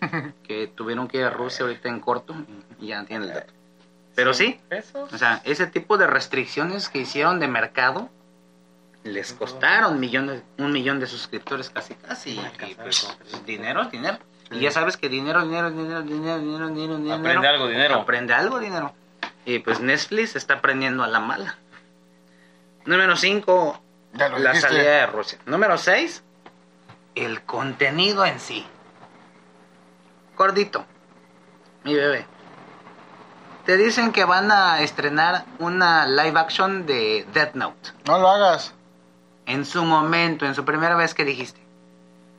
que 0.42 0.66
tuvieron 0.66 1.06
que 1.06 1.18
ir 1.18 1.24
a 1.24 1.30
Rusia 1.30 1.64
ahorita 1.64 1.88
en 1.88 2.00
corto, 2.00 2.34
y 2.80 2.88
ya 2.88 3.04
tienen 3.04 3.28
el 3.28 3.34
dato. 3.34 3.52
Pero 4.16 4.34
sí, 4.34 4.60
¿Pesos? 4.68 5.12
o 5.12 5.16
sea, 5.16 5.40
ese 5.44 5.68
tipo 5.68 5.96
de 5.96 6.08
restricciones 6.08 6.88
que 6.88 6.98
hicieron 6.98 7.38
de 7.38 7.46
mercado 7.46 8.10
les 9.04 9.32
costaron 9.32 10.00
millones, 10.00 10.42
un 10.58 10.72
millón 10.72 10.98
de 10.98 11.06
suscriptores 11.06 11.70
casi 11.70 11.94
casi. 11.94 12.32
Y 12.32 12.74
pues, 12.74 13.16
dinero 13.46 13.84
dinero. 13.84 14.18
Y 14.50 14.58
ya 14.58 14.72
sabes 14.72 14.96
que 14.96 15.08
dinero, 15.08 15.42
dinero, 15.44 15.70
dinero, 15.70 16.02
dinero, 16.02 16.38
dinero, 16.40 16.68
dinero, 16.68 16.96
dinero. 16.96 17.14
Aprende 17.14 17.46
algo, 17.46 17.68
dinero. 17.68 17.94
Aprende 17.94 18.34
algo, 18.34 18.58
dinero. 18.58 18.92
Y 19.44 19.60
pues 19.60 19.78
Netflix 19.78 20.34
está 20.34 20.54
aprendiendo 20.54 21.04
a 21.04 21.06
la 21.06 21.20
mala. 21.20 21.56
Número 22.84 23.16
5, 23.16 23.80
Ya 24.14 24.28
lo 24.28 24.38
la 24.38 24.50
dijiste. 24.52 24.68
salida 24.68 24.90
de 24.90 25.06
Rusia. 25.06 25.38
Número 25.46 25.76
6, 25.78 26.22
el 27.14 27.42
contenido 27.42 28.24
en 28.24 28.40
sí. 28.40 28.66
Gordito, 30.36 30.84
mi 31.84 31.94
bebé. 31.94 32.26
Te 33.66 33.76
dicen 33.76 34.12
que 34.12 34.24
van 34.24 34.50
a 34.50 34.80
estrenar 34.80 35.44
una 35.58 36.06
live 36.06 36.38
action 36.38 36.86
de 36.86 37.26
Death 37.34 37.54
Note. 37.54 37.90
No 38.06 38.18
lo 38.18 38.28
hagas. 38.28 38.72
En 39.46 39.64
su 39.66 39.84
momento, 39.84 40.46
en 40.46 40.54
su 40.54 40.64
primera 40.64 40.94
vez 40.96 41.12
que 41.14 41.24
dijiste. 41.24 41.60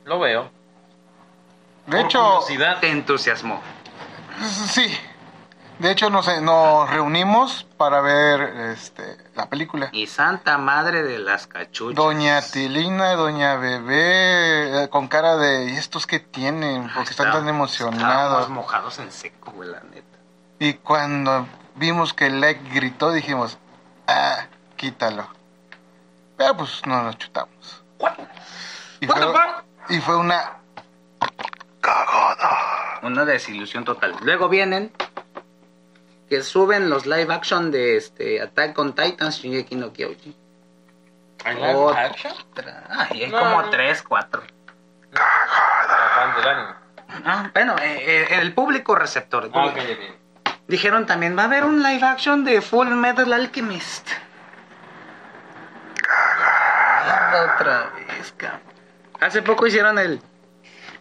Lo 0.04 0.18
veo. 0.18 0.50
De 1.86 1.96
Por 1.96 2.06
hecho, 2.06 2.22
curiosidad. 2.24 2.80
Te 2.80 2.90
entusiasmó. 2.90 3.60
sí. 4.68 4.96
De 5.80 5.90
hecho, 5.90 6.10
nos, 6.10 6.28
nos 6.42 6.90
reunimos 6.90 7.66
para 7.78 8.02
ver 8.02 8.42
este, 8.70 9.16
la 9.34 9.48
película. 9.48 9.88
Y 9.92 10.06
santa 10.06 10.58
madre 10.58 11.02
de 11.02 11.18
las 11.18 11.46
cachuchas. 11.46 11.96
Doña 11.96 12.42
Tilina, 12.42 13.14
Doña 13.14 13.56
Bebé, 13.56 14.84
eh, 14.84 14.88
con 14.90 15.08
cara 15.08 15.38
de, 15.38 15.70
¿y 15.70 15.76
estos 15.76 16.06
qué 16.06 16.20
tienen? 16.20 16.90
Porque 16.94 17.10
están 17.10 17.32
tan 17.32 17.48
emocionados. 17.48 18.50
mojados 18.50 18.98
en 18.98 19.10
seco, 19.10 19.52
güey, 19.52 19.70
la 19.70 19.80
neta. 19.80 20.18
Y 20.58 20.74
cuando 20.74 21.46
vimos 21.76 22.12
que 22.12 22.28
Leg 22.28 22.60
gritó, 22.74 23.10
dijimos, 23.10 23.56
ah, 24.06 24.48
quítalo. 24.76 25.26
Pero 26.36 26.58
pues 26.58 26.82
no 26.84 27.04
nos 27.04 27.16
chutamos. 27.16 27.82
Y 29.00 29.06
What 29.06 29.14
the 29.14 29.26
fue, 29.26 29.96
y 29.96 30.00
fue 30.00 30.16
una 30.16 30.58
Una 33.02 33.24
desilusión 33.24 33.84
total. 33.84 34.14
Luego 34.22 34.50
vienen 34.50 34.92
que 36.30 36.42
suben 36.44 36.88
los 36.88 37.06
live 37.06 37.34
action 37.34 37.70
de 37.72 37.96
este 37.96 38.40
Attack 38.40 38.78
on 38.78 38.94
Titans 38.94 39.42
Shingeki 39.42 39.74
no 39.74 39.92
Kyojin. 39.92 40.34
¿Hay 41.44 41.56
live 41.56 41.90
action? 41.96 42.32
Ay, 42.88 43.24
hay 43.24 43.30
No, 43.30 43.38
como 43.40 43.62
no. 43.62 43.70
tres, 43.70 44.02
cuatro. 44.02 44.42
Ah, 47.24 47.50
bueno, 47.52 47.74
eh, 47.82 48.04
eh, 48.06 48.38
el 48.40 48.54
público 48.54 48.94
receptor. 48.94 49.44
el 49.44 49.50
Ah, 49.52 49.72
público. 49.74 50.02
Dijeron 50.68 51.04
también, 51.04 51.36
va 51.36 51.42
a 51.42 51.46
haber 51.46 51.64
un 51.64 51.82
live 51.82 52.04
action 52.06 52.44
de 52.44 52.60
Full 52.62 52.88
Metal 52.90 53.32
Alchemist. 53.32 54.08
Otra 57.56 57.90
vez, 58.08 58.32
cabrón. 58.36 58.60
Hace 59.20 59.42
poco 59.42 59.66
hicieron 59.66 59.98
el 59.98 60.20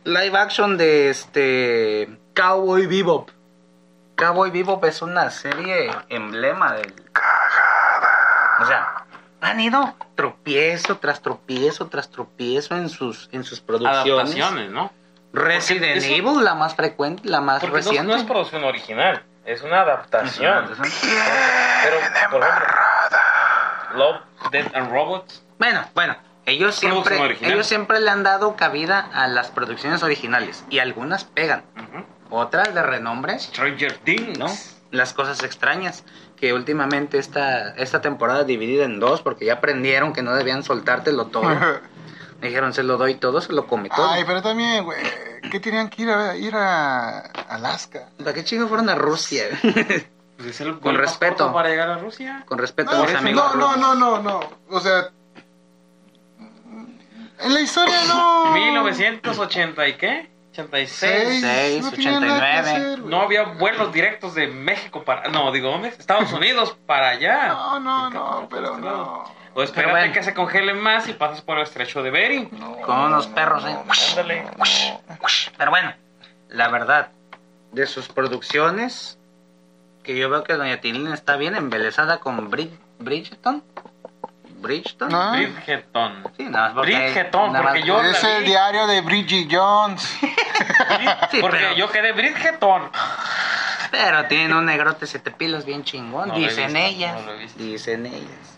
live 0.06 0.38
action 0.38 0.78
de 0.78 1.10
este 1.12 2.20
Cowboy 2.36 2.88
Bebop. 2.88 3.30
Cowboy 4.20 4.52
Bebop 4.52 4.84
es 4.86 5.02
una 5.02 5.30
serie 5.32 5.92
emblema 6.10 6.74
del... 6.74 6.94
O 8.62 8.66
sea, 8.66 9.06
han 9.42 9.60
ido 9.60 9.96
tropiezo 10.16 10.98
tras 10.98 11.22
tropiezo 11.22 11.88
tras 11.88 12.10
tropiezo 12.10 12.76
en 12.76 12.90
sus, 12.90 13.30
en 13.32 13.44
sus 13.46 13.62
producciones. 13.62 14.06
Adaptaciones, 14.10 14.72
¿no? 14.72 14.92
Resident 15.32 15.98
eso- 15.98 16.08
Evil, 16.14 16.44
la 16.44 16.56
más 16.56 16.76
frecuente, 16.76 17.22
la 17.30 17.40
más 17.40 17.62
Porque 17.62 17.78
no, 17.78 17.84
reciente. 17.84 18.08
no 18.12 18.16
es 18.16 18.24
producción 18.24 18.64
original, 18.64 19.24
es 19.46 19.62
una 19.62 19.82
adaptación. 19.82 20.66
Ajá. 20.66 20.84
Pero, 21.84 21.98
por 22.32 22.42
ejemplo, 22.44 22.48
Love, 23.96 24.22
Death 24.52 24.76
and 24.76 24.92
Robots, 24.92 25.44
Bueno, 25.58 25.84
bueno, 25.96 26.16
ellos 26.46 26.76
siempre, 26.76 27.18
original. 27.20 27.52
ellos 27.54 27.68
siempre 27.68 28.00
le 28.02 28.10
han 28.10 28.24
dado 28.24 28.56
cabida 28.56 29.08
a 29.14 29.28
las 29.28 29.50
producciones 29.52 30.04
originales 30.04 30.66
y 30.70 30.80
algunas 30.80 31.24
pegan, 31.26 31.64
otras 32.30 32.74
de 32.74 32.84
renombre, 32.84 33.40
Stranger 33.40 33.98
Things, 33.98 34.38
¿no? 34.38 34.48
Las 34.92 35.14
cosas 35.14 35.44
extrañas 35.44 36.04
que 36.36 36.54
últimamente 36.54 37.18
esta 37.18 37.70
esta 37.76 38.02
temporada 38.02 38.44
dividida 38.44 38.86
en 38.86 39.00
dos 39.00 39.22
porque 39.22 39.46
ya 39.46 39.54
aprendieron 39.54 40.14
que 40.14 40.22
no 40.24 40.34
debían 40.34 40.64
soltártelo 40.64 41.28
todo. 41.28 41.50
Dijeron, 42.42 42.74
se 42.74 42.84
lo 42.84 42.98
doy 42.98 43.16
todo, 43.16 43.42
se 43.42 43.52
lo 43.52 43.68
come 43.68 43.90
todo. 43.90 44.10
Ay, 44.10 44.24
pero 44.26 44.42
también, 44.42 44.86
güey, 44.86 44.98
¿qué 45.52 45.60
tenían 45.60 45.90
que 45.90 46.04
ir 46.04 46.10
a, 46.10 46.38
ir 46.38 46.56
a 46.56 47.20
Alaska? 47.20 48.10
¿Para 48.18 48.34
qué 48.34 48.46
chicos 48.46 48.70
fueron 48.70 48.88
a 48.90 48.96
Rusia? 48.96 49.44
Pues 50.38 50.52
es 50.52 50.62
el 50.62 50.80
Con 50.80 50.96
respeto. 50.96 51.52
para 51.52 51.68
llegar 51.68 51.90
a 51.90 51.98
Rusia. 51.98 52.44
Con 52.46 52.58
respeto 52.58 52.92
a 52.92 52.94
No, 52.94 53.02
mis 53.02 53.10
eso 53.10 53.20
amigos 53.20 53.56
no, 53.58 53.76
no, 53.76 53.94
no, 53.94 54.22
no, 54.22 54.22
no. 54.22 54.40
O 54.70 54.80
sea, 54.80 55.10
en 57.42 57.54
la 57.54 57.60
historia 57.60 58.06
no. 58.08 58.54
1980 58.54 59.88
y 59.90 59.94
qué? 59.98 60.30
86. 60.52 61.42
Seis, 61.42 61.84
no 61.84 61.92
tenía 61.92 62.20
nada 62.20 62.40
que 62.40 62.60
89. 62.60 62.60
hacer. 62.60 63.00
No 63.00 63.22
había 63.22 63.44
vuelos 63.44 63.92
directos 63.94 64.34
de 64.36 64.48
México 64.48 65.04
para. 65.04 65.30
No, 65.30 65.52
digo, 65.52 65.70
¿dónde? 65.70 65.90
Estados 65.90 66.32
Unidos 66.34 66.76
para 66.86 67.10
allá. 67.10 67.48
No, 67.50 67.80
no, 67.80 68.10
no, 68.10 68.48
pero 68.50 68.78
no. 68.78 69.24
O 69.56 69.64
espérate 69.64 69.92
Pero 69.92 70.00
bueno. 70.00 70.14
que 70.14 70.24
se 70.24 70.34
congele 70.34 70.74
más 70.74 71.08
y 71.10 71.14
pasas 71.14 71.42
por 71.42 71.58
el 71.58 71.64
estrecho 71.64 72.02
de 72.04 72.12
Bering. 72.12 72.50
Con 72.86 72.98
unos 73.00 73.28
perros, 73.28 73.66
¿eh? 73.66 73.76
Ándale. 74.12 74.46
Pero 75.58 75.72
bueno, 75.72 75.94
la 76.50 76.68
verdad, 76.70 77.10
de 77.72 77.86
sus 77.88 78.08
producciones, 78.08 79.18
que 80.04 80.16
yo 80.18 80.30
veo 80.30 80.44
que 80.44 80.54
Doña 80.54 80.80
Tilín 80.82 81.12
está 81.12 81.36
bien 81.36 81.56
embelesada 81.56 82.20
con 82.20 82.50
Brid 82.50 82.70
Bridgeton. 83.00 83.64
Bridgeton. 84.62 85.10
No. 85.10 85.32
Bridgeton. 85.32 86.24
Sí, 86.38 86.44
nada 86.44 86.66
más 86.68 86.74
porque. 86.76 86.96
Bridgeton, 86.96 87.52
nada 87.54 87.64
más 87.64 87.74
porque 87.74 87.88
yo- 87.88 88.02
Es 88.02 88.24
el 88.24 88.42
vi. 88.44 88.50
diario 88.50 88.88
de 88.88 89.02
Bridget 89.02 89.48
Jones. 89.52 90.18
Sí, 91.32 91.40
Porque 91.42 91.58
pero, 91.58 91.74
yo 91.76 91.90
quedé 91.92 92.12
Bridgeton. 92.14 92.90
pero 93.92 94.26
tiene 94.26 94.56
un 94.56 94.66
negrote 94.66 95.08
siete 95.08 95.32
pilos 95.32 95.66
bien 95.66 95.84
chingón. 95.84 96.30
No 96.30 96.36
dicen 96.36 96.68
visto, 96.74 96.80
ellas. 96.80 97.16
no 97.26 97.32
dicen 97.64 98.06
ellas. 98.06 98.58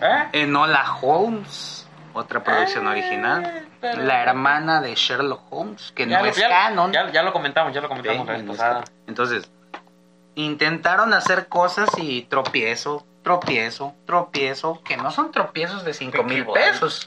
¿Eh? 0.00 0.28
Enola 0.32 0.96
Holmes, 1.00 1.86
otra 2.14 2.42
producción 2.42 2.86
Eh, 2.86 2.90
original. 2.90 3.66
pero- 3.80 4.02
La 4.02 4.22
hermana 4.22 4.80
de 4.80 4.94
Sherlock 4.94 5.42
Holmes, 5.52 5.92
que 5.94 6.06
Ya 6.06 6.18
no 6.18 6.24
lo- 6.24 6.30
es 6.30 6.36
ya- 6.36 6.48
canon. 6.48 6.92
Ya, 6.92 7.10
ya 7.10 7.22
lo 7.22 7.32
comentamos, 7.32 7.72
ya 7.74 7.80
lo 7.80 7.86
Sí, 7.86 7.88
comentamos 7.88 8.26
la 8.26 8.32
vez 8.32 8.44
pasada. 8.44 8.84
Entonces, 9.06 9.50
intentaron 10.36 11.12
hacer 11.12 11.48
cosas 11.48 11.90
y 11.98 12.22
tropiezo, 12.22 13.04
tropiezo, 13.22 13.94
tropiezo, 14.06 14.82
que 14.82 14.96
no 14.96 15.10
son 15.10 15.30
tropiezos 15.32 15.84
de 15.84 15.92
cinco 15.92 16.22
mil 16.22 16.46
pesos. 16.46 17.04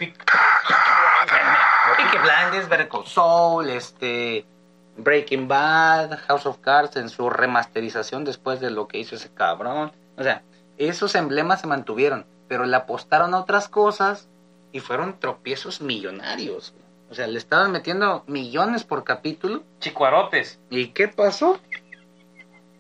Peaky 2.13 2.27
Blinders, 2.27 2.69
Better 2.69 2.87
Call 2.87 3.05
Saul, 3.05 3.69
este, 3.69 4.45
Breaking 4.97 5.47
Bad, 5.47 6.19
House 6.27 6.45
of 6.45 6.59
Cards 6.59 6.95
en 6.95 7.09
su 7.09 7.29
remasterización 7.29 8.23
después 8.23 8.59
de 8.59 8.69
lo 8.69 8.87
que 8.87 8.99
hizo 8.99 9.15
ese 9.15 9.33
cabrón. 9.33 9.91
O 10.17 10.23
sea, 10.23 10.43
esos 10.77 11.15
emblemas 11.15 11.61
se 11.61 11.67
mantuvieron, 11.67 12.25
pero 12.47 12.65
le 12.65 12.75
apostaron 12.75 13.33
a 13.33 13.39
otras 13.39 13.67
cosas 13.67 14.29
y 14.71 14.79
fueron 14.79 15.19
tropiezos 15.19 15.81
millonarios. 15.81 16.73
O 17.09 17.15
sea, 17.15 17.27
le 17.27 17.37
estaban 17.37 17.71
metiendo 17.71 18.23
millones 18.27 18.83
por 18.83 19.03
capítulo. 19.03 19.63
Chicuarotes. 19.79 20.59
¿Y 20.69 20.87
qué 20.89 21.07
pasó? 21.07 21.59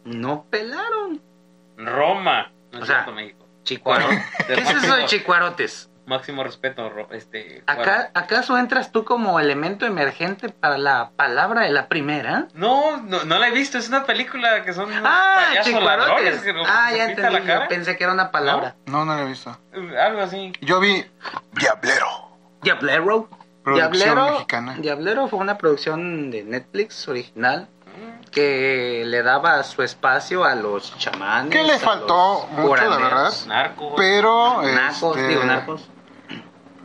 No 0.03 0.45
pelaron. 0.49 1.21
Roma. 1.77 2.51
No 2.71 2.81
O 2.81 2.85
sea, 2.85 3.05
México. 3.07 3.45
Chicuarotes. 3.63 4.23
¿Qué 4.47 4.53
es 4.53 4.69
eso 4.69 4.95
de 4.95 5.05
chicuarotes? 5.05 5.89
Máximo 6.13 6.43
respeto, 6.43 6.89
Ro- 6.89 7.07
este. 7.11 7.63
¿Acá, 7.65 8.11
¿Acaso 8.13 8.57
entras 8.57 8.91
tú 8.91 9.03
como 9.03 9.39
elemento 9.39 9.85
emergente 9.85 10.49
para 10.49 10.77
la 10.77 11.09
palabra 11.15 11.61
de 11.61 11.71
la 11.71 11.87
primera? 11.87 12.47
No, 12.53 12.97
no, 12.97 13.23
no 13.23 13.39
la 13.39 13.47
he 13.47 13.51
visto. 13.51 13.77
Es 13.79 13.89
una 13.89 14.03
película 14.05 14.63
que 14.63 14.73
son 14.73 14.85
unos 14.91 15.03
Ah, 15.03 15.45
payasos 15.49 15.73
ladrones 15.73 16.05
chicuarotes. 16.07 16.41
que 16.41 16.53
nos- 16.53 16.67
Ah, 16.69 16.91
ya 16.95 17.05
entendí. 17.09 17.33
la 17.33 17.39
Yo 17.39 17.45
cara. 17.45 17.67
pensé 17.67 17.97
que 17.97 18.03
era 18.03 18.13
una 18.13 18.29
palabra. 18.31 18.75
No, 18.85 19.05
no 19.05 19.15
lo 19.15 19.23
he 19.23 19.25
visto. 19.25 19.57
Algo 19.99 20.21
así. 20.21 20.53
Yo 20.61 20.79
vi 20.79 21.03
Diablero. 21.53 22.29
Diablero. 22.61 23.29
Producción 23.63 23.91
Diablero, 23.93 24.31
mexicana. 24.33 24.75
Diablero 24.77 25.27
fue 25.29 25.39
una 25.39 25.57
producción 25.57 26.29
de 26.31 26.43
Netflix 26.43 27.07
original 27.07 27.69
que 28.31 29.03
le 29.05 29.21
daba 29.23 29.63
su 29.63 29.83
espacio 29.83 30.43
a 30.43 30.55
los 30.55 30.97
chamanes. 30.97 31.51
Que 31.51 31.63
le 31.63 31.77
faltó 31.79 32.47
mucho, 32.51 32.75
la 32.89 32.97
verdad. 32.97 33.33
Narco. 33.47 33.93
Pero. 33.95 34.61
Narcos, 34.63 35.15
este, 35.17 35.27
digo, 35.29 35.43
narcos. 35.43 35.89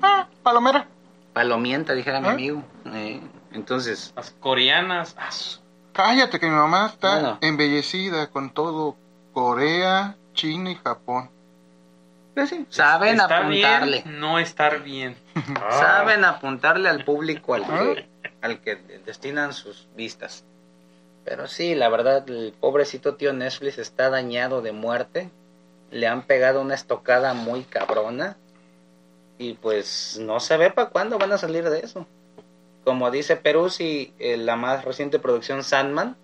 Ah, 0.03 0.27
Palomera. 0.43 0.87
Palomienta, 1.33 1.95
dijera 1.95 2.21
mi 2.21 2.29
¿Eh? 2.29 2.31
amigo. 2.31 2.63
Eh, 2.87 3.21
entonces, 3.53 4.13
Las 4.17 4.31
coreanas. 4.33 5.15
ah, 5.19 5.29
Cállate, 5.93 6.39
que 6.39 6.47
mi 6.47 6.55
mamá 6.55 6.87
está 6.95 7.15
Bueno. 7.15 7.39
embellecida 7.41 8.29
con 8.29 8.51
todo 8.51 8.97
Corea, 9.33 10.17
China 10.35 10.71
y 10.71 10.75
Japón. 10.77 11.31
pues 12.35 12.51
sí, 12.51 12.67
saben 12.71 13.17
estar 13.21 13.43
apuntarle. 13.43 14.03
Bien, 14.05 14.21
no 14.21 14.39
estar 14.39 14.83
bien. 14.83 15.17
Ah. 15.61 15.71
Saben 15.73 16.25
apuntarle 16.25 16.89
al 16.89 17.05
público 17.05 17.55
al 17.55 17.65
que, 17.67 18.09
al 18.43 18.61
que 18.61 18.77
destinan 19.05 19.53
sus 19.53 19.89
vistas. 19.97 20.45
Pero 21.25 21.47
sí, 21.49 21.75
la 21.75 21.89
verdad, 21.89 22.29
el 22.31 22.55
pobrecito 22.59 23.17
tío 23.17 23.33
Netflix 23.33 23.79
está 23.79 24.09
dañado 24.11 24.63
de 24.63 24.73
muerte. 24.73 25.31
Le 25.91 26.07
han 26.07 26.23
pegado 26.23 26.61
una 26.61 26.75
estocada 26.75 27.35
muy 27.35 27.65
cabrona. 27.65 28.37
Y 29.39 29.55
pues 29.55 30.19
no 30.21 30.41
se 30.41 30.57
ve 30.57 30.71
para 30.71 30.91
cuándo 30.91 31.19
van 31.19 31.33
a 31.33 31.39
salir 31.39 31.69
de 31.69 31.81
eso. 31.81 32.07
Como 32.85 33.11
dice 33.11 33.37
Peruzzi, 33.37 34.13
eh, 34.19 34.37
la 34.37 34.57
más 34.57 34.85
reciente 34.85 35.19
producción 35.19 35.63
Sandman 35.63 36.17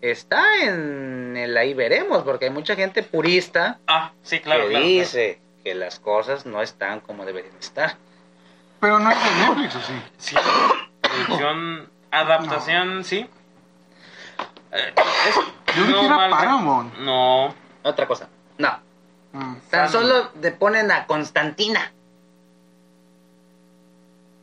está 0.00 0.62
en 0.64 1.36
el 1.36 1.56
ahí 1.56 1.74
veremos, 1.74 2.22
porque 2.22 2.46
hay 2.46 2.50
mucha 2.50 2.74
gente 2.76 3.02
purista 3.02 3.78
Ah, 3.86 4.12
sí, 4.22 4.40
claro. 4.40 4.64
que 4.64 4.70
claro, 4.70 4.84
dice 4.86 5.40
que 5.64 5.74
las 5.74 5.98
cosas 6.00 6.46
no 6.46 6.62
están 6.62 7.00
como 7.00 7.24
deberían 7.24 7.56
estar. 7.58 7.96
Pero 8.80 8.98
no 8.98 9.10
es 9.10 9.18
de 9.18 9.30
Netflix, 9.46 9.76
¿o 9.76 9.80
sí? 9.80 9.92
Sí, 10.18 10.36
producción, 11.02 11.90
adaptación, 12.10 13.04
sí. 13.04 13.28
Eh, 14.72 14.94
es 15.28 15.34
Yo 15.88 16.02
mal- 16.04 16.30
Paramount. 16.30 16.94
No, 16.98 17.54
Otra 17.82 18.06
cosa. 18.06 18.28
No. 18.58 18.78
Mm, 19.32 19.54
Tan 19.70 19.88
Sandman. 19.88 19.90
solo 19.90 20.28
te 20.40 20.52
ponen 20.52 20.90
a 20.90 21.06
Constantina. 21.06 21.92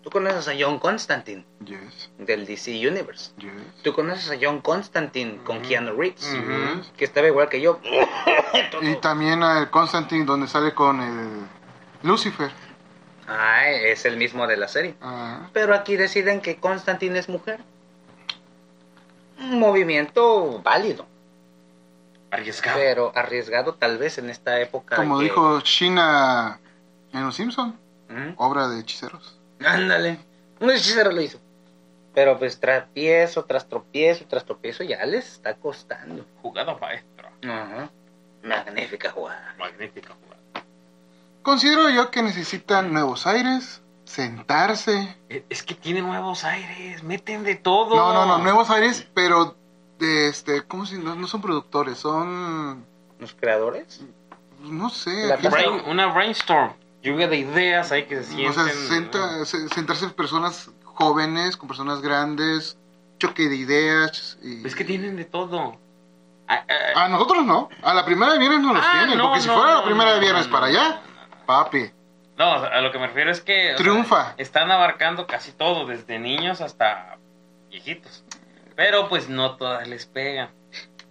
Tú 0.07 0.11
conoces 0.11 0.47
a 0.47 0.53
John 0.57 0.79
Constantine 0.79 1.43
yes, 1.65 2.09
del 2.17 2.45
DC 2.45 2.71
Universe. 2.71 3.31
yes. 3.39 3.51
Tú 3.83 3.91
conoces 3.93 4.31
a 4.31 4.37
John 4.41 4.61
Constantine 4.61 5.39
con 5.43 5.57
Ujú. 5.57 5.67
Keanu 5.67 5.97
Reeves, 5.99 6.33
Ujú. 6.33 6.81
que 6.95 7.03
estaba 7.03 7.27
igual 7.27 7.49
que 7.49 7.59
yo. 7.59 7.81
Y 8.81 8.95
también 9.01 9.43
a 9.43 9.69
Constantine, 9.69 10.23
donde 10.23 10.47
sale 10.47 10.73
con 10.73 11.01
el 11.01 11.29
Lucifer. 12.03 12.49
Ah, 13.27 13.67
es 13.69 14.05
el 14.05 14.15
mismo 14.15 14.47
de 14.47 14.55
la 14.55 14.69
serie. 14.69 14.95
Ah, 15.01 15.49
Pero 15.51 15.75
aquí 15.75 15.97
deciden 15.97 16.39
que 16.39 16.55
Constantine 16.55 17.19
es 17.19 17.27
mujer. 17.27 17.59
Un 19.39 19.59
movimiento 19.59 20.61
válido, 20.63 21.05
arriesgado. 22.31 22.77
pero 22.79 23.11
arriesgado 23.13 23.73
tal 23.73 23.97
vez 23.97 24.17
en 24.19 24.29
esta 24.29 24.57
época. 24.61 24.95
como 24.95 25.17
que- 25.17 25.25
dijo 25.25 25.59
China 25.61 26.61
en 27.11 27.25
Los 27.25 27.35
Simpson, 27.35 27.77
Ujú. 28.09 28.33
obra 28.37 28.69
de 28.69 28.79
hechiceros. 28.79 29.36
Ándale. 29.65 30.19
Un 30.59 30.71
hechicero 30.71 31.11
lo 31.11 31.21
hizo. 31.21 31.39
Pero 32.13 32.37
pues 32.39 32.59
tropiezo 32.59 33.45
tras 33.45 33.67
tropiezo 33.67 34.25
tras 34.27 34.43
tropiezo 34.45 34.83
ya 34.83 35.05
les 35.05 35.33
está 35.33 35.55
costando. 35.55 36.25
Jugada 36.41 36.75
maestra. 36.77 37.31
Ajá. 37.43 37.89
Magnífica 38.43 39.11
jugada. 39.11 39.55
Magnífica 39.59 40.15
jugada. 40.15 40.65
Considero 41.43 41.89
yo 41.89 42.09
que 42.11 42.21
necesitan 42.23 42.91
nuevos 42.91 43.25
aires, 43.27 43.81
sentarse. 44.05 45.15
Es 45.49 45.63
que 45.63 45.75
tiene 45.75 46.01
nuevos 46.01 46.43
aires, 46.43 47.03
meten 47.03 47.43
de 47.43 47.55
todo. 47.55 47.95
No, 47.95 48.13
no, 48.13 48.25
no, 48.25 48.37
nuevos 48.39 48.69
aires, 48.69 49.07
pero 49.13 49.55
de 49.99 50.27
este, 50.27 50.63
¿cómo 50.63 50.85
si 50.85 50.97
no, 50.97 51.15
no 51.15 51.27
son 51.27 51.41
productores? 51.41 51.99
Son, 51.99 52.85
Los 53.19 53.33
creadores. 53.33 54.01
no 54.61 54.89
sé, 54.89 55.27
La 55.27 55.37
Brain- 55.37 55.83
una 55.87 56.07
brainstorm. 56.07 56.73
Lluvia 57.07 57.27
de 57.27 57.37
ideas 57.37 57.91
ahí 57.91 58.03
que 58.05 58.21
se 58.23 58.47
o 58.47 58.53
sea, 58.53 58.65
senta- 58.65 59.45
se- 59.45 59.67
sentarse 59.69 60.07
personas 60.09 60.69
jóvenes 60.83 61.55
con 61.57 61.67
personas 61.67 62.01
grandes, 62.01 62.77
choque 63.19 63.47
de 63.49 63.55
ideas. 63.55 64.37
Y... 64.43 64.65
Es 64.65 64.75
que 64.75 64.83
tienen 64.83 65.15
de 65.15 65.25
todo. 65.25 65.79
A 66.95 67.09
nosotros 67.09 67.45
no, 67.45 67.67
a 67.83 67.93
la 67.93 68.05
primera 68.05 68.31
de 68.31 68.39
viernes 68.39 68.61
no 68.61 68.73
los 68.73 68.83
ah, 68.85 68.99
tienen, 68.99 69.17
no, 69.17 69.25
porque 69.25 69.41
si 69.41 69.47
no, 69.47 69.55
fuera 69.55 69.75
la 69.75 69.83
primera 69.83 70.13
de 70.13 70.19
viernes 70.21 70.47
para 70.47 70.67
allá, 70.67 71.01
papi, 71.45 71.91
No, 72.37 72.53
a 72.53 72.79
lo 72.79 72.89
que 72.91 72.99
me 72.99 73.07
refiero 73.07 73.29
es 73.31 73.41
que. 73.41 73.65
o 73.65 73.67
sea, 73.69 73.75
Triunfa. 73.77 74.33
están 74.37 74.71
abarcando 74.71 75.27
casi 75.27 75.51
todo, 75.51 75.85
desde 75.85 76.19
niños 76.19 76.61
hasta 76.61 77.17
viejitos. 77.69 78.23
Pero 78.77 79.09
pues 79.09 79.27
no 79.27 79.57
todas 79.57 79.87
les 79.89 80.05
pegan. 80.05 80.49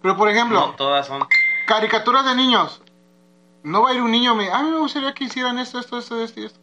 pero 0.01 0.17
por 0.17 0.31
ejemplo, 0.31 0.59
No 0.59 0.75
todas 0.75 1.07
son. 1.07 1.27
caricaturas 1.67 2.25
de 2.25 2.35
niños, 2.35 2.81
no 3.67 3.83
va 3.83 3.91
a 3.91 3.95
ir 3.95 4.01
un 4.03 4.11
niño, 4.11 4.35
me, 4.35 4.49
ah, 4.51 4.63
me 4.63 4.79
gustaría 4.79 5.13
que 5.13 5.25
hicieran 5.25 5.59
esto, 5.59 5.79
esto, 5.81 5.99
esto, 5.99 6.23
esto, 6.23 6.41
y 6.41 6.45
esto. 6.47 6.61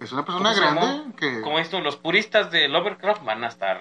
Es 0.00 0.12
una 0.12 0.24
persona 0.24 0.50
¿Cómo 0.50 0.54
se 0.54 0.60
grande 0.60 0.80
llamó? 0.98 1.16
que... 1.16 1.40
Como 1.40 1.58
esto, 1.58 1.80
los 1.80 1.96
puristas 1.96 2.50
de 2.50 2.68
Lovecraft 2.68 3.24
van 3.24 3.42
a 3.44 3.48
estar. 3.48 3.80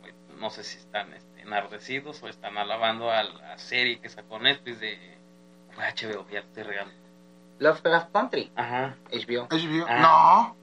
pues, 0.00 0.14
No 0.38 0.50
sé 0.50 0.62
si 0.64 0.78
están 0.78 1.12
este, 1.14 1.42
enardecidos 1.42 2.22
o 2.22 2.28
están 2.28 2.58
alabando 2.58 3.10
a 3.10 3.22
la 3.24 3.58
serie 3.58 4.00
que 4.00 4.08
sacó 4.08 4.38
Netflix 4.38 4.80
de. 4.80 5.18
Fue 5.72 5.84
HBO, 5.84 6.26
ya 6.30 6.42
te 6.54 6.62
regando. 6.64 6.92
Lovecraft 7.58 8.12
Country. 8.12 8.52
Ajá. 8.56 8.96
HBO. 9.12 9.46
HBO. 9.50 9.86
Ah. 9.88 10.00
No. 10.00 10.56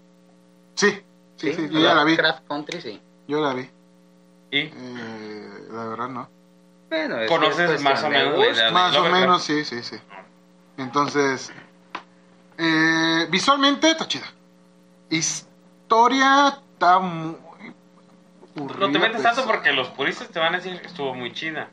Sí, 0.76 1.02
sí, 1.38 1.54
sí, 1.54 1.70
yo 1.72 1.80
ya 1.80 1.94
la 1.94 2.04
vi. 2.04 2.12
Lovecraft 2.16 2.48
Country, 2.48 2.82
sí. 2.82 3.02
Yo 3.28 3.42
la 3.42 3.54
vi. 3.54 3.70
Y 4.52 4.60
Eh, 4.60 5.68
la 5.72 5.88
verdad 5.88 6.08
no. 6.10 6.30
Bueno, 6.90 7.20
es- 7.20 7.30
Conoces 7.30 7.82
más 7.82 8.04
o 8.04 8.10
menos 8.10 8.38
la 8.38 8.48
idea. 8.48 8.72
Más 8.72 8.96
o 8.96 9.04
menos, 9.10 9.44
sí, 9.44 9.66
sí, 9.66 9.82
sí. 9.84 9.98
Entonces, 10.78 11.52
eh, 12.58 13.28
visualmente 13.30 13.90
está 13.92 14.08
chida. 14.08 14.28
Historia 15.10 16.60
está 16.74 17.00
muy... 17.00 17.36
no 18.56 18.92
te 18.92 19.00
metes 19.00 19.24
tanto 19.24 19.46
porque 19.46 19.72
los 19.74 19.88
puristas 19.90 20.28
te 20.30 20.40
van 20.40 20.54
a 20.54 20.58
decir 20.58 20.80
que 20.80 20.88
estuvo 20.88 21.14
muy 21.14 21.34
chida. 21.34 21.70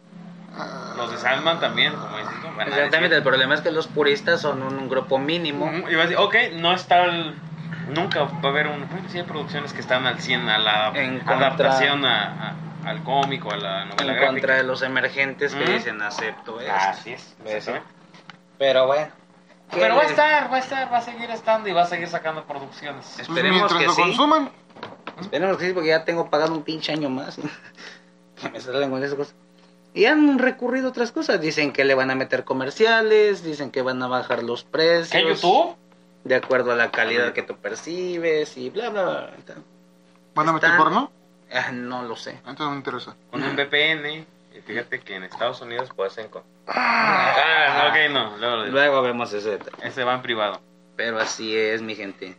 Ah, 0.56 0.94
Los 0.96 1.10
de 1.10 1.18
Sandman 1.18 1.58
también, 1.60 1.92
como 1.94 2.16
dices 2.16 2.32
tú. 2.40 2.46
Exactamente, 2.60 3.16
el 3.16 3.22
problema 3.24 3.54
es 3.54 3.60
que 3.60 3.72
los 3.72 3.88
puristas 3.88 4.40
son 4.40 4.62
un 4.62 4.88
grupo 4.88 5.18
mínimo. 5.18 5.70
Y 5.88 5.94
vas 5.96 6.06
a 6.06 6.08
decir, 6.08 6.16
ok, 6.18 6.34
no 6.54 6.72
está 6.72 7.04
el- 7.04 7.34
Nunca 7.88 8.22
va 8.22 8.30
a 8.44 8.46
haber 8.48 8.68
un... 8.68 8.88
Bueno, 8.88 9.06
sí 9.10 9.18
hay 9.18 9.24
producciones 9.24 9.74
que 9.74 9.80
están 9.82 10.06
al 10.06 10.18
100 10.18 10.48
a 10.48 10.56
la 10.58 10.88
En 10.94 11.18
contra- 11.18 11.36
adaptación 11.36 12.04
a- 12.06 12.48
a- 12.84 12.88
al 12.88 13.02
cómic 13.02 13.44
o 13.44 13.50
a 13.52 13.56
la 13.58 13.84
novela 13.84 14.00
en 14.02 14.06
gráfica. 14.08 14.26
contra 14.26 14.54
de 14.56 14.62
los 14.62 14.80
emergentes 14.82 15.54
que 15.54 15.64
Ujú. 15.64 15.72
dicen 15.72 16.00
acepto 16.00 16.60
esto. 16.60 16.72
Así 16.74 17.12
es. 17.12 17.36
¿Ves? 17.44 17.56
exactamente. 17.56 17.93
Pero 18.58 18.86
bueno. 18.86 19.10
¿qué 19.70 19.80
Pero 19.80 19.96
va 19.96 20.02
a 20.02 20.06
estar, 20.06 20.52
va 20.52 20.56
a 20.56 20.60
estar, 20.60 20.92
va 20.92 20.98
a 20.98 21.02
seguir 21.02 21.30
estando 21.30 21.68
y 21.68 21.72
va 21.72 21.82
a 21.82 21.86
seguir 21.86 22.08
sacando 22.08 22.44
producciones. 22.44 23.04
pues 23.16 23.28
esperemos 23.28 23.56
mientras 23.58 23.80
que 23.80 23.86
lo 23.86 23.94
sí. 23.94 24.02
consuman, 24.02 24.50
Esperemos 25.20 25.56
que 25.58 25.66
sí, 25.68 25.72
porque 25.72 25.88
ya 25.90 26.04
tengo 26.04 26.28
pagado 26.28 26.52
un 26.54 26.62
pinche 26.64 26.92
año 26.92 27.08
más. 27.08 27.36
que 28.40 28.48
me 28.50 28.60
salen 28.60 28.90
con 28.90 29.02
esas 29.02 29.16
cosas. 29.16 29.34
Y 29.94 30.06
han 30.06 30.38
recurrido 30.40 30.88
a 30.88 30.90
otras 30.90 31.12
cosas. 31.12 31.40
Dicen 31.40 31.72
que 31.72 31.84
le 31.84 31.94
van 31.94 32.10
a 32.10 32.16
meter 32.16 32.44
comerciales, 32.44 33.44
dicen 33.44 33.70
que 33.70 33.80
van 33.82 34.02
a 34.02 34.08
bajar 34.08 34.42
los 34.42 34.64
precios. 34.64 35.10
¿Qué, 35.10 35.28
YouTube? 35.28 35.76
De 36.24 36.34
acuerdo 36.34 36.72
a 36.72 36.74
la 36.74 36.90
calidad 36.90 37.32
que 37.32 37.42
tú 37.42 37.56
percibes 37.56 38.56
y 38.56 38.70
bla, 38.70 38.88
bla, 38.90 39.02
bla. 39.04 39.30
¿van 40.34 40.48
a 40.48 40.52
meter 40.52 40.70
Están- 40.70 40.82
porno? 40.82 41.12
Ah, 41.52 41.70
no 41.70 42.02
lo 42.02 42.16
sé. 42.16 42.30
Entonces 42.38 42.60
no 42.66 42.70
me 42.72 42.76
interesa. 42.78 43.14
Con 43.30 43.42
un 43.44 43.54
VPN. 43.54 44.26
Fíjate 44.66 45.00
que 45.00 45.16
en 45.16 45.24
Estados 45.24 45.60
Unidos 45.60 45.90
puedes 45.94 46.16
encontrar... 46.18 46.44
Ah, 46.66 47.90
ok, 47.90 48.10
no. 48.12 48.36
Luego 48.38 48.56
lo 48.56 48.62
digo. 48.64 48.74
Luego 48.74 49.02
vemos 49.02 49.32
ese. 49.32 49.58
Ese 49.82 50.04
va 50.04 50.14
en 50.14 50.22
privado. 50.22 50.60
Pero 50.96 51.18
así 51.18 51.56
es, 51.56 51.82
mi 51.82 51.94
gente. 51.94 52.36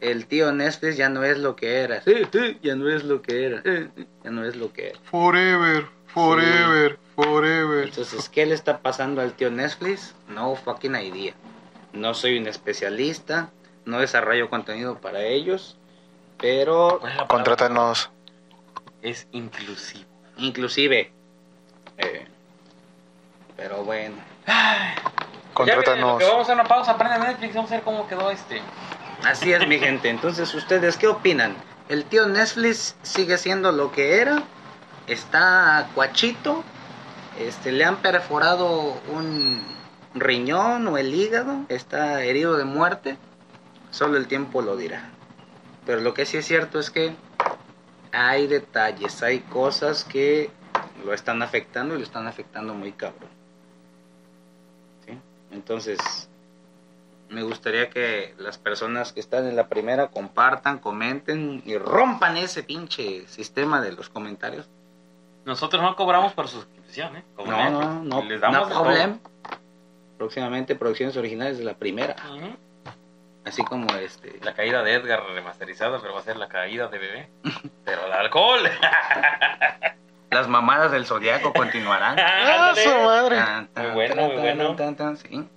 el 0.00 0.26
tío 0.26 0.52
Netflix 0.52 0.96
ya 0.96 1.08
no 1.08 1.22
es 1.24 1.38
lo 1.38 1.54
que 1.56 1.80
era. 1.80 2.02
Sí, 2.02 2.22
sí, 2.32 2.58
ya 2.62 2.74
no 2.74 2.88
es 2.90 3.04
lo 3.04 3.22
que 3.22 3.46
era. 3.46 3.62
Ya 4.24 4.30
no 4.30 4.44
es 4.44 4.56
lo 4.56 4.72
que 4.72 4.88
era. 4.90 4.98
Forever, 5.04 5.86
forever, 6.08 6.98
forever. 7.14 7.84
Entonces, 7.84 8.28
¿qué 8.28 8.44
le 8.44 8.54
está 8.54 8.78
pasando 8.80 9.22
al 9.22 9.32
tío 9.34 9.50
Netflix? 9.50 10.14
No 10.28 10.54
fucking 10.56 10.96
idea. 10.96 11.34
No 11.92 12.14
soy 12.14 12.36
un 12.38 12.48
especialista, 12.48 13.50
no 13.84 14.00
desarrollo 14.00 14.50
contenido 14.50 14.98
para 15.00 15.22
ellos, 15.22 15.78
pero. 16.38 17.00
Contrátanos. 17.28 18.10
Es 19.02 19.26
inclusivo. 19.32 20.04
inclusive... 20.36 21.12
eh, 21.98 22.26
pero 23.56 23.84
bueno. 23.84 24.16
Contrátanos. 25.54 26.18
que 26.18 26.24
vamos 26.24 26.40
a 26.40 26.42
hacer 26.42 26.54
una 26.54 26.64
pausa, 26.64 26.96
prende 26.96 27.18
Netflix, 27.18 27.54
vamos 27.54 27.70
a 27.70 27.74
ver 27.74 27.84
cómo 27.84 28.08
quedó 28.08 28.30
este. 28.30 28.60
Así 29.24 29.52
es, 29.52 29.66
mi 29.68 29.78
gente. 29.78 30.08
Entonces, 30.08 30.52
¿ustedes 30.54 30.96
qué 30.96 31.06
opinan? 31.06 31.54
¿El 31.88 32.04
tío 32.04 32.26
Netflix 32.26 32.96
sigue 33.02 33.38
siendo 33.38 33.70
lo 33.70 33.92
que 33.92 34.20
era? 34.20 34.42
¿Está 35.06 35.88
cuachito? 35.94 36.64
Este, 37.38 37.72
¿Le 37.72 37.84
han 37.84 37.96
perforado 37.96 39.00
un 39.12 39.62
riñón 40.14 40.88
o 40.88 40.98
el 40.98 41.14
hígado? 41.14 41.64
¿Está 41.68 42.22
herido 42.24 42.56
de 42.56 42.64
muerte? 42.64 43.16
Solo 43.90 44.16
el 44.16 44.26
tiempo 44.26 44.62
lo 44.62 44.76
dirá. 44.76 45.10
Pero 45.86 46.00
lo 46.00 46.14
que 46.14 46.26
sí 46.26 46.38
es 46.38 46.46
cierto 46.46 46.78
es 46.78 46.90
que 46.90 47.14
hay 48.12 48.46
detalles, 48.46 49.22
hay 49.22 49.40
cosas 49.40 50.04
que 50.04 50.50
lo 51.04 51.12
están 51.12 51.42
afectando 51.42 51.94
y 51.94 51.98
lo 51.98 52.04
están 52.04 52.26
afectando 52.26 52.74
muy 52.74 52.92
cabrón. 52.92 53.30
¿Sí? 55.06 55.18
Entonces, 55.50 56.28
me 57.32 57.42
gustaría 57.42 57.88
que 57.88 58.34
las 58.38 58.58
personas 58.58 59.12
que 59.12 59.20
están 59.20 59.46
en 59.46 59.56
la 59.56 59.68
primera 59.68 60.08
compartan, 60.08 60.78
comenten 60.78 61.62
y 61.64 61.76
rompan 61.78 62.36
ese 62.36 62.62
pinche 62.62 63.26
sistema 63.26 63.80
de 63.80 63.92
los 63.92 64.08
comentarios. 64.08 64.68
Nosotros 65.44 65.82
no 65.82 65.96
cobramos 65.96 66.34
por 66.34 66.48
suscripción, 66.48 67.16
¿eh? 67.16 67.24
Como 67.34 67.50
No, 67.50 67.70
no, 67.70 68.02
no, 68.04 68.22
Les 68.22 68.40
damos 68.40 68.68
no 68.68 68.82
problem. 68.82 69.18
Próximamente 70.18 70.76
producciones 70.76 71.16
originales 71.16 71.58
de 71.58 71.64
la 71.64 71.74
primera, 71.74 72.14
así 73.44 73.64
como 73.64 73.92
este. 73.94 74.38
La 74.42 74.54
caída 74.54 74.84
de 74.84 74.94
Edgar 74.94 75.24
remasterizada, 75.24 76.00
pero 76.00 76.14
va 76.14 76.20
a 76.20 76.22
ser 76.22 76.36
la 76.36 76.48
caída 76.48 76.86
de 76.88 76.98
bebé. 76.98 77.28
Pero 77.84 78.06
el 78.06 78.12
alcohol. 78.12 78.60
Las 80.32 80.48
mamadas 80.48 80.90
del 80.92 81.06
zodiaco 81.06 81.52
continuarán. 81.52 82.18
¡Ah, 82.18 82.70
Ándale. 82.70 82.82
su 82.84 82.90
madre! 83.04 83.36
Tan, 83.36 83.66
tan, 83.68 83.84
Muy 83.86 83.94
bueno, 83.94 84.14
tan, 84.14 84.26
muy 84.26 84.36
bueno. 84.40 84.76
tan, 84.76 84.96
tan, 84.96 85.16
sí. 85.16 85.48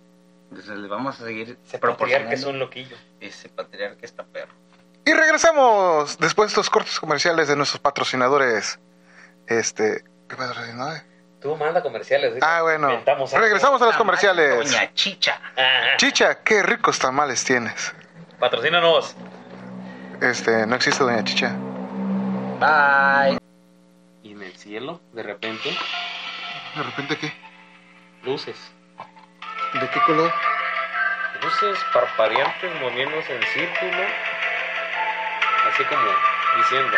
Entonces 0.52 0.78
le 0.78 0.88
vamos 0.88 1.20
a 1.20 1.26
seguir 1.26 1.58
Ese 1.66 1.80
patriarca 1.80 2.32
es 2.32 2.44
un 2.46 2.60
loquillo. 2.60 2.96
ese 3.20 3.50
patriarca 3.50 4.00
está 4.06 4.24
perro. 4.24 4.54
Y 5.06 5.14
regresamos 5.14 6.18
después 6.20 6.48
de 6.48 6.52
estos 6.52 6.70
cortes 6.70 7.00
comerciales 7.00 7.48
de 7.48 7.56
nuestros 7.56 7.80
patrocinadores. 7.82 8.80
Este. 9.48 10.04
¿Qué 10.28 10.36
patrocinadores? 10.36 11.04
Tú 11.42 11.56
manda 11.56 11.82
comerciales. 11.84 12.34
¿sí? 12.34 12.40
Ah, 12.42 12.62
bueno. 12.64 13.04
Regresamos 13.34 13.82
a 13.82 13.86
los 13.86 13.98
comerciales. 13.98 14.72
Doña 14.72 14.94
Chicha. 14.94 15.40
Ah, 15.58 15.96
Chicha, 15.98 16.40
qué 16.44 16.64
ricos 16.64 16.98
tamales 16.98 17.44
tienes. 17.44 17.94
Patrocínanos. 18.40 19.16
Este, 20.22 20.66
no 20.66 20.76
existe 20.76 21.04
Doña 21.04 21.24
Chicha. 21.24 21.54
Bye. 22.60 23.38
Cielo, 24.66 25.00
de 25.14 25.22
repente, 25.22 25.70
¿De 26.76 26.82
repente 26.82 27.18
qué? 27.20 27.32
luces. 28.24 28.74
¿De 29.80 29.88
qué 29.92 30.00
color? 30.08 30.34
Luces 31.44 31.78
parpadeantes 31.94 32.82
moviéndose 32.82 33.36
en 33.36 33.44
círculo. 33.44 34.04
Así 35.70 35.84
como 35.84 36.08
diciendo, 36.58 36.98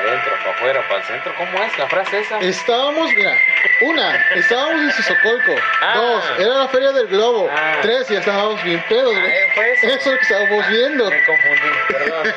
adentro, 0.00 0.32
para 0.38 0.50
afuera, 0.50 0.88
para 0.88 1.00
el 1.00 1.06
centro. 1.06 1.34
¿Cómo 1.36 1.62
es 1.62 1.78
la 1.78 1.88
frase 1.88 2.20
esa? 2.20 2.38
Estábamos, 2.40 3.12
mira, 3.14 3.36
una, 3.82 4.16
estábamos 4.34 4.82
en 4.82 5.02
Socolco. 5.02 5.54
Ah. 5.80 5.94
Dos, 5.94 6.24
era 6.38 6.54
la 6.54 6.68
Feria 6.68 6.92
del 6.92 7.06
Globo. 7.08 7.48
Ah. 7.50 7.78
Tres, 7.82 8.08
ya 8.08 8.18
estábamos 8.18 8.62
bien 8.62 8.82
pedos, 8.88 9.12
güey. 9.12 9.32
Fue 9.54 9.72
eso. 9.72 9.86
Eso 9.86 9.96
es 9.96 10.06
lo 10.06 10.12
que 10.12 10.22
estábamos 10.22 10.68
viendo. 10.68 11.10
Me 11.10 11.24
confundí, 11.24 11.70
perdón. 11.88 12.34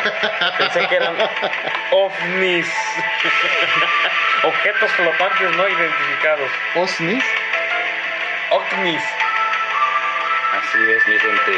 Pensé 0.58 0.88
que 0.88 0.96
eran 0.96 1.16
ovnis. 1.92 2.68
Objetos 4.44 4.92
flotantes 4.92 5.52
no 5.56 5.70
identificados. 5.70 6.52
Osnis. 6.76 7.24
Ovnis. 8.52 9.04
Así 10.58 10.78
es, 10.92 11.08
mi 11.08 11.20
gente. 11.20 11.52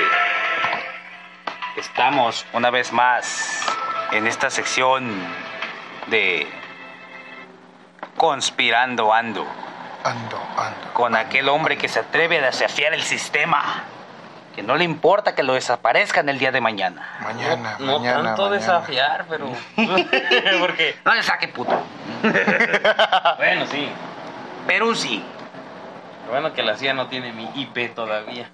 Estamos 1.77 2.45
una 2.53 2.69
vez 2.69 2.91
más 2.93 3.65
en 4.11 4.27
esta 4.27 4.49
sección 4.49 5.11
de 6.07 6.47
Conspirando 8.17 9.13
Ando 9.13 9.45
Ando, 10.03 10.37
ando. 10.57 10.93
con 10.93 11.15
aquel 11.15 11.49
hombre 11.49 11.77
que 11.77 11.87
se 11.89 11.99
atreve 11.99 12.37
a 12.37 12.45
desafiar 12.45 12.93
el 12.93 13.01
sistema, 13.01 13.83
que 14.55 14.61
no 14.61 14.75
le 14.75 14.83
importa 14.83 15.33
que 15.33 15.41
lo 15.41 15.53
desaparezcan 15.55 16.29
el 16.29 16.37
día 16.37 16.51
de 16.51 16.61
mañana. 16.61 17.17
Mañana, 17.21 17.75
No 17.79 17.97
mañana. 17.99 18.23
tanto 18.23 18.43
mañana. 18.43 18.55
desafiar, 18.55 19.25
pero. 19.27 19.47
Porque. 20.59 20.95
No 21.03 21.13
le 21.15 21.23
saque 21.23 21.47
puto. 21.47 21.81
Bueno, 23.37 23.65
sí. 23.67 23.89
Pero 24.67 24.93
sí. 24.95 25.23
Bueno 26.29 26.53
que 26.53 26.63
la 26.63 26.75
CIA 26.77 26.93
no 26.93 27.07
tiene 27.07 27.33
mi 27.33 27.49
IP 27.55 27.93
todavía. 27.95 28.47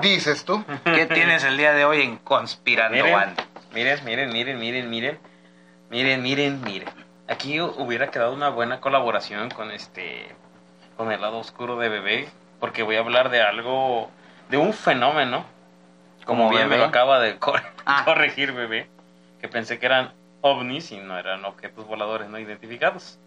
Dices 0.00 0.44
tú. 0.44 0.64
¿Qué 0.84 1.06
tienes 1.06 1.44
el 1.44 1.56
día 1.56 1.72
de 1.72 1.84
hoy 1.84 2.02
en 2.02 2.18
Conspirando 2.18 2.96
Miren, 2.96 3.14
Ando? 3.14 3.42
miren, 3.72 4.04
miren, 4.04 4.32
miren, 4.32 4.58
miren, 4.58 4.90
miren. 4.90 5.18
Miren, 5.90 6.22
miren, 6.22 6.60
miren. 6.62 6.88
Aquí 7.28 7.60
hubiera 7.60 8.10
quedado 8.10 8.32
una 8.32 8.48
buena 8.50 8.80
colaboración 8.80 9.50
con 9.50 9.70
este. 9.70 10.26
Con 10.96 11.12
el 11.12 11.20
lado 11.20 11.38
oscuro 11.38 11.76
de 11.78 11.88
bebé. 11.88 12.28
Porque 12.60 12.82
voy 12.82 12.96
a 12.96 13.00
hablar 13.00 13.30
de 13.30 13.42
algo. 13.42 14.10
De 14.50 14.56
un 14.56 14.72
fenómeno. 14.72 15.44
Como 16.24 16.44
¿Como 16.44 16.50
bien 16.56 16.68
me 16.68 16.76
lo 16.76 16.84
acaba 16.84 17.20
de 17.20 17.38
cor- 17.38 17.62
Ah. 17.86 18.02
corregir 18.04 18.52
bebé. 18.52 18.88
Que 19.40 19.48
pensé 19.48 19.78
que 19.78 19.86
eran 19.86 20.12
ovnis 20.40 20.90
y 20.92 20.98
no 20.98 21.18
eran 21.18 21.44
objetos 21.44 21.86
voladores 21.86 22.28
no 22.28 22.38
identificados. 22.38 23.18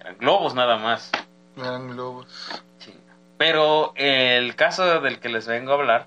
Eran 0.00 0.16
globos 0.18 0.54
nada 0.54 0.76
más. 0.76 1.10
Eran 1.56 1.88
globos. 1.90 2.62
Chinga. 2.78 2.98
Pero 3.38 3.92
el 3.96 4.54
caso 4.54 5.00
del 5.00 5.18
que 5.20 5.28
les 5.28 5.46
vengo 5.48 5.72
a 5.72 5.74
hablar 5.74 6.06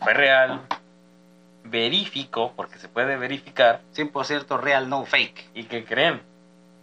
fue 0.00 0.14
real, 0.14 0.60
verifico, 1.72 2.52
porque 2.54 2.78
se 2.78 2.88
puede 2.88 3.16
verificar, 3.16 3.80
100% 3.96 4.60
real, 4.60 4.88
no 4.88 5.04
fake. 5.04 5.50
y 5.54 5.64
que 5.64 5.84
creen 5.84 6.20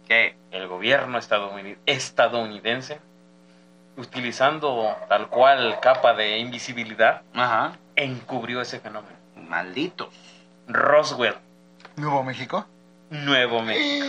¿Qué? 0.06 0.34
el 0.50 0.66
gobierno 0.66 1.16
estadounid- 1.18 1.78
estadounidense, 1.86 3.00
utilizando 3.96 4.94
tal 5.08 5.28
cual 5.28 5.78
capa 5.80 6.14
de 6.14 6.38
invisibilidad, 6.38 7.22
Ajá. 7.34 7.76
encubrió 7.96 8.60
ese 8.60 8.80
fenómeno. 8.80 9.16
Malditos. 9.36 10.08
Roswell, 10.66 11.34
¿Nuevo 11.96 12.22
México? 12.22 12.66
Nuevo 13.10 13.62
México. 13.62 14.06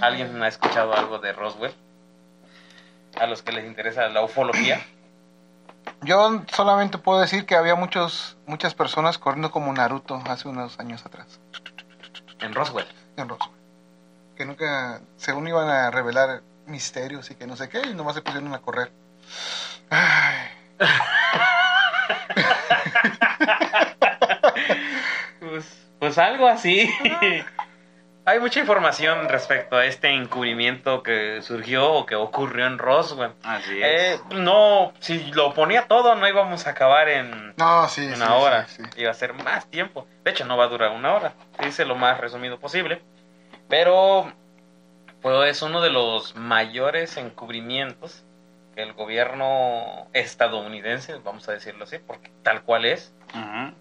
¿Alguien 0.00 0.40
ha 0.42 0.48
escuchado 0.48 0.94
algo 0.94 1.18
de 1.18 1.32
Roswell? 1.32 1.72
A 3.18 3.26
los 3.26 3.42
que 3.42 3.52
les 3.52 3.64
interesa 3.64 4.08
la 4.08 4.22
ufología. 4.22 4.80
Yo 6.02 6.42
solamente 6.54 6.98
puedo 6.98 7.20
decir 7.20 7.46
que 7.46 7.56
había 7.56 7.74
muchos, 7.74 8.36
muchas 8.46 8.74
personas 8.74 9.18
corriendo 9.18 9.50
como 9.50 9.72
Naruto 9.72 10.22
hace 10.26 10.48
unos 10.48 10.78
años 10.78 11.04
atrás. 11.04 11.40
En 12.40 12.54
Roswell. 12.54 12.86
En 13.16 13.28
Roswell. 13.28 13.56
Que 14.36 14.44
nunca, 14.44 15.00
según 15.16 15.48
iban 15.48 15.68
a 15.68 15.90
revelar 15.90 16.42
misterios 16.66 17.30
y 17.30 17.34
que 17.34 17.46
no 17.46 17.56
sé 17.56 17.68
qué, 17.68 17.80
y 17.80 17.94
nomás 17.94 18.14
se 18.14 18.22
pusieron 18.22 18.54
a 18.54 18.60
correr. 18.60 18.92
Ay, 19.90 20.48
Pues, 25.40 25.88
pues 25.98 26.18
algo 26.18 26.46
así. 26.46 26.88
Hay 28.28 28.40
mucha 28.40 28.60
información 28.60 29.26
respecto 29.26 29.74
a 29.78 29.86
este 29.86 30.10
encubrimiento 30.10 31.02
que 31.02 31.40
surgió 31.40 31.90
o 31.94 32.04
que 32.04 32.14
ocurrió 32.14 32.66
en 32.66 32.76
Roswell. 32.76 33.32
Así 33.42 33.80
Eh, 33.82 34.16
es. 34.16 34.22
no, 34.36 34.92
si 35.00 35.32
lo 35.32 35.54
ponía 35.54 35.86
todo, 35.86 36.14
no 36.14 36.28
íbamos 36.28 36.66
a 36.66 36.70
acabar 36.70 37.08
en 37.08 37.54
no, 37.56 37.88
sí, 37.88 38.04
una 38.06 38.16
sí, 38.16 38.32
hora. 38.34 38.66
sí, 38.66 38.82
sí. 38.84 39.00
Iba 39.00 39.12
a 39.12 39.14
ser 39.14 39.32
más 39.32 39.64
tiempo. 39.70 40.06
De 40.24 40.32
hecho, 40.32 40.44
no 40.44 40.58
va 40.58 40.64
a 40.64 40.68
durar 40.68 40.90
una 40.90 41.14
hora. 41.14 41.32
Se 41.58 41.64
dice 41.64 41.84
lo 41.86 41.94
más 41.94 42.20
resumido 42.20 42.60
posible. 42.60 43.00
Pero, 43.66 44.30
pues 45.22 45.48
es 45.50 45.62
uno 45.62 45.80
de 45.80 45.88
los 45.88 46.36
mayores 46.36 47.16
encubrimientos 47.16 48.26
que 48.74 48.82
el 48.82 48.92
gobierno 48.92 50.06
estadounidense, 50.12 51.14
vamos 51.24 51.48
a 51.48 51.52
decirlo 51.52 51.84
así, 51.84 51.96
porque 51.98 52.30
tal 52.42 52.60
cual 52.62 52.84
es, 52.84 53.14
Ujú. 53.34 53.72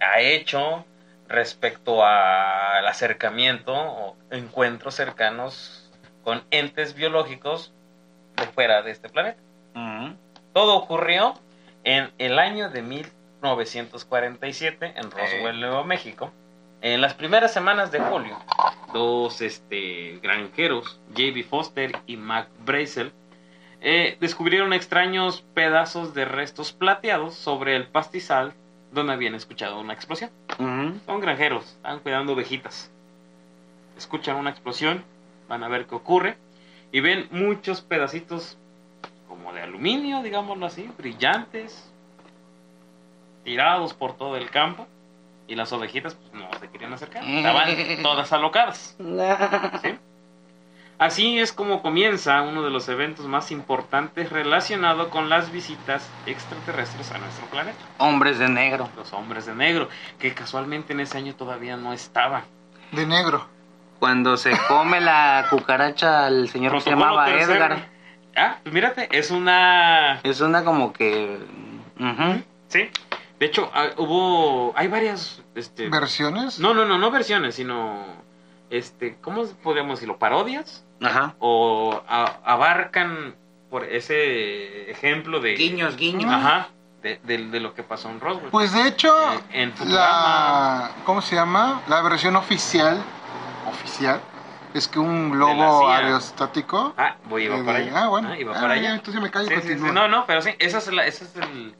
ha 0.00 0.18
hecho 0.18 0.84
respecto 1.30 2.04
al 2.04 2.86
acercamiento 2.86 3.72
o 3.72 4.16
encuentros 4.30 4.96
cercanos 4.96 5.90
con 6.24 6.42
entes 6.50 6.94
biológicos 6.94 7.72
de 8.36 8.44
fuera 8.46 8.82
de 8.82 8.90
este 8.90 9.08
planeta. 9.08 9.40
Ujú. 9.74 10.16
Todo 10.52 10.76
ocurrió 10.76 11.34
en 11.84 12.10
el 12.18 12.40
año 12.40 12.68
de 12.68 12.82
1947 12.82 14.92
en 14.96 15.10
Roswell, 15.10 15.60
Nuevo 15.60 15.84
México. 15.84 16.30
En 16.82 17.00
las 17.00 17.14
primeras 17.14 17.52
semanas 17.52 17.92
de 17.92 18.00
julio, 18.00 18.36
dos 18.92 19.40
este, 19.40 20.18
granjeros, 20.22 20.98
J.B. 21.10 21.44
Foster 21.44 21.92
y 22.06 22.16
Mac 22.16 22.48
Brazel, 22.64 23.12
eh, 23.80 24.16
descubrieron 24.20 24.72
extraños 24.72 25.44
pedazos 25.54 26.12
de 26.12 26.24
restos 26.24 26.72
plateados 26.72 27.34
sobre 27.34 27.76
el 27.76 27.86
pastizal 27.86 28.52
donde 28.92 29.12
habían 29.12 29.34
escuchado 29.34 29.80
una 29.80 29.92
explosión. 29.92 30.30
Son 31.06 31.20
granjeros, 31.20 31.64
están 31.66 32.00
cuidando 32.00 32.32
ovejitas. 32.32 32.90
Escuchan 33.96 34.36
una 34.36 34.50
explosión, 34.50 35.04
van 35.48 35.62
a 35.62 35.68
ver 35.68 35.86
qué 35.86 35.94
ocurre 35.94 36.36
y 36.92 37.00
ven 37.00 37.28
muchos 37.30 37.80
pedacitos 37.80 38.56
como 39.28 39.52
de 39.52 39.62
aluminio, 39.62 40.22
digámoslo 40.22 40.66
así, 40.66 40.90
brillantes, 40.98 41.90
tirados 43.44 43.94
por 43.94 44.16
todo 44.16 44.36
el 44.36 44.50
campo 44.50 44.86
y 45.46 45.54
las 45.54 45.72
ovejitas 45.72 46.14
pues, 46.14 46.32
no 46.32 46.48
se 46.58 46.68
querían 46.68 46.92
acercar, 46.92 47.24
estaban 47.24 48.02
todas 48.02 48.32
alocadas. 48.32 48.96
¿sí? 49.82 49.98
Así 51.00 51.38
es 51.38 51.54
como 51.54 51.80
comienza 51.80 52.42
uno 52.42 52.62
de 52.62 52.68
los 52.68 52.86
eventos 52.90 53.24
más 53.24 53.50
importantes 53.50 54.28
relacionado 54.28 55.08
con 55.08 55.30
las 55.30 55.50
visitas 55.50 56.06
extraterrestres 56.26 57.10
a 57.10 57.16
nuestro 57.16 57.46
planeta 57.46 57.78
Hombres 57.96 58.38
de 58.38 58.50
negro. 58.50 58.86
los 58.94 59.10
hombres 59.14 59.46
de 59.46 59.54
negro, 59.54 59.88
que 60.18 60.34
casualmente 60.34 60.92
en 60.92 61.00
ese 61.00 61.16
año 61.16 61.34
todavía 61.34 61.78
no 61.78 61.94
estaban. 61.94 62.42
De 62.92 63.06
negro. 63.06 63.46
Cuando 63.98 64.36
se 64.36 64.52
come 64.68 65.00
la 65.00 65.46
cucaracha 65.48 66.26
al 66.26 66.50
señor 66.50 66.74
que 66.74 66.80
se 66.82 66.90
llamaba 66.90 67.24
tercero. 67.24 67.54
Edgar. 67.54 67.88
Ah, 68.36 68.58
pues 68.62 68.74
mírate, 68.74 69.08
es 69.10 69.30
una... 69.30 70.20
Es 70.22 70.42
una 70.42 70.64
como 70.64 70.92
que... 70.92 71.38
Sí, 72.68 72.90
de 73.38 73.46
hecho, 73.46 73.70
ah, 73.72 73.86
hubo... 73.96 74.74
Hay 74.76 74.88
varias... 74.88 75.42
Este... 75.54 75.88
¿Versiones? 75.88 76.58
No, 76.58 76.74
no, 76.74 76.84
no, 76.84 76.98
no 76.98 77.10
versiones, 77.10 77.54
sino... 77.54 78.04
Este, 78.68 79.16
¿cómo 79.22 79.46
podríamos 79.62 79.98
decirlo? 79.98 80.18
¿Parodias? 80.18 80.84
Ajá. 81.02 81.34
O 81.38 82.02
a- 82.08 82.38
abarcan 82.44 83.34
por 83.70 83.84
ese 83.84 84.90
ejemplo 84.90 85.40
de... 85.40 85.54
Guiños, 85.54 85.96
guiños. 85.96 86.30
Ajá, 86.32 86.68
de, 87.02 87.18
de- 87.24 87.48
de 87.48 87.60
lo 87.60 87.74
que 87.74 87.82
pasó 87.82 88.10
en 88.10 88.20
Roswell. 88.20 88.50
Pues 88.50 88.72
de 88.72 88.86
hecho, 88.88 89.08
Eh, 89.32 89.62
en 89.62 89.72
Futurama. 89.72 89.98
la. 89.98 90.90
¿Cómo 91.04 91.22
se 91.22 91.36
llama? 91.36 91.80
La 91.88 92.02
versión 92.02 92.36
oficial. 92.36 93.00
Oficial. 93.68 94.20
Es 94.74 94.86
que 94.86 94.98
un 94.98 95.30
globo 95.30 95.88
aerostático. 95.88 96.94
Ah, 96.96 97.16
voy, 97.28 97.44
iba 97.44 97.56
eh, 97.58 97.62
para 97.64 97.78
allá. 97.78 97.92
Ah, 98.04 98.08
bueno. 98.08 98.34
iba 98.36 98.52
Ah, 98.56 98.60
para 98.60 98.74
ya, 98.76 98.80
allá. 98.82 98.94
entonces 98.96 99.22
me 99.22 99.30
callo 99.30 99.46
y 99.46 99.48
Sí, 99.48 99.54
sí, 99.56 99.60
sí, 99.62 99.68
continúo. 99.80 99.92
No, 99.92 100.08
no, 100.08 100.26
pero 100.26 100.42
sí, 100.42 100.50
esa 100.58 100.78
es 100.78 100.92
la, 100.92 101.06
esa 101.06 101.24
es 101.24 101.36
el, 101.36 101.74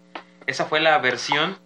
esa 0.46 0.64
fue 0.64 0.80
la 0.80 0.98
versión, 0.98 1.56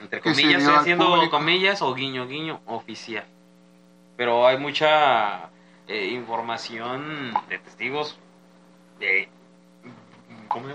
entre 0.00 0.20
comillas, 0.20 0.62
estoy 0.62 0.74
haciendo 0.74 1.06
público. 1.06 1.30
comillas 1.36 1.82
o 1.82 1.94
guiño 1.94 2.26
guiño 2.26 2.60
oficial. 2.66 3.24
Pero 4.16 4.46
hay 4.48 4.58
mucha 4.58 5.50
eh, 5.88 6.06
información 6.08 7.32
de 7.48 7.58
testigos 7.58 8.18
de, 9.00 9.28
¿cómo 10.48 10.68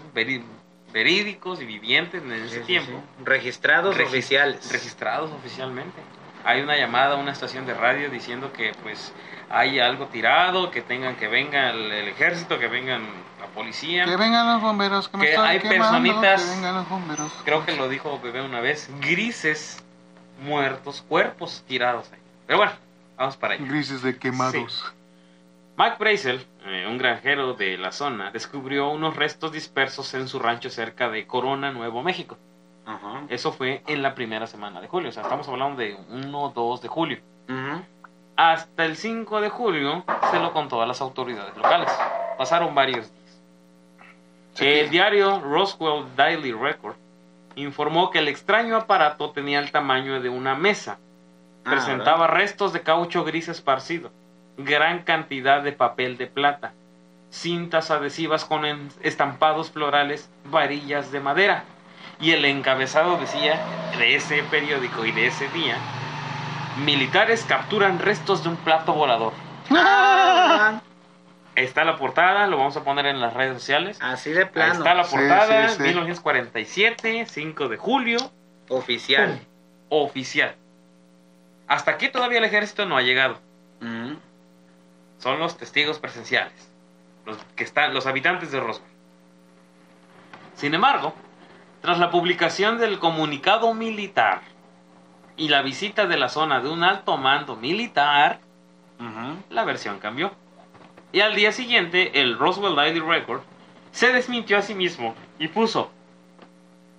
verídicos 0.93 1.61
y 1.61 1.65
vivientes 1.65 2.21
en 2.21 2.31
ese 2.31 2.59
tiempo. 2.61 3.01
Registrados 3.23 3.95
Regi- 3.97 4.07
oficiales. 4.07 4.71
Registrados 4.71 5.31
oficialmente. 5.31 5.99
Hay 6.45 6.61
una 6.61 6.77
llamada 6.77 7.15
a 7.15 7.17
una 7.17 7.31
estación 7.31 7.65
de 7.65 7.73
radio 7.73 8.09
diciendo 8.09 8.51
que 8.53 8.73
pues 8.83 9.13
hay 9.49 9.79
algo 9.79 10.07
tirado, 10.07 10.71
que 10.71 10.81
tengan 10.81 11.15
que 11.15 11.27
venga 11.27 11.69
el, 11.71 11.91
el 11.91 12.07
ejército, 12.09 12.59
que 12.59 12.67
vengan 12.67 13.01
la 13.39 13.47
policía. 13.47 14.05
Que 14.05 14.15
vengan 14.17 14.45
los 14.53 14.61
bomberos, 14.61 15.09
que 15.09 15.17
me 15.17 15.25
Que 15.25 15.29
están 15.31 15.45
hay 15.45 15.59
quemando, 15.59 15.83
personitas- 16.11 16.43
Que 16.43 16.55
vengan 16.55 16.75
los 16.75 16.89
bomberos. 16.89 17.31
Creo 17.45 17.65
que 17.65 17.75
lo 17.75 17.89
dijo 17.89 18.19
Bebé 18.21 18.41
una 18.41 18.59
vez, 18.59 18.89
grises, 18.99 19.83
muertos, 20.41 21.01
cuerpos 21.07 21.63
tirados 21.67 22.11
ahí. 22.11 22.19
Pero 22.45 22.59
bueno, 22.59 22.73
vamos 23.17 23.37
para 23.37 23.55
allá. 23.55 23.65
Grises 23.65 24.01
de 24.03 24.17
quemados. 24.17 24.93
Mac 25.75 25.97
Brazel, 25.97 26.45
eh, 26.65 26.85
un 26.87 26.97
granjero 26.97 27.53
de 27.53 27.77
la 27.77 27.91
zona, 27.91 28.31
descubrió 28.31 28.89
unos 28.89 29.15
restos 29.15 29.51
dispersos 29.51 30.13
en 30.13 30.27
su 30.27 30.39
rancho 30.39 30.69
cerca 30.69 31.09
de 31.09 31.25
Corona, 31.25 31.71
Nuevo 31.71 32.03
México. 32.03 32.37
Eso 33.29 33.51
fue 33.53 33.81
en 33.87 34.03
la 34.03 34.13
primera 34.13 34.45
semana 34.45 34.81
de 34.81 34.87
julio, 34.87 35.09
o 35.09 35.11
sea, 35.11 35.23
estamos 35.23 35.47
hablando 35.47 35.77
de 35.81 35.97
1 36.09 36.39
o 36.39 36.49
2 36.49 36.81
de 36.81 36.87
julio. 36.89 37.19
Hasta 38.35 38.85
el 38.85 38.97
5 38.97 39.41
de 39.41 39.49
julio 39.49 40.03
se 40.31 40.39
lo 40.39 40.51
contó 40.53 40.81
a 40.81 40.85
las 40.85 41.01
autoridades 41.01 41.55
locales. 41.55 41.89
Pasaron 42.37 42.75
varios 42.75 43.11
días. 43.11 43.41
El 44.59 44.89
diario 44.89 45.39
Roswell 45.39 46.05
Daily 46.15 46.51
Record 46.51 46.95
informó 47.55 48.09
que 48.09 48.19
el 48.19 48.27
extraño 48.27 48.75
aparato 48.75 49.31
tenía 49.31 49.59
el 49.59 49.71
tamaño 49.71 50.19
de 50.21 50.29
una 50.29 50.55
mesa. 50.55 50.99
Ah, 51.65 51.71
Presentaba 51.71 52.27
restos 52.27 52.73
de 52.73 52.81
caucho 52.81 53.23
gris 53.23 53.47
esparcido, 53.47 54.11
gran 54.57 55.03
cantidad 55.03 55.61
de 55.61 55.71
papel 55.71 56.17
de 56.17 56.27
plata, 56.27 56.73
cintas 57.31 57.91
adhesivas 57.91 58.45
con 58.45 58.65
estampados 59.01 59.71
florales, 59.71 60.29
varillas 60.45 61.11
de 61.11 61.19
madera. 61.19 61.63
Y 62.19 62.31
el 62.31 62.45
encabezado 62.45 63.17
decía 63.17 63.59
de 63.97 64.15
ese 64.15 64.43
periódico 64.43 65.05
y 65.05 65.11
de 65.11 65.27
ese 65.27 65.47
día, 65.49 65.77
militares 66.85 67.43
capturan 67.47 67.99
restos 67.99 68.43
de 68.43 68.49
un 68.49 68.55
plato 68.57 68.93
volador. 68.93 69.33
Ah, 69.71 70.81
Está 71.55 71.83
la 71.83 71.97
portada, 71.97 72.47
lo 72.47 72.57
vamos 72.57 72.75
a 72.77 72.83
poner 72.83 73.05
en 73.05 73.19
las 73.21 73.33
redes 73.33 73.53
sociales. 73.59 73.99
así 74.01 74.31
de 74.31 74.41
Ahí 74.43 74.49
plano. 74.51 74.73
está 74.73 74.93
la 74.95 75.03
Sí, 75.03 75.15
portada, 75.15 75.69
sí, 75.69 75.75
sí. 75.77 75.83
1947, 75.83 77.25
5 77.29 77.67
de 77.69 77.77
julio, 77.77 78.17
Oficial. 78.69 79.39
oficial. 79.89 80.55
Hasta 81.67 81.91
aquí 81.91 82.09
todavía 82.09 82.39
el 82.39 82.45
ejército 82.45 82.85
no 82.85 82.97
ha 82.97 83.01
llegado. 83.03 83.39
Son 85.23 85.39
los 85.39 85.55
testigos 85.55 85.99
presenciales, 85.99 86.69
los 87.25 87.37
que 87.55 87.63
están, 87.63 87.93
los 87.93 88.07
habitantes 88.07 88.51
de 88.51 88.59
Roswell. 88.59 88.91
Sin 90.53 90.73
embargo, 90.73 91.13
tras 91.81 91.97
la 91.97 92.11
publicación 92.11 92.77
del 92.77 92.99
comunicado 92.99 93.73
militar 93.73 94.41
y 95.37 95.47
la 95.47 95.61
visita 95.61 96.07
de 96.07 96.17
la 96.17 96.27
zona 96.27 96.59
de 96.59 96.67
un 96.67 96.83
alto 96.83 97.15
mando 97.15 97.55
militar, 97.55 98.41
la 99.49 99.63
versión 99.63 99.99
cambió. 99.99 100.33
Y 101.13 101.21
al 101.21 101.35
día 101.35 101.53
siguiente, 101.53 102.19
el 102.19 102.37
Roswell 102.37 102.75
Daily 102.75 102.99
Record 102.99 103.43
se 103.93 104.11
desmintió 104.11 104.57
a 104.57 104.61
sí 104.61 104.75
mismo 104.75 105.15
y 105.39 105.47
puso: 105.47 105.89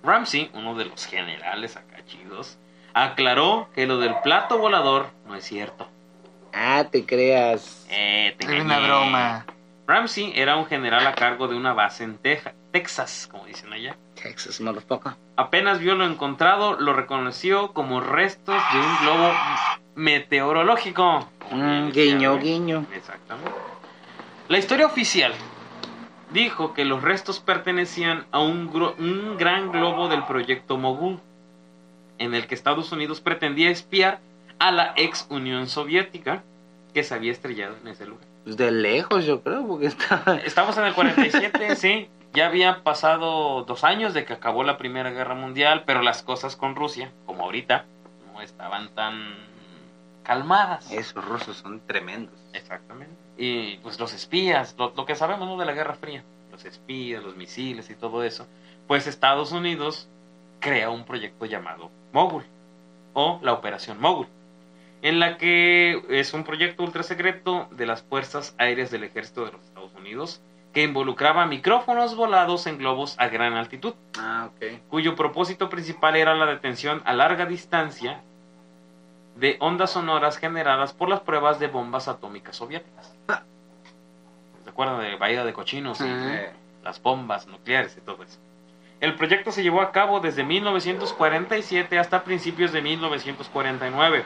Ramsey, 0.01 0.49
uno 0.55 0.73
de 0.73 0.85
los 0.85 1.05
generales 1.05 1.77
acá 1.77 2.03
chidos, 2.07 2.57
aclaró 2.91 3.69
que 3.75 3.85
lo 3.85 3.99
del 3.99 4.15
plato 4.23 4.57
volador 4.57 5.11
no 5.27 5.35
es 5.35 5.43
cierto. 5.43 5.87
Ah, 6.55 6.85
te 6.89 7.05
creas. 7.05 7.85
Eh, 7.89 8.33
te 8.39 8.61
una 8.61 8.79
broma. 8.79 9.45
Ramsey 9.87 10.31
era 10.35 10.55
un 10.55 10.65
general 10.65 11.05
a 11.05 11.13
cargo 11.13 11.47
de 11.47 11.55
una 11.55 11.73
base 11.73 12.03
en 12.05 12.17
Teja- 12.17 12.53
Texas, 12.71 13.27
como 13.29 13.45
dicen 13.45 13.71
allá. 13.73 13.95
Texas, 14.21 14.59
motherfucker. 14.61 15.13
Apenas 15.35 15.79
vio 15.79 15.95
lo 15.95 16.05
encontrado, 16.05 16.79
lo 16.79 16.93
reconoció 16.93 17.73
como 17.73 17.99
restos 17.99 18.55
de 18.73 18.79
un 18.79 18.97
globo 19.01 19.31
meteorológico. 19.95 21.29
Mm, 21.51 21.89
guiño, 21.91 22.39
guiño. 22.39 22.85
Exactamente. 22.95 23.51
La 24.47 24.57
historia 24.57 24.85
oficial 24.85 25.33
dijo 26.31 26.73
que 26.73 26.85
los 26.85 27.01
restos 27.01 27.39
pertenecían 27.39 28.25
a 28.31 28.39
un, 28.39 28.71
gro- 28.71 28.95
un 28.97 29.37
gran 29.37 29.71
globo 29.71 30.07
del 30.07 30.23
proyecto 30.23 30.77
Mogul, 30.77 31.19
en 32.17 32.33
el 32.33 32.47
que 32.47 32.55
Estados 32.55 32.91
Unidos 32.91 33.21
pretendía 33.21 33.69
espiar 33.69 34.19
a 34.59 34.71
la 34.71 34.93
ex 34.95 35.27
Unión 35.29 35.67
Soviética 35.67 36.43
que 36.93 37.03
se 37.03 37.13
había 37.13 37.31
estrellado 37.31 37.75
en 37.81 37.89
ese 37.89 38.05
lugar. 38.05 38.25
Pues 38.43 38.57
de 38.57 38.71
lejos, 38.71 39.25
yo 39.25 39.41
creo, 39.41 39.65
porque 39.67 39.87
está. 39.87 40.39
Estamos 40.45 40.77
en 40.77 40.85
el 40.85 40.93
47, 40.93 41.75
sí. 41.75 42.09
Ya 42.33 42.47
habían 42.47 42.83
pasado 42.83 43.63
dos 43.63 43.83
años 43.83 44.13
de 44.13 44.25
que 44.25 44.33
acabó 44.33 44.63
la 44.63 44.77
Primera 44.77 45.09
Guerra 45.11 45.35
Mundial, 45.35 45.83
pero 45.85 46.01
las 46.01 46.21
cosas 46.21 46.55
con 46.55 46.75
Rusia, 46.75 47.11
como 47.25 47.43
ahorita, 47.43 47.85
no 48.33 48.41
estaban 48.41 48.89
tan 48.89 49.33
calmadas. 50.23 50.91
Esos 50.91 51.23
rusos 51.23 51.57
son 51.57 51.79
tremendos. 51.87 52.35
Exactamente. 52.53 53.15
Y 53.37 53.77
pues 53.77 53.99
los 53.99 54.13
espías, 54.13 54.75
lo, 54.77 54.93
lo 54.95 55.05
que 55.05 55.15
sabemos 55.15 55.47
¿no? 55.47 55.57
de 55.57 55.65
la 55.65 55.73
Guerra 55.73 55.93
Fría, 55.95 56.23
los 56.51 56.65
espías, 56.65 57.23
los 57.23 57.35
misiles 57.37 57.89
y 57.89 57.95
todo 57.95 58.23
eso, 58.23 58.47
pues 58.87 59.07
Estados 59.07 59.51
Unidos 59.51 60.09
crea 60.59 60.89
un 60.89 61.05
proyecto 61.05 61.45
llamado 61.45 61.89
Mogul 62.11 62.43
o 63.13 63.39
la 63.41 63.53
Operación 63.53 63.99
Mogul, 63.99 64.27
en 65.05 65.19
la 65.19 65.37
que 65.37 66.01
es 66.09 66.33
un 66.33 66.43
proyecto 66.43 66.81
ultra 66.81 67.03
secreto 67.03 67.67
de 67.69 67.85
las 67.85 68.01
Fuerzas 68.01 68.55
Aéreas 68.57 68.89
del 68.89 69.03
Ejército 69.03 69.45
de 69.45 69.51
los 69.51 69.61
Estados 69.61 69.93
Unidos 69.93 70.41
que 70.73 70.81
involucraba 70.81 71.45
micrófonos 71.45 72.15
volados 72.15 72.65
en 72.65 72.79
globos 72.79 73.15
a 73.19 73.27
gran 73.27 73.53
altitud 73.53 73.93
Ah, 74.17 74.49
cuyo 74.89 75.15
propósito 75.15 75.69
principal 75.69 76.15
era 76.15 76.33
la 76.33 76.47
detención 76.47 77.03
a 77.05 77.13
larga 77.13 77.45
distancia 77.45 78.19
de 79.35 79.57
ondas 79.59 79.91
sonoras 79.91 80.39
generadas 80.39 80.93
por 80.93 81.07
las 81.07 81.19
pruebas 81.19 81.59
de 81.59 81.67
bombas 81.67 82.07
atómicas 82.07 82.55
soviéticas. 82.55 83.13
¿Se 84.63 84.69
acuerdan 84.71 85.01
de 85.01 85.17
Bahía 85.17 85.45
de 85.45 85.53
Cochinos? 85.53 86.01
Y 86.01 86.07
las 86.83 86.99
bombas 86.99 87.45
nucleares 87.45 87.95
y 87.95 88.01
todo 88.01 88.23
eso. 88.23 88.39
El 89.01 89.13
proyecto 89.13 89.51
se 89.51 89.61
llevó 89.61 89.81
a 89.81 89.91
cabo 89.91 90.19
desde 90.19 90.43
1947 90.43 91.99
hasta 91.99 92.23
principios 92.23 92.71
de 92.71 92.81
1949. 92.81 94.25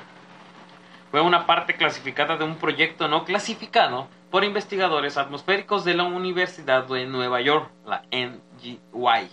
Fue 1.12 1.22
una 1.22 1.46
parte 1.46 1.76
clasificada 1.76 2.38
de 2.38 2.44
un 2.44 2.58
proyecto 2.58 3.08
no 3.08 3.26
clasificado 3.26 4.08
por 4.30 4.44
investigadores 4.44 5.18
atmosféricos 5.18 5.84
de 5.84 5.96
la 5.96 6.04
Universidad 6.04 6.86
de 6.88 7.08
Nueva 7.08 7.42
York, 7.42 7.72
la 7.86 8.04
NGY. 8.12 9.30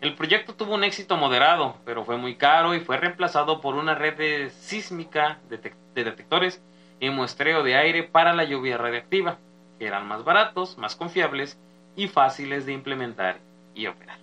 El 0.00 0.14
proyecto 0.16 0.54
tuvo 0.54 0.74
un 0.74 0.82
éxito 0.82 1.16
moderado, 1.16 1.76
pero 1.84 2.04
fue 2.04 2.16
muy 2.16 2.34
caro 2.34 2.74
y 2.74 2.80
fue 2.80 2.96
reemplazado 2.96 3.60
por 3.60 3.76
una 3.76 3.94
red 3.94 4.16
de 4.16 4.50
sísmica 4.50 5.38
de, 5.48 5.58
de 5.94 6.04
detectores 6.04 6.60
y 6.98 7.10
muestreo 7.10 7.62
de 7.62 7.76
aire 7.76 8.02
para 8.02 8.34
la 8.34 8.44
lluvia 8.44 8.76
radiactiva, 8.76 9.38
que 9.78 9.86
eran 9.86 10.08
más 10.08 10.24
baratos, 10.24 10.76
más 10.76 10.96
confiables 10.96 11.58
y 11.96 12.08
fáciles 12.08 12.66
de 12.66 12.72
implementar 12.72 13.38
y 13.74 13.86
operar. 13.86 14.18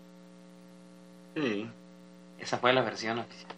Sí. 1.36 1.70
Esa 2.39 2.57
fue 2.57 2.74
la 2.74 2.82
versión 2.82 3.20
oficial. 3.20 3.51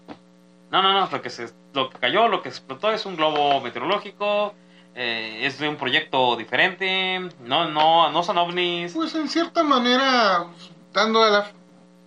No, 0.72 0.82
no, 0.82 0.94
no, 0.94 1.10
lo 1.12 1.22
que, 1.22 1.30
se, 1.30 1.50
lo 1.74 1.90
que 1.90 1.98
cayó, 2.00 2.28
lo 2.28 2.42
que 2.42 2.50
explotó 2.50 2.92
es 2.92 3.06
un 3.06 3.16
globo 3.16 3.62
meteorológico, 3.62 4.54
eh, 4.96 5.42
es 5.46 5.60
de 5.60 5.70
un 5.70 5.76
proyecto 5.78 6.36
diferente, 6.36 7.30
no, 7.42 7.70
no, 7.70 8.12
no 8.12 8.24
son 8.24 8.38
ovnis. 8.38 8.94
Pues 8.94 9.14
en 9.16 9.30
cierta 9.30 9.64
manera, 9.64 10.46
dando 10.94 11.28
la- 11.30 11.52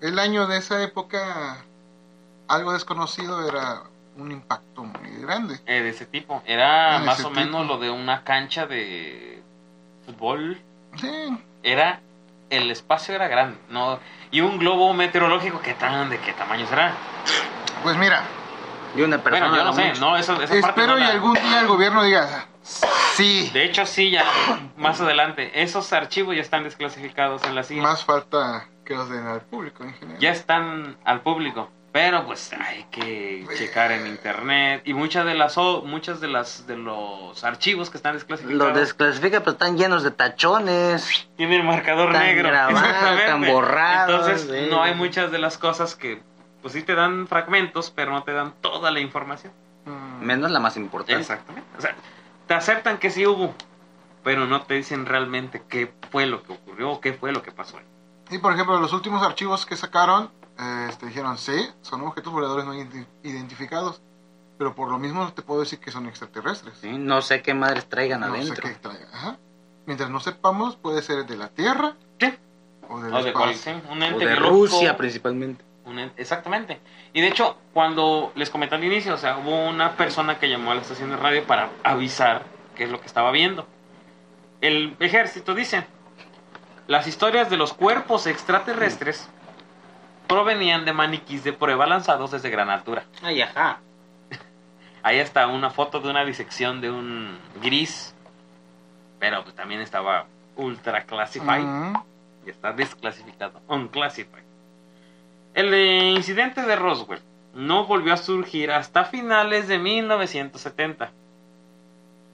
el 0.00 0.18
año 0.18 0.46
de 0.46 0.58
esa 0.58 0.82
época, 0.82 1.64
algo 2.48 2.72
desconocido 2.72 3.46
era 3.48 3.84
un 4.16 4.32
impacto 4.32 4.82
muy 4.84 5.22
grande. 5.22 5.60
eh, 5.64 5.80
de 5.80 5.88
ese 5.90 6.06
tipo. 6.06 6.42
Era 6.44 6.98
De 6.98 7.06
más 7.06 7.24
o 7.24 7.30
menos 7.30 7.66
lo 7.66 7.78
de 7.78 7.90
una 7.90 8.24
cancha 8.24 8.66
de 8.66 9.42
fútbol. 10.04 10.60
Sí, 10.96 11.08
Era, 11.62 12.00
el 12.50 12.70
espacio 12.70 13.14
era 13.14 13.28
grande, 13.28 13.58
¿no? 13.70 14.00
Y 14.30 14.40
un 14.40 14.58
globo 14.58 14.92
meteorológico, 14.92 15.60
¿qué 15.60 15.72
tan, 15.74 16.10
de 16.10 16.18
qué 16.18 16.32
tamaño 16.34 16.66
será? 16.66 16.94
pues 17.82 17.96
mira, 17.96 18.22
Y 18.94 19.00
una 19.02 19.18
persona. 19.18 19.48
Bueno, 19.48 19.56
yo 19.62 19.64
no 19.64 19.72
sé, 19.72 19.88
mucho. 19.88 20.00
no, 20.00 20.16
eso, 20.16 20.32
esa 20.34 20.46
parte 20.46 20.58
espero 20.58 20.92
no 20.94 20.98
y 20.98 21.00
la- 21.02 21.08
algún 21.08 21.34
día 21.34 21.60
el 21.60 21.66
gobierno 21.66 22.02
diga, 22.02 22.46
sí, 22.62 23.50
De 23.52 23.64
hecho, 23.64 23.86
sí, 23.86 24.10
ya, 24.10 24.24
más 24.76 25.00
adelante, 25.00 25.62
esos 25.62 25.92
archivos 25.92 26.34
ya 26.36 26.42
están 26.42 26.64
desclasificados 26.64 27.42
en 27.44 27.54
la 27.54 27.62
CIA. 27.62 27.82
más 27.82 28.04
falta 28.04 28.68
que 28.84 28.94
los 28.94 29.08
den 29.08 29.26
al 29.26 29.40
público 29.42 29.84
en 29.84 29.94
general. 29.94 30.20
ya 30.20 30.30
están 30.30 30.96
al 31.04 31.20
público 31.22 31.70
pero 31.92 32.24
pues 32.24 32.50
hay 32.54 32.84
que 32.90 33.46
checar 33.58 33.92
en 33.92 34.06
internet 34.06 34.80
y 34.86 34.94
muchas 34.94 35.26
de 35.26 35.34
las 35.34 35.58
o- 35.58 35.82
muchas 35.82 36.22
de 36.22 36.28
las 36.28 36.66
de 36.66 36.78
los 36.78 37.44
archivos 37.44 37.90
que 37.90 37.98
están 37.98 38.14
desclasificados 38.14 38.74
desclasifica, 38.74 39.40
pero 39.40 39.52
están 39.52 39.76
llenos 39.76 40.02
de 40.02 40.10
tachones. 40.10 41.28
tienen 41.36 41.60
el 41.60 41.66
marcador 41.66 42.10
Tan 42.12 42.22
negro 42.22 42.48
grabados, 42.48 42.82
tan 43.26 43.42
borrados, 43.44 44.26
entonces 44.26 44.48
sí. 44.50 44.70
no 44.70 44.82
hay 44.82 44.94
muchas 44.94 45.30
de 45.30 45.38
las 45.38 45.58
cosas 45.58 45.94
que 45.94 46.22
pues 46.62 46.72
sí 46.74 46.82
te 46.82 46.94
dan 46.94 47.26
fragmentos 47.26 47.90
pero 47.90 48.12
no 48.12 48.22
te 48.22 48.32
dan 48.32 48.54
toda 48.60 48.90
la 48.90 49.00
información 49.00 49.52
Mm, 49.84 50.24
Menos 50.24 50.50
la 50.52 50.60
más 50.60 50.76
importante. 50.76 51.20
exactamente 51.20 51.68
o 51.76 51.80
sea 51.80 51.96
te 52.46 52.54
aceptan 52.54 52.98
que 52.98 53.10
sí 53.10 53.26
hubo 53.26 53.52
pero 54.22 54.46
no 54.46 54.62
te 54.62 54.74
dicen 54.74 55.04
realmente 55.06 55.64
qué 55.68 55.92
fue 56.12 56.26
lo 56.26 56.44
que 56.44 56.52
ocurrió 56.52 56.92
o 56.92 57.00
qué 57.00 57.12
fue 57.14 57.32
lo 57.32 57.42
que 57.42 57.50
pasó 57.50 57.78
ahí. 57.78 57.84
Y 58.30 58.38
por 58.38 58.52
ejemplo, 58.52 58.78
los 58.78 58.92
últimos 58.92 59.20
archivos 59.24 59.66
que 59.66 59.76
sacaron, 59.76 60.30
eh, 60.60 60.86
este, 60.88 61.06
dijeron, 61.06 61.36
sí, 61.36 61.68
son 61.80 62.02
objetos 62.02 62.32
voladores 62.32 62.64
no 62.64 62.72
identi- 62.72 63.04
identificados, 63.24 64.00
pero 64.58 64.76
por 64.76 64.88
lo 64.92 65.00
mismo 65.00 65.24
no 65.24 65.32
te 65.32 65.42
puedo 65.42 65.58
decir 65.60 65.80
que 65.80 65.90
son 65.90 66.06
extraterrestres. 66.06 66.78
Sí, 66.80 66.92
No 66.98 67.20
sé 67.20 67.42
qué 67.42 67.52
madres 67.52 67.88
traigan 67.88 68.20
No 68.20 68.32
sé 68.40 68.54
qué 68.54 68.70
traigan. 68.74 69.08
Ajá. 69.12 69.38
Mientras 69.86 70.08
no 70.08 70.20
sepamos, 70.20 70.76
puede 70.76 71.02
ser 71.02 71.26
de 71.26 71.36
la 71.36 71.48
Tierra 71.48 71.96
Sí. 72.20 72.32
o 72.88 73.00
del 73.00 73.12
O 73.12 73.24
de 73.24 73.32
cual- 73.32 73.56
sí, 73.56 73.70
un 73.90 74.00
O 74.04 74.18
de. 74.20 74.36
Rusia 74.36 74.96
principalmente. 74.96 75.64
Exactamente. 76.16 76.80
Y 77.12 77.20
de 77.20 77.28
hecho, 77.28 77.58
cuando 77.72 78.32
les 78.34 78.50
comenté 78.50 78.76
al 78.76 78.84
inicio, 78.84 79.14
o 79.14 79.18
sea, 79.18 79.38
hubo 79.38 79.68
una 79.68 79.92
persona 79.96 80.38
que 80.38 80.48
llamó 80.48 80.70
a 80.72 80.74
la 80.74 80.82
estación 80.82 81.10
de 81.10 81.16
radio 81.16 81.44
para 81.44 81.70
avisar 81.82 82.44
qué 82.76 82.84
es 82.84 82.90
lo 82.90 83.00
que 83.00 83.06
estaba 83.06 83.30
viendo. 83.30 83.66
El 84.60 84.96
ejército 85.00 85.54
dice, 85.54 85.84
las 86.86 87.06
historias 87.06 87.50
de 87.50 87.56
los 87.56 87.72
cuerpos 87.72 88.26
extraterrestres 88.26 89.28
provenían 90.28 90.84
de 90.84 90.92
maniquís 90.92 91.44
de 91.44 91.52
prueba 91.52 91.86
lanzados 91.86 92.30
desde 92.30 92.48
gran 92.48 92.70
altura. 92.70 93.04
Ay, 93.22 93.42
ajá. 93.42 93.80
Ahí 95.02 95.18
está 95.18 95.46
una 95.48 95.70
foto 95.70 96.00
de 96.00 96.10
una 96.10 96.24
disección 96.24 96.80
de 96.80 96.90
un 96.90 97.38
gris, 97.60 98.14
pero 99.18 99.42
pues 99.42 99.54
también 99.54 99.80
estaba 99.80 100.26
ultra 100.56 101.04
classified 101.04 101.64
y 102.46 102.50
está 102.50 102.72
desclasificado, 102.72 103.60
unclassified. 103.68 104.51
El 105.54 105.74
incidente 106.16 106.62
de 106.62 106.76
Roswell 106.76 107.20
no 107.54 107.84
volvió 107.86 108.14
a 108.14 108.16
surgir 108.16 108.70
hasta 108.70 109.04
finales 109.04 109.68
de 109.68 109.78
1970, 109.78 111.12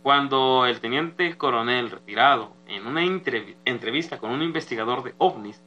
cuando 0.02 0.64
el 0.66 0.80
teniente 0.80 1.36
coronel 1.36 1.90
retirado, 1.90 2.52
en 2.68 2.86
una 2.86 3.02
entrev- 3.02 3.56
entrevista 3.64 4.18
con 4.18 4.30
un 4.30 4.42
investigador 4.42 5.02
de 5.02 5.14
ovnis, 5.18 5.60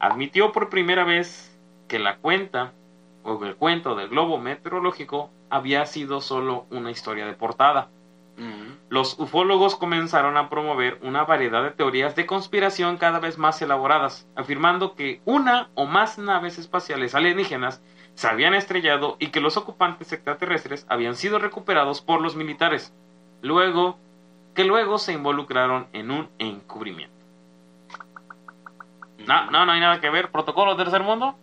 admitió 0.00 0.52
por 0.52 0.70
primera 0.70 1.04
vez 1.04 1.54
que 1.88 1.98
la 1.98 2.16
cuenta 2.16 2.72
o 3.22 3.44
el 3.44 3.56
cuento 3.56 3.94
del 3.94 4.08
globo 4.08 4.38
meteorológico 4.38 5.30
había 5.50 5.84
sido 5.86 6.20
solo 6.20 6.66
una 6.70 6.90
historia 6.90 7.26
de 7.26 7.34
portada. 7.34 7.88
Los 8.88 9.18
ufólogos 9.18 9.74
comenzaron 9.74 10.36
a 10.36 10.48
promover 10.48 10.98
una 11.02 11.24
variedad 11.24 11.62
de 11.62 11.72
teorías 11.72 12.14
de 12.14 12.26
conspiración 12.26 12.98
cada 12.98 13.18
vez 13.18 13.36
más 13.36 13.60
elaboradas, 13.60 14.28
afirmando 14.36 14.94
que 14.94 15.20
una 15.24 15.70
o 15.74 15.86
más 15.86 16.18
naves 16.18 16.58
espaciales 16.58 17.14
alienígenas 17.14 17.82
se 18.14 18.28
habían 18.28 18.54
estrellado 18.54 19.16
y 19.18 19.28
que 19.28 19.40
los 19.40 19.56
ocupantes 19.56 20.12
extraterrestres 20.12 20.86
habían 20.88 21.16
sido 21.16 21.38
recuperados 21.38 22.00
por 22.00 22.20
los 22.22 22.36
militares, 22.36 22.94
luego 23.42 23.98
que 24.54 24.64
luego 24.64 24.98
se 24.98 25.12
involucraron 25.12 25.88
en 25.92 26.10
un 26.10 26.28
encubrimiento. 26.38 27.14
No, 29.26 29.50
no, 29.50 29.66
no 29.66 29.72
hay 29.72 29.80
nada 29.80 30.00
que 30.00 30.08
ver. 30.08 30.30
Protocolo 30.30 30.76
tercer 30.76 31.02
mundo. 31.02 31.34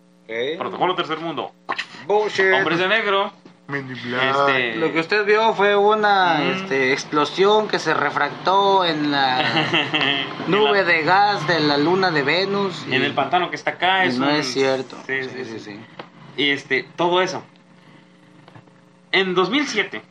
Protocolo 0.57 0.95
tercer 0.95 1.19
mundo. 1.19 1.51
Bullshit. 2.07 2.53
Hombres 2.53 2.79
de 2.79 2.87
negro. 2.87 3.31
Este, 3.69 4.75
Lo 4.75 4.91
que 4.91 4.99
usted 4.99 5.25
vio 5.25 5.53
fue 5.53 5.75
una 5.75 6.35
Mm. 6.39 6.51
este, 6.51 6.91
explosión 6.91 7.67
que 7.69 7.79
se 7.79 7.93
refractó 7.93 8.83
en 8.85 9.09
la 9.11 9.41
nube 10.47 10.83
de 10.83 11.03
gas 11.03 11.47
de 11.47 11.59
la 11.61 11.77
luna 11.77 12.11
de 12.11 12.23
Venus. 12.23 12.85
y- 12.89 12.95
En 12.95 13.03
el 13.03 13.13
pantano 13.13 13.49
que 13.49 13.55
está 13.55 13.71
acá 13.71 14.03
es 14.03 14.17
no 14.19 14.27
un- 14.27 14.33
es 14.33 14.51
cierto. 14.53 14.97
Sí, 15.07 15.23
sí, 15.23 15.45
sí, 15.45 15.59
sí. 15.59 15.79
Y 16.35 16.49
este, 16.49 16.83
todo 16.97 17.21
eso. 17.21 17.43
En 19.11 19.33
2007 19.33 20.01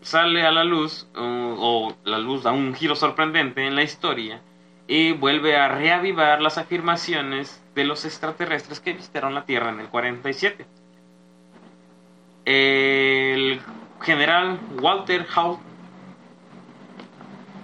sale 0.00 0.44
a 0.44 0.50
la 0.50 0.64
luz, 0.64 1.06
uh, 1.14 1.20
o 1.20 1.96
la 2.04 2.18
luz 2.18 2.42
da 2.42 2.50
un 2.52 2.74
giro 2.74 2.96
sorprendente 2.96 3.64
en 3.66 3.76
la 3.76 3.82
historia, 3.82 4.40
y 4.88 5.12
vuelve 5.12 5.56
a 5.56 5.68
reavivar 5.68 6.42
las 6.42 6.58
afirmaciones 6.58 7.62
de 7.74 7.84
los 7.84 8.04
extraterrestres 8.04 8.80
que 8.80 8.92
visitaron 8.94 9.34
la 9.34 9.44
Tierra 9.44 9.70
en 9.70 9.80
el 9.80 9.86
47. 9.88 10.66
El 12.44 13.60
general 14.00 14.58
Walter 14.80 15.26
Howe, 15.36 15.60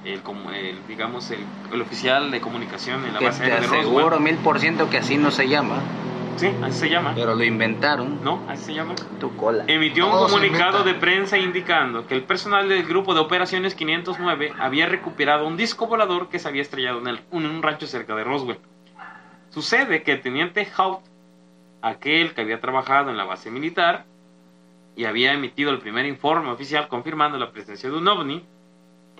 el, 0.04 0.86
digamos, 0.86 1.30
el, 1.30 1.40
el 1.72 1.82
oficial 1.82 2.30
de 2.30 2.40
comunicación 2.40 3.04
en 3.04 3.12
la 3.14 3.18
Que 3.18 3.24
base 3.26 3.44
de 3.44 3.52
aseguro 3.52 4.10
Roswell, 4.10 4.22
mil 4.22 4.36
por 4.36 4.58
ciento 4.58 4.88
que 4.88 4.98
así 4.98 5.16
no 5.16 5.30
se 5.30 5.48
llama. 5.48 5.76
sí, 6.36 6.50
así 6.62 6.78
se 6.78 6.88
llama, 6.90 7.12
Pero 7.14 7.34
lo 7.34 7.42
inventaron. 7.44 8.22
¿no? 8.22 8.40
Así 8.48 8.66
se 8.66 8.74
llama. 8.74 8.94
Tu 9.20 9.34
cola. 9.36 9.64
Emitió 9.66 10.06
un 10.06 10.12
comunicado 10.26 10.84
de 10.84 10.94
prensa 10.94 11.36
indicando 11.38 12.06
que 12.06 12.14
el 12.14 12.22
personal 12.22 12.68
del 12.68 12.84
grupo 12.84 13.14
de 13.14 13.20
operaciones 13.20 13.74
509 13.74 14.52
había 14.60 14.86
recuperado 14.86 15.46
un 15.46 15.56
disco 15.56 15.88
volador 15.88 16.28
que 16.28 16.38
se 16.38 16.48
había 16.48 16.62
estrellado 16.62 17.00
en, 17.00 17.08
el- 17.08 17.20
en 17.32 17.46
un 17.46 17.62
rancho 17.62 17.86
cerca 17.88 18.14
de 18.14 18.22
Roswell. 18.24 18.58
Sucede 19.50 20.02
que 20.04 20.12
el 20.12 20.20
teniente 20.20 20.68
Hout, 20.78 21.00
aquel 21.82 22.32
que 22.34 22.42
había 22.42 22.60
trabajado 22.60 23.10
en 23.10 23.16
la 23.16 23.24
base 23.24 23.50
militar 23.50 24.04
y 24.98 25.04
había 25.04 25.32
emitido 25.32 25.70
el 25.70 25.78
primer 25.78 26.06
informe 26.06 26.50
oficial 26.50 26.88
confirmando 26.88 27.38
la 27.38 27.52
presencia 27.52 27.88
de 27.88 27.96
un 27.96 28.08
ovni, 28.08 28.44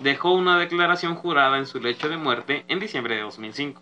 dejó 0.01 0.33
una 0.33 0.59
declaración 0.59 1.15
jurada 1.15 1.57
en 1.57 1.65
su 1.65 1.79
lecho 1.79 2.09
de 2.09 2.17
muerte 2.17 2.65
en 2.67 2.81
diciembre 2.81 3.15
de 3.15 3.21
2005. 3.21 3.81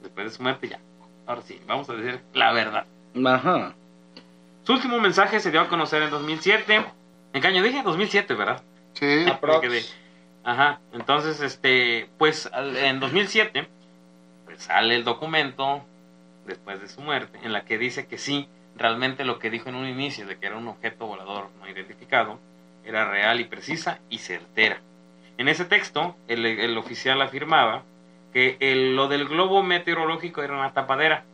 Después 0.00 0.24
de 0.24 0.34
su 0.34 0.42
muerte 0.42 0.68
ya. 0.68 0.80
Ahora 1.26 1.42
sí, 1.42 1.60
vamos 1.66 1.90
a 1.90 1.92
decir 1.92 2.22
la 2.32 2.50
verdad. 2.54 2.86
Ajá. 3.26 3.74
Su 4.64 4.72
último 4.72 4.98
mensaje 5.00 5.38
se 5.38 5.50
dio 5.50 5.60
a 5.60 5.68
conocer 5.68 6.02
en 6.02 6.08
2007. 6.08 6.82
¿En 7.34 7.42
qué 7.42 7.46
año 7.46 7.62
dije? 7.62 7.82
2007, 7.82 8.32
¿verdad? 8.32 8.62
Sí. 8.94 9.26
Ajá. 10.44 10.80
Entonces, 10.94 11.42
este, 11.42 12.08
pues 12.16 12.50
en 12.54 13.00
2007, 13.00 13.68
pues 14.46 14.62
sale 14.62 14.96
el 14.96 15.04
documento 15.04 15.84
después 16.46 16.80
de 16.80 16.88
su 16.88 17.02
muerte, 17.02 17.38
en 17.42 17.52
la 17.52 17.66
que 17.66 17.76
dice 17.76 18.06
que 18.06 18.16
sí, 18.16 18.48
realmente 18.76 19.24
lo 19.24 19.38
que 19.38 19.50
dijo 19.50 19.68
en 19.68 19.74
un 19.76 19.86
inicio 19.86 20.26
de 20.26 20.38
que 20.38 20.46
era 20.46 20.56
un 20.56 20.68
objeto 20.68 21.06
volador 21.06 21.48
no 21.60 21.68
identificado, 21.68 22.38
era 22.84 23.08
real 23.10 23.40
y 23.40 23.44
precisa 23.44 24.00
y 24.10 24.18
certera. 24.18 24.80
En 25.38 25.48
ese 25.48 25.64
texto, 25.64 26.16
el, 26.28 26.44
el 26.46 26.76
oficial 26.78 27.20
afirmaba 27.22 27.82
que 28.32 28.56
el- 28.60 28.96
lo 28.96 29.08
del 29.08 29.26
globo 29.28 29.62
meteorológico 29.62 30.42
era 30.42 30.54
una 30.54 30.72
tapadera, 30.72 31.24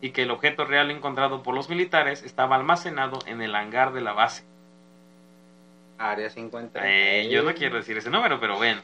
y 0.00 0.10
que 0.10 0.22
el 0.22 0.30
objeto 0.30 0.64
real 0.64 0.90
encontrado 0.92 1.42
por 1.42 1.54
los 1.56 1.68
militares 1.68 2.22
estaba 2.22 2.54
almacenado 2.54 3.18
en 3.26 3.42
el 3.42 3.54
hangar 3.56 3.92
de 3.92 4.00
la 4.00 4.12
base. 4.12 4.44
Área 5.98 6.30
50. 6.30 6.80
Eh, 6.84 7.28
yo 7.30 7.42
no 7.42 7.52
quiero 7.54 7.76
decir 7.76 7.96
ese 7.98 8.08
número, 8.10 8.38
pero 8.38 8.56
bueno. 8.56 8.80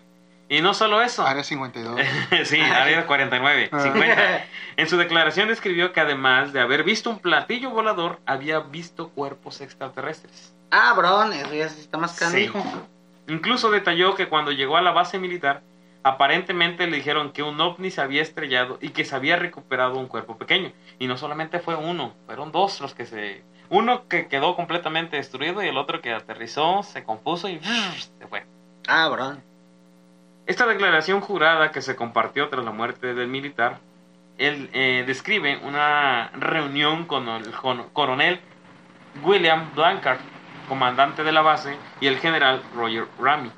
Y 0.49 0.61
no 0.61 0.74
solo 0.74 1.01
eso. 1.03 1.26
Área 1.26 1.42
52. 1.42 2.01
sí, 2.45 2.61
área 2.61 3.07
49, 3.07 3.70
Ah. 3.72 3.80
50. 3.80 4.45
En 4.76 4.88
su 4.88 4.97
declaración 4.97 5.49
describió 5.49 5.92
que 5.92 6.01
además 6.01 6.53
de 6.53 6.61
haber 6.61 6.82
visto 6.82 7.09
un 7.09 7.20
platillo 7.20 7.70
volador, 7.70 8.20
había 8.26 8.59
visto 8.59 9.11
cuerpos 9.11 9.61
extraterrestres. 9.61 10.53
Ah, 10.70 10.92
bron, 10.97 11.32
eso 11.32 11.55
ya 11.55 11.68
sí 11.68 11.80
está 11.80 11.97
más 11.97 12.18
canijo. 12.18 12.61
Incluso 13.28 13.70
detalló 13.70 14.16
que 14.16 14.28
cuando 14.28 14.51
llegó 14.51 14.76
a 14.76 14.82
la 14.82 14.90
base 14.90 15.18
militar, 15.20 15.62
aparentemente 16.03 16.86
le 16.88 16.97
dijeron 16.97 17.32
que 17.32 17.42
un 17.42 17.61
ovni 17.61 17.90
se 17.90 18.01
había 18.01 18.20
estrellado 18.20 18.78
y 18.80 18.90
que 18.90 19.05
se 19.05 19.14
había 19.14 19.36
recuperado 19.36 19.97
un 19.97 20.09
cuerpo 20.09 20.36
pequeño. 20.36 20.72
Y 20.99 21.07
no 21.07 21.16
solamente 21.16 21.61
fue 21.61 21.76
uno, 21.76 22.14
fueron 22.26 22.53
dos 22.53 22.80
los 22.80 22.95
que 22.95 23.07
se... 23.07 23.45
Uno 23.70 24.07
que 24.09 24.26
quedó 24.28 24.57
completamente 24.57 25.16
destruido 25.16 25.62
y 25.62 25.68
el 25.68 25.78
otro 25.78 26.01
que 26.03 26.12
aterrizó, 26.12 26.82
se 26.82 27.03
compuso 27.05 27.49
y 27.49 27.59
se 27.61 28.26
fue. 28.26 28.45
Ah, 28.86 29.09
bron. 29.09 29.42
Esta 30.47 30.66
declaración 30.66 31.20
jurada 31.20 31.72
que 31.72 31.80
se 31.80 31.97
compartió 31.97 32.49
tras 32.49 32.64
la 32.64 32.70
muerte 32.70 33.14
del 33.14 33.28
militar, 33.28 33.80
él 34.36 34.68
eh, 34.74 35.05
describe 35.07 35.59
una 35.64 36.30
reunión 36.34 37.07
con 37.07 37.28
el 37.28 37.51
coronel 37.92 38.40
William 39.22 39.70
Blancard, 39.74 40.18
comandante 40.68 41.24
de 41.24 41.32
la 41.32 41.40
base, 41.40 41.76
y 42.01 42.09
el 42.09 42.18
general 42.18 42.62
Roger 42.74 43.07
Ramey. 43.18 43.53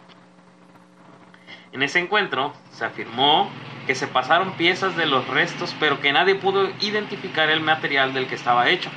En 1.73 1.83
ese 1.83 1.99
encuentro 1.99 2.55
se 2.71 2.85
afirmó 2.85 3.51
que 3.87 3.95
se 3.95 4.07
pasaron 4.07 4.53
piezas 4.53 4.97
de 4.97 5.07
los 5.07 5.27
restos, 5.29 5.75
pero 5.81 6.01
que 6.01 6.13
nadie 6.13 6.37
pudo 6.37 6.69
identificar 6.81 7.51
el 7.51 7.61
material 7.61 8.15
del 8.15 8.29
que 8.29 8.37
estaba 8.37 8.69
hecho. 8.69 8.91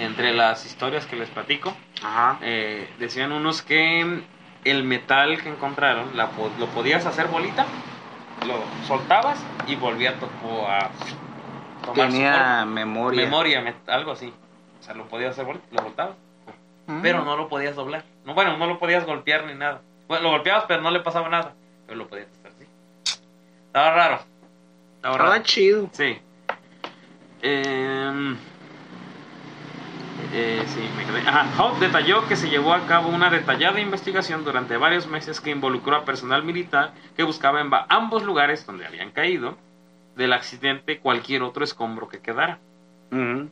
Entre 0.00 0.34
las 0.34 0.66
historias 0.66 1.06
que 1.06 1.16
les 1.16 1.28
platico, 1.28 1.76
Ajá. 2.02 2.38
eh, 2.42 2.88
decían 2.98 3.30
unos 3.32 3.62
que 3.62 4.24
el 4.64 4.84
metal 4.84 5.40
que 5.42 5.48
encontraron 5.48 6.16
la 6.16 6.30
lo 6.58 6.66
podías 6.68 7.04
hacer 7.06 7.28
bolita, 7.28 7.66
lo 8.46 8.54
soltabas 8.86 9.38
y 9.66 9.76
volvía 9.76 10.10
a, 10.10 10.14
to- 10.14 10.66
a 10.68 10.90
tomar 11.84 12.08
Tenía 12.10 12.64
memoria. 12.66 13.24
memoria, 13.24 13.74
algo 13.86 14.12
así. 14.12 14.32
O 14.80 14.82
sea, 14.82 14.94
lo 14.94 15.04
podías 15.06 15.32
hacer 15.32 15.44
bolita, 15.44 15.66
lo 15.70 15.82
soltabas, 15.82 16.16
Mm. 16.86 17.00
pero 17.00 17.24
no 17.24 17.34
lo 17.36 17.48
podías 17.48 17.74
doblar. 17.76 18.04
No, 18.26 18.34
bueno, 18.34 18.58
no 18.58 18.66
lo 18.66 18.78
podías 18.78 19.06
golpear 19.06 19.46
ni 19.46 19.54
nada. 19.54 19.80
Bueno, 20.06 20.24
lo 20.24 20.30
golpeabas, 20.32 20.64
pero 20.68 20.82
no 20.82 20.90
le 20.90 21.00
pasaba 21.00 21.30
nada. 21.30 21.54
Pero 21.86 21.96
lo 21.98 22.06
podías 22.08 22.26
hacer 22.28 22.52
así. 22.54 22.66
Estaba 23.66 23.90
raro. 23.94 24.18
Estaba 24.96 25.16
raro. 25.16 25.28
Estaba 25.30 25.42
chido. 25.44 25.88
Sí. 25.92 26.18
Em, 27.40 28.36
eh, 30.34 30.62
sí, 30.66 30.80
me 30.96 31.04
quedé. 31.04 31.20
Ajá. 31.20 31.46
Hope 31.62 31.86
detalló 31.86 32.26
que 32.26 32.36
se 32.36 32.50
llevó 32.50 32.74
a 32.74 32.86
cabo 32.86 33.08
una 33.08 33.30
detallada 33.30 33.80
investigación 33.80 34.44
durante 34.44 34.76
varios 34.76 35.06
meses 35.06 35.40
que 35.40 35.50
involucró 35.50 35.96
a 35.96 36.04
personal 36.04 36.42
militar 36.42 36.92
que 37.16 37.22
buscaba 37.22 37.60
en 37.60 37.70
ambos 37.88 38.24
lugares 38.24 38.66
donde 38.66 38.86
habían 38.86 39.10
caído 39.12 39.56
del 40.16 40.32
accidente 40.32 40.98
cualquier 40.98 41.42
otro 41.42 41.64
escombro 41.64 42.08
que 42.08 42.20
quedara. 42.20 42.58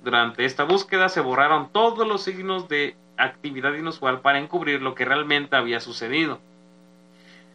Durante 0.03 0.45
esta 0.45 0.65
búsqueda 0.65 1.09
se 1.09 1.21
borraron 1.21 1.71
todos 1.71 2.07
los 2.07 2.23
signos 2.25 2.69
de 2.69 2.97
actividad 3.17 3.73
inusual 3.75 4.21
para 4.21 4.39
encubrir 4.41 4.83
lo 4.83 4.95
que 4.97 5.05
realmente 5.05 5.55
había 5.55 5.79
sucedido. 5.79 6.41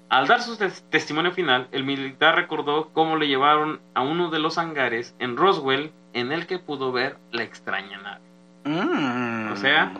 Al 0.09 0.27
dar 0.27 0.41
su 0.41 0.55
tes- 0.55 0.83
testimonio 0.89 1.31
final, 1.33 1.67
el 1.73 1.83
militar 1.83 2.35
recordó 2.35 2.89
cómo 2.93 3.17
le 3.17 3.27
llevaron 3.27 3.81
a 3.93 4.03
uno 4.03 4.29
de 4.29 4.39
los 4.39 4.57
hangares 4.57 5.15
en 5.19 5.35
Roswell 5.35 5.91
en 6.13 6.31
el 6.31 6.47
que 6.47 6.59
pudo 6.59 6.93
ver 6.93 7.17
la 7.31 7.43
extraña 7.43 7.97
nave. 7.97 8.21
Mm. 8.67 9.51
O 9.51 9.55
sea, 9.55 9.93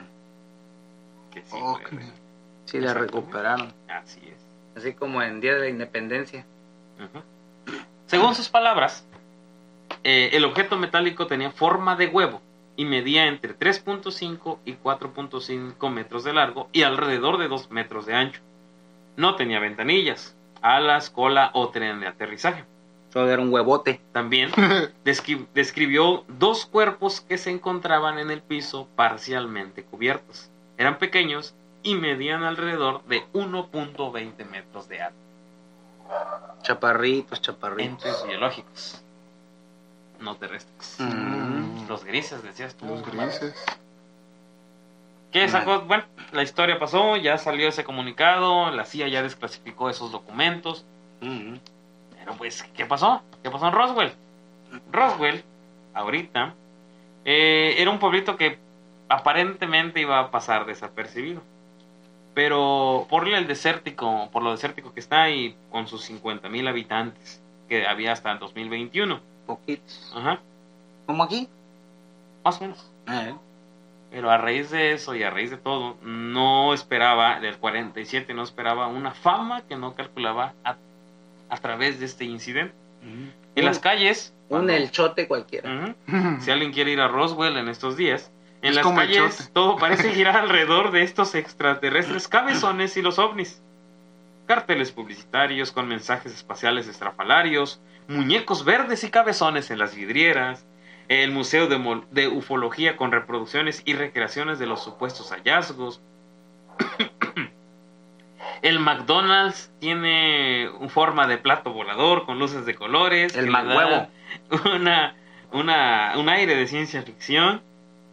Que 1.34 1.41
sí, 1.41 1.47
Oh, 1.59 1.80
fue. 1.89 2.01
Sí, 2.65 2.80
la 2.80 2.93
recuperaron. 2.93 3.74
Así 3.88 4.20
es. 4.28 4.45
Así 4.76 4.93
como 4.93 5.22
en 5.22 5.39
Día 5.39 5.53
de 5.53 5.59
la 5.61 5.70
Independencia. 5.70 6.45
Según 8.07 8.36
sus 8.36 8.49
palabras, 8.49 9.05
eh, 10.03 10.30
el 10.34 10.45
objeto 10.45 10.78
metálico 10.78 11.28
tenía 11.28 11.51
forma 11.51 11.95
de 11.95 12.07
huevo 12.07 12.41
y 12.76 12.86
medía 12.86 13.28
entre 13.28 13.57
3.5 13.57 14.59
y 14.65 14.74
4.5 14.76 15.89
metros 15.89 16.24
de 16.24 16.34
largo 16.34 16.70
y 16.72 16.84
alrededor 16.84 17.38
de 17.38 17.47
2 17.47 17.72
metros 17.72 18.05
de 18.05 18.15
ancho. 18.15 18.41
No 19.15 19.36
tenía 19.36 19.59
ventanillas, 19.59 20.36
alas, 20.61 21.09
cola 21.09 21.51
o 21.53 21.70
tren 21.70 21.99
de 21.99 22.07
aterrizaje. 22.07 22.65
Solo 23.18 23.32
era 23.32 23.41
un 23.41 23.51
huevote. 23.51 23.99
También 24.11 24.51
descri- 25.03 25.47
describió 25.55 26.24
dos 26.28 26.68
cuerpos 26.68 27.20
que 27.22 27.39
se 27.39 27.49
encontraban 27.49 28.20
en 28.20 28.30
el 28.30 28.43
piso 28.43 28.88
parcialmente 28.95 29.82
cubiertos. 29.84 30.51
Eran 30.78 30.99
pequeños 30.99 31.55
y 31.82 31.95
medían 31.95 32.43
alrededor 32.43 33.03
de 33.05 33.24
1.20 33.34 34.45
metros 34.47 34.88
de 34.88 35.01
alto. 35.01 35.18
Chaparritos, 36.61 37.41
chaparritos. 37.41 38.05
Entes 38.05 38.24
biológicos, 38.28 39.01
no 40.20 40.36
terrestres. 40.36 40.97
Mm. 40.99 41.88
Los 41.88 42.03
grises, 42.05 42.43
decías 42.43 42.76
tú. 42.76 42.86
Los 42.86 43.03
grises. 43.03 43.55
¿Qué 45.32 45.49
sacó? 45.49 45.82
Bueno, 45.82 46.03
la 46.34 46.43
historia 46.43 46.78
pasó, 46.78 47.15
ya 47.18 47.39
salió 47.39 47.68
ese 47.68 47.84
comunicado, 47.84 48.70
la 48.70 48.86
CIA 48.86 49.07
ya 49.07 49.24
desclasificó 49.24 49.89
esos 49.89 50.11
documentos. 50.11 50.86
Mm. 51.22 51.55
Pero 52.28 52.38
pues, 52.38 52.62
¿qué 52.76 52.86
pasó? 52.86 53.22
¿Qué 53.42 53.50
pasó 53.50 53.68
en 53.68 53.74
Roswell? 53.74 54.12
Roswell, 54.92 55.46
ahorita, 55.94 56.56
eh, 57.24 57.76
era 57.78 57.90
un 57.90 58.00
pueblito 58.00 58.36
que 58.36 58.60
aparentemente 59.08 60.02
iba 60.02 60.20
a 60.20 60.30
pasar 60.30 60.66
desapercibido. 60.66 61.42
Pero 62.34 63.08
por 63.10 63.30
el 63.30 63.48
desértico, 63.48 64.30
por 64.30 64.44
lo 64.44 64.52
desértico 64.52 64.94
que 64.94 65.00
está 65.00 65.30
y 65.30 65.56
con 65.72 65.88
sus 65.88 66.04
50 66.04 66.50
mil 66.50 66.68
habitantes 66.68 67.42
que 67.70 67.88
había 67.88 68.12
hasta 68.12 68.34
el 68.34 68.40
2021. 68.40 69.22
Poquitos. 69.46 70.12
Ajá, 70.14 70.42
¿Como 71.06 71.24
aquí? 71.24 71.48
más 72.44 72.58
o 72.58 72.62
menos. 72.62 72.92
Eh. 73.08 73.36
Pero 74.12 74.30
a 74.32 74.38
raíz 74.38 74.70
de 74.70 74.92
eso 74.92 75.16
y 75.16 75.24
a 75.24 75.30
raíz 75.30 75.50
de 75.50 75.58
todo, 75.58 75.96
no 76.02 76.74
esperaba, 76.74 77.40
del 77.40 77.58
47 77.58 78.34
no 78.34 78.44
esperaba 78.44 78.88
una 78.88 79.12
fama 79.12 79.62
que 79.62 79.78
no 79.78 79.96
calculaba 79.96 80.54
a, 80.66 80.76
a 81.50 81.58
través 81.58 82.00
de 82.00 82.06
este 82.06 82.26
incidente. 82.26 82.74
En 83.56 83.66
las 83.66 83.80
calles... 83.80 84.34
Un 84.43 84.48
cuando- 84.50 84.74
elchote 84.74 85.28
cualquiera. 85.28 85.95
Ujú. 86.08 86.41
Si 86.41 86.52
alguien 86.52 86.72
quiere 86.72 86.91
ir 86.91 87.02
a 87.02 87.08
Roswell 87.08 87.58
en 87.58 87.68
estos 87.68 87.98
días, 87.98 88.32
en 88.62 88.70
Es 88.70 88.76
las 88.76 88.86
el 88.86 88.93
calles 88.95 89.50
todo 89.54 89.76
parece 89.78 90.12
girar 90.14 90.38
alrededor 90.43 90.91
de 90.91 91.04
estos 91.04 91.36
extraterrestres 91.36 92.28
cabezones 92.28 92.95
y 92.98 93.02
los 93.02 93.20
ovnis. 93.20 93.62
Carteles 94.45 94.91
publicitarios 94.93 95.72
con 95.74 95.88
mensajes 95.88 96.34
espaciales 96.34 96.88
estrafalarios, 96.88 97.82
muñecos 98.08 98.64
verdes 98.64 99.04
y 99.04 99.10
cabezones 99.10 99.70
en 99.72 99.80
las 99.80 99.93
vidrieras, 99.95 100.66
el 101.10 101.32
Museo 101.32 101.68
de, 101.68 101.78
Mo- 101.78 102.06
de 102.12 102.30
Ufología 102.30 102.95
con 102.95 103.12
reproducciones 103.12 103.82
y 103.86 103.93
recreaciones 103.95 104.60
de 104.60 104.66
los 104.68 104.82
supuestos 104.84 105.32
hallazgos. 105.32 106.02
El 108.62 108.80
McDonald's 108.80 109.72
tiene 109.80 110.70
un 110.80 110.89
forma 110.89 111.28
de 111.28 111.38
plato 111.38 111.72
volador 111.72 112.26
con 112.26 112.39
luces 112.39 112.66
de 112.66 112.76
colores. 112.76 113.36
El 113.36 113.49
McHuevo. 113.49 114.08
Una, 114.76 115.16
una, 115.51 116.14
un 116.18 116.30
aire 116.30 116.55
de 116.55 116.68
ciencia 116.68 117.01
ficción. 117.01 117.62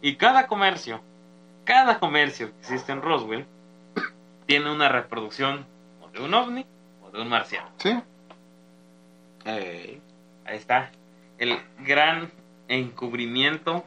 Y 0.01 0.15
cada 0.15 0.47
comercio, 0.47 1.01
cada 1.63 1.99
comercio 1.99 2.51
que 2.51 2.59
existe 2.59 2.91
en 2.91 3.01
Roswell, 3.01 3.45
tiene 4.45 4.71
una 4.71 4.89
reproducción 4.89 5.65
o 6.01 6.09
de 6.09 6.21
un 6.21 6.33
ovni 6.33 6.65
o 7.03 7.11
de 7.11 7.21
un 7.21 7.29
marciano. 7.29 7.69
¿Sí? 7.77 7.99
Eh. 9.45 9.99
Ahí 10.45 10.57
está. 10.57 10.91
El 11.37 11.59
gran 11.79 12.31
encubrimiento 12.67 13.83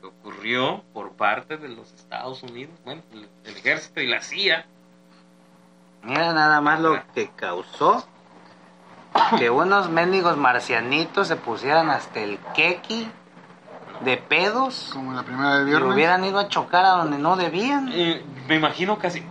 que 0.00 0.06
ocurrió 0.06 0.84
por 0.92 1.12
parte 1.12 1.56
de 1.56 1.68
los 1.68 1.92
Estados 1.92 2.42
Unidos, 2.42 2.74
bueno, 2.84 3.02
el, 3.12 3.28
el 3.44 3.56
ejército 3.56 4.00
y 4.00 4.06
la 4.06 4.20
CIA. 4.20 4.66
Mira 6.06 6.32
nada 6.32 6.60
más 6.60 6.78
lo 6.78 7.02
que 7.14 7.30
causó 7.34 8.06
que 9.38 9.50
unos 9.50 9.90
mendigos 9.90 10.36
marcianitos 10.36 11.26
se 11.26 11.34
pusieran 11.34 11.90
hasta 11.90 12.20
el 12.20 12.38
keki 12.54 13.10
de 14.02 14.16
pedos 14.16 14.90
Como 14.92 15.12
la 15.14 15.24
primera 15.24 15.56
de 15.56 15.62
y 15.62 15.64
viernes. 15.66 15.92
hubieran 15.92 16.24
ido 16.24 16.38
a 16.38 16.48
chocar 16.48 16.84
a 16.84 16.90
donde 16.90 17.18
no 17.18 17.34
debían. 17.34 17.90
Eh, 17.92 18.24
me 18.46 18.54
imagino 18.54 18.98
casi. 19.00 19.24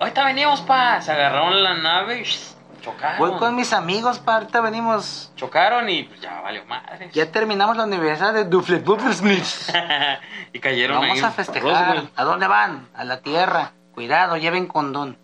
Ahorita 0.00 0.24
venimos, 0.24 0.62
pa. 0.62 1.02
Se 1.02 1.12
agarraron 1.12 1.62
la 1.62 1.74
nave 1.74 2.20
y 2.20 2.22
shh, 2.22 2.54
chocaron. 2.80 3.18
Voy 3.18 3.38
con 3.38 3.54
mis 3.54 3.74
amigos, 3.74 4.18
pa, 4.18 4.36
ahorita 4.36 4.62
venimos. 4.62 5.30
Chocaron 5.36 5.90
y 5.90 6.04
pues, 6.04 6.22
ya 6.22 6.40
valió 6.40 6.64
madre. 6.64 7.10
Ya 7.12 7.30
terminamos 7.30 7.76
la 7.76 7.84
universidad 7.84 8.32
de 8.32 8.44
Duflet 8.46 8.86
Smith. 9.12 9.44
y 10.54 10.58
cayeron 10.58 11.02
ahí 11.02 11.08
Vamos 11.10 11.24
a 11.24 11.30
festejar. 11.32 11.96
Roswell. 11.96 12.10
¿A 12.16 12.24
dónde 12.24 12.46
van? 12.46 12.88
A 12.94 13.04
la 13.04 13.20
tierra. 13.20 13.72
Cuidado, 13.92 14.38
lleven 14.38 14.66
condón. 14.66 15.18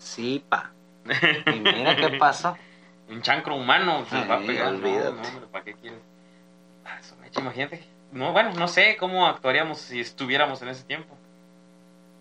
Sí, 0.00 0.42
pa. 0.48 0.72
Y 1.54 1.60
mira 1.60 1.94
qué 1.96 2.16
pasó. 2.18 2.56
Un 3.08 3.22
chancro 3.22 3.54
humano 3.56 4.04
se 4.08 4.24
va 4.24 4.36
a 4.36 4.38
pegar. 4.40 4.72
No, 4.72 4.78
olvídate. 4.78 5.12
no, 5.12 5.28
hombre, 5.28 5.46
¿para 5.50 5.64
qué 5.64 5.74
quieres? 5.74 6.00
Ah, 6.84 6.98
eso 7.00 7.14
me 7.20 7.26
echa, 7.28 7.40
imagínate. 7.40 7.84
no, 8.12 8.32
bueno, 8.32 8.52
no 8.54 8.66
sé 8.68 8.96
cómo 8.98 9.26
actuaríamos 9.26 9.78
si 9.78 10.00
estuviéramos 10.00 10.60
en 10.62 10.68
ese 10.68 10.84
tiempo. 10.84 11.16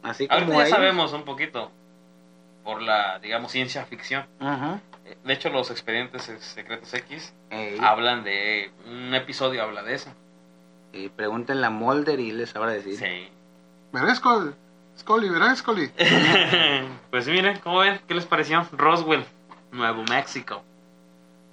Así 0.04 0.28
Ahorita 0.30 0.46
como 0.48 0.60
ya 0.60 0.66
ellos. 0.68 0.78
sabemos 0.78 1.14
un 1.14 1.24
poquito 1.24 1.72
por 2.64 2.82
la, 2.82 3.20
digamos, 3.20 3.52
ciencia 3.52 3.84
ficción. 3.86 4.26
Eh, 5.06 5.18
De 5.24 5.34
hecho, 5.34 5.50
los 5.50 5.70
expedientes 5.72 6.24
secretos 6.40 6.94
X 6.94 7.34
Ey, 7.50 7.78
hablan 7.82 8.24
de 8.24 8.72
un 8.88 9.14
episodio 9.16 9.64
habla 9.64 9.84
de 9.84 9.96
eso. 9.96 10.12
y 10.94 11.10
pregúntenle 11.10 11.66
a 11.68 11.70
Mulder 11.70 12.20
y 12.20 12.32
les 12.32 12.50
sabrá 12.52 12.72
decir. 12.72 12.98
Sí. 12.98 13.30
¿Verdad, 13.92 14.14
Scully? 15.00 15.30
¿verdad, 15.30 15.56
Scully? 15.56 15.91
pues 17.12 17.28
miren, 17.28 17.60
¿cómo 17.60 17.80
ven? 17.80 18.00
¿Qué 18.08 18.14
les 18.14 18.26
pareció? 18.26 18.68
Roswell, 18.72 19.26
Nuevo 19.72 20.04
México. 20.04 20.62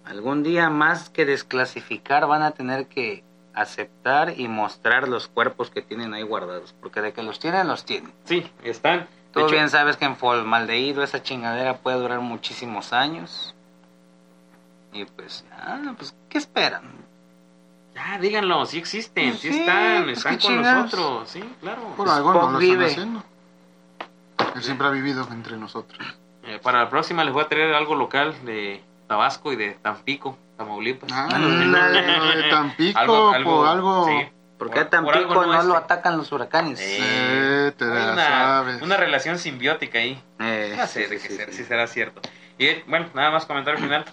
Algún 0.05 0.43
día 0.43 0.69
más 0.69 1.09
que 1.11 1.25
desclasificar 1.25 2.27
van 2.27 2.43
a 2.43 2.53
tener 2.53 2.87
que 2.87 3.25
aceptar 3.55 4.35
y 4.39 4.49
mostrar 4.49 5.09
los 5.09 5.29
cuerpos 5.29 5.71
que 5.71 5.83
tienen 5.83 6.13
ahí 6.15 6.23
guardados. 6.23 6.75
Porque 6.81 7.01
de 7.01 7.13
que 7.13 7.23
los 7.23 7.39
tienen, 7.39 7.67
los 7.67 7.85
tienen. 7.85 8.13
Sí, 8.25 8.51
están. 8.63 9.07
Tú 9.33 9.41
hecho, 9.41 9.51
bien 9.51 9.69
sabes 9.71 9.97
que 9.97 10.05
en 10.05 10.17
formaldehído 10.17 11.03
esa 11.03 11.23
chingadera 11.23 11.79
puede 11.79 11.99
durar 11.99 12.21
muchísimos 12.21 12.93
años. 12.93 13.55
Y 14.93 15.05
pues, 15.05 15.45
ah, 15.53 15.95
pues, 15.97 16.15
¿qué 16.29 16.39
esperan? 16.39 16.83
Ya, 17.95 18.19
díganlo, 18.19 18.67
sí 18.67 18.79
existen, 18.79 19.31
Pues 19.31 19.41
sí, 19.41 19.53
sí, 19.53 19.61
están, 19.61 20.05
pues, 20.05 20.19
están 20.19 20.33
con 20.35 20.41
chingados. 20.41 20.85
nosotros, 20.93 21.29
sí, 21.31 21.41
claro. 21.61 21.95
Por 21.97 22.09
algo 22.09 22.33
no 22.33 22.39
Spock 22.41 22.53
lo 22.53 22.59
vive. 22.59 22.87
están 22.87 23.17
haciendo. 23.17 23.36
Él 24.57 24.63
siempre 24.63 24.87
ha 24.87 24.91
vivido 24.91 25.27
entre 25.31 25.57
nosotros. 25.57 25.99
Eh, 26.45 26.59
para 26.63 26.81
la 26.85 26.91
próxima 26.91 27.25
les 27.25 27.33
voy 27.35 27.45
a 27.45 27.49
traer 27.49 27.75
algo 27.75 27.95
local 27.95 28.35
de 28.45 28.83
Tabasco 29.09 29.53
y 29.53 29.57
de 29.57 29.73
Tampico, 29.83 30.39
Tamaulipas. 30.57 31.11
Ah, 31.13 31.29
Ándale. 31.33 32.19
lo 32.19 32.25
de 32.37 32.51
Tampico, 32.51 32.99
Algo- 32.99 33.31
algo- 33.31 33.57
por 33.59 33.69
algo. 33.69 34.07
sí. 34.07 34.29
¿Por 34.59 34.71
qué 34.71 34.81
a 34.81 34.89
Por- 34.89 35.03
por 35.03 35.13
Tampico 35.13 35.35
no, 35.47 35.53
no 35.53 35.63
lo 35.65 35.77
atacan 35.77 36.17
los 36.17 36.33
huracanes? 36.33 36.81
Eh, 36.83 37.73
te 37.77 37.85
la 37.85 38.13
una, 38.15 38.27
sabes. 38.27 38.81
una 38.83 38.97
relación 38.97 39.39
simbiótica 39.39 39.99
ahí. 39.99 40.19
Eh, 40.41 40.75
No 40.79 40.87
sé 40.87 41.05
sí, 41.05 41.11
de 41.11 41.19
sí, 41.19 41.23
qué 41.29 41.33
sí, 41.35 41.37
ser- 41.37 41.51
sí. 41.51 41.57
si 41.59 41.65
será 41.65 41.87
cierto. 41.87 42.23
Y 42.59 42.69
bueno, 42.89 43.07
nada 43.13 43.31
más 43.33 43.45
comentario 43.45 43.79
final. 43.79 44.07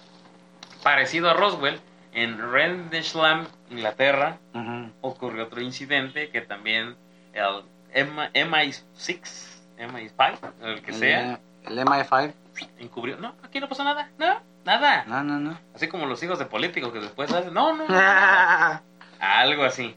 Parecido 0.82 1.30
a 1.30 1.34
Roswell, 1.34 1.80
en 2.12 2.38
Rendlesham, 2.52 3.46
Inglaterra, 3.70 4.36
Ujú. 4.52 4.92
ocurrió 5.00 5.44
otro 5.44 5.62
incidente 5.62 6.28
que 6.28 6.42
también 6.42 6.96
el 7.32 7.62
M- 7.94 8.30
MI6, 8.34 9.53
MI5, 9.78 10.52
el 10.62 10.82
que 10.82 10.92
sea, 10.92 11.40
El, 11.64 11.78
el 11.78 11.86
MI5. 11.86 12.32
encubrió. 12.78 13.16
No, 13.18 13.34
aquí 13.42 13.60
no 13.60 13.68
pasó 13.68 13.84
nada. 13.84 14.10
No, 14.18 14.40
nada. 14.64 15.04
No, 15.06 15.22
no, 15.22 15.38
no. 15.38 15.58
Así 15.74 15.88
como 15.88 16.06
los 16.06 16.22
hijos 16.22 16.38
de 16.38 16.46
políticos 16.46 16.92
que 16.92 17.00
después 17.00 17.32
hacen. 17.32 17.52
No, 17.54 17.74
no. 17.74 17.86
no. 17.88 17.94
Algo 19.20 19.64
así. 19.64 19.96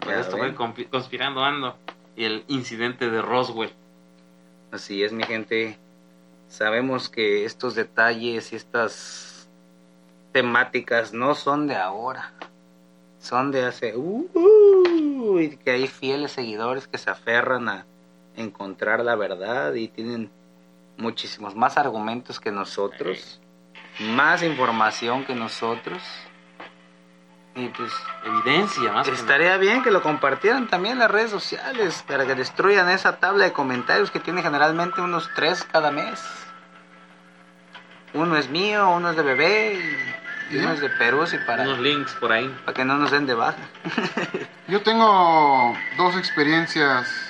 Pues 0.00 0.14
Ya 0.16 0.20
esto 0.22 0.36
fue 0.36 0.54
conspirando 0.54 1.44
ando. 1.44 1.76
Y 2.16 2.24
el 2.24 2.44
incidente 2.48 3.10
de 3.10 3.22
Roswell. 3.22 3.72
Así 4.72 5.02
es, 5.02 5.12
mi 5.12 5.24
gente. 5.24 5.78
Sabemos 6.48 7.08
que 7.08 7.44
estos 7.44 7.74
detalles 7.74 8.52
y 8.52 8.56
estas 8.56 9.48
temáticas 10.32 11.12
no 11.12 11.34
son 11.34 11.66
de 11.66 11.76
ahora. 11.76 12.32
Son 13.20 13.50
de 13.50 13.64
hace... 13.66 13.96
Uh, 13.96 15.38
y 15.40 15.56
que 15.56 15.72
hay 15.72 15.86
fieles 15.86 16.32
seguidores 16.32 16.86
que 16.86 16.98
se 16.98 17.10
aferran 17.10 17.68
a 17.68 17.86
encontrar 18.38 19.00
la 19.04 19.16
verdad 19.16 19.74
y 19.74 19.88
tienen 19.88 20.30
muchísimos 20.96 21.54
más 21.54 21.76
argumentos 21.76 22.40
que 22.40 22.50
nosotros. 22.50 23.40
Más 24.00 24.42
información 24.42 25.24
que 25.24 25.34
nosotros. 25.34 26.02
Y 27.54 27.68
pues 27.68 27.90
Evidencia, 28.24 28.92
más 28.92 29.08
que 29.08 29.14
Estaría 29.14 29.56
bien 29.56 29.82
que 29.82 29.90
lo 29.90 30.00
compartieran 30.02 30.68
también 30.68 30.92
en 30.94 30.98
las 31.00 31.10
redes 31.10 31.30
sociales 31.30 32.04
para 32.06 32.24
que 32.24 32.36
destruyan 32.36 32.88
esa 32.88 33.18
tabla 33.18 33.44
de 33.44 33.52
comentarios 33.52 34.10
que 34.12 34.20
tiene 34.20 34.42
generalmente 34.42 35.00
unos 35.00 35.28
tres 35.34 35.64
cada 35.64 35.90
mes. 35.90 36.22
Uno 38.14 38.36
es 38.36 38.48
mío, 38.48 38.88
uno 38.90 39.10
es 39.10 39.16
de 39.16 39.22
bebé 39.22 39.74
y, 40.50 40.54
y 40.54 40.58
uno 40.58 40.72
es 40.72 40.80
de 40.80 40.88
Perú 40.90 41.24
nada. 41.24 41.46
para, 41.46 41.62
Unos 41.64 41.80
links 41.80 42.12
por 42.14 42.32
ahí. 42.32 42.48
para 42.64 42.74
que 42.74 42.84
no 42.84 42.96
nos 42.96 43.10
den 43.10 43.26
de 43.26 43.34
baja. 43.34 43.58
Yo 44.68 44.80
tengo 44.82 45.76
dos 45.96 46.16
experiencias 46.16 47.27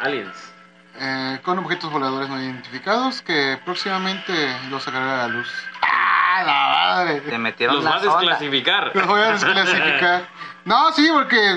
Aliens. 0.00 0.52
eh, 1.00 1.38
con 1.44 1.58
objetos 1.58 1.90
voladores 1.92 2.28
no 2.28 2.40
identificados 2.42 3.22
que 3.22 3.58
próximamente 3.64 4.32
los 4.70 4.82
sacaré 4.82 5.04
a 5.10 5.16
la 5.18 5.28
luz. 5.28 5.48
¡Ah, 5.82 6.42
la 6.44 7.04
Te 7.04 7.20
madre! 7.20 7.38
metieron 7.38 7.76
Los 7.76 7.84
la 7.84 7.90
va 7.90 7.96
a 7.96 8.00
desclasificar. 8.00 8.90
Los 8.94 9.06
voy 9.06 9.20
a 9.20 9.32
desclasificar. 9.32 10.28
No, 10.64 10.92
sí, 10.92 11.08
porque 11.10 11.56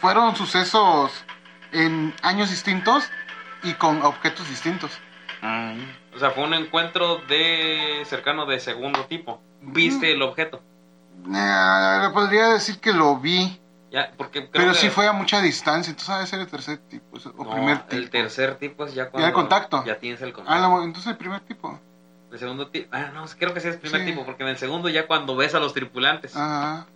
fueron 0.00 0.36
sucesos 0.36 1.24
en 1.72 2.14
años 2.22 2.50
distintos 2.50 3.10
y 3.64 3.72
con 3.74 4.02
objetos 4.02 4.48
distintos. 4.48 4.92
Mm. 5.40 5.80
O 6.14 6.18
sea, 6.18 6.30
fue 6.30 6.44
un 6.44 6.54
encuentro 6.54 7.16
de 7.26 8.02
cercano 8.04 8.46
de 8.46 8.60
segundo 8.60 9.06
tipo. 9.06 9.42
Viste 9.62 10.12
el 10.12 10.22
objeto. 10.22 10.62
Eh, 11.34 12.08
podría 12.12 12.48
decir 12.48 12.78
que 12.80 12.92
lo 12.92 13.16
vi, 13.18 13.60
Ya, 13.92 14.10
porque 14.16 14.40
creo 14.40 14.50
pero 14.52 14.72
que- 14.72 14.78
sí 14.78 14.88
fue 14.88 15.06
a 15.06 15.12
mucha 15.12 15.40
distancia, 15.42 15.90
entonces 15.90 16.14
debe 16.14 16.26
ser 16.26 16.40
el 16.40 16.46
tercer 16.48 16.78
tipo 16.88 17.18
o 17.36 17.44
No, 17.44 17.50
primer 17.52 17.78
tipo. 17.82 17.96
el 17.96 18.08
tercer 18.10 18.54
tipo 18.56 18.86
es 18.86 18.94
ya 18.94 19.10
cuando 19.10 19.28
el 19.28 19.34
contacto. 19.34 19.84
Ya 19.84 19.98
tienes 19.98 20.20
el 20.22 20.30
Ah, 20.30 20.32
contacto. 20.32 20.60
la- 20.78 20.84
entonces 20.84 21.10
el 21.10 21.16
primer 21.18 21.40
tipo. 21.42 21.78
El 22.32 22.38
segundo 22.38 22.68
tipo. 22.68 22.88
Ah, 22.96 23.10
no, 23.12 23.26
creo 23.38 23.52
que 23.52 23.60
sí 23.60 23.68
es 23.68 23.74
el 23.74 23.80
primer 23.80 24.00
Sí. 24.00 24.06
tipo, 24.06 24.24
porque 24.24 24.44
en 24.44 24.48
el 24.48 24.56
segundo 24.56 24.88
ya 24.88 25.06
cuando 25.06 25.36
ves 25.36 25.54
a 25.54 25.60
los 25.60 25.74
tripulantes, 25.74 26.32
Ah, 26.34 26.86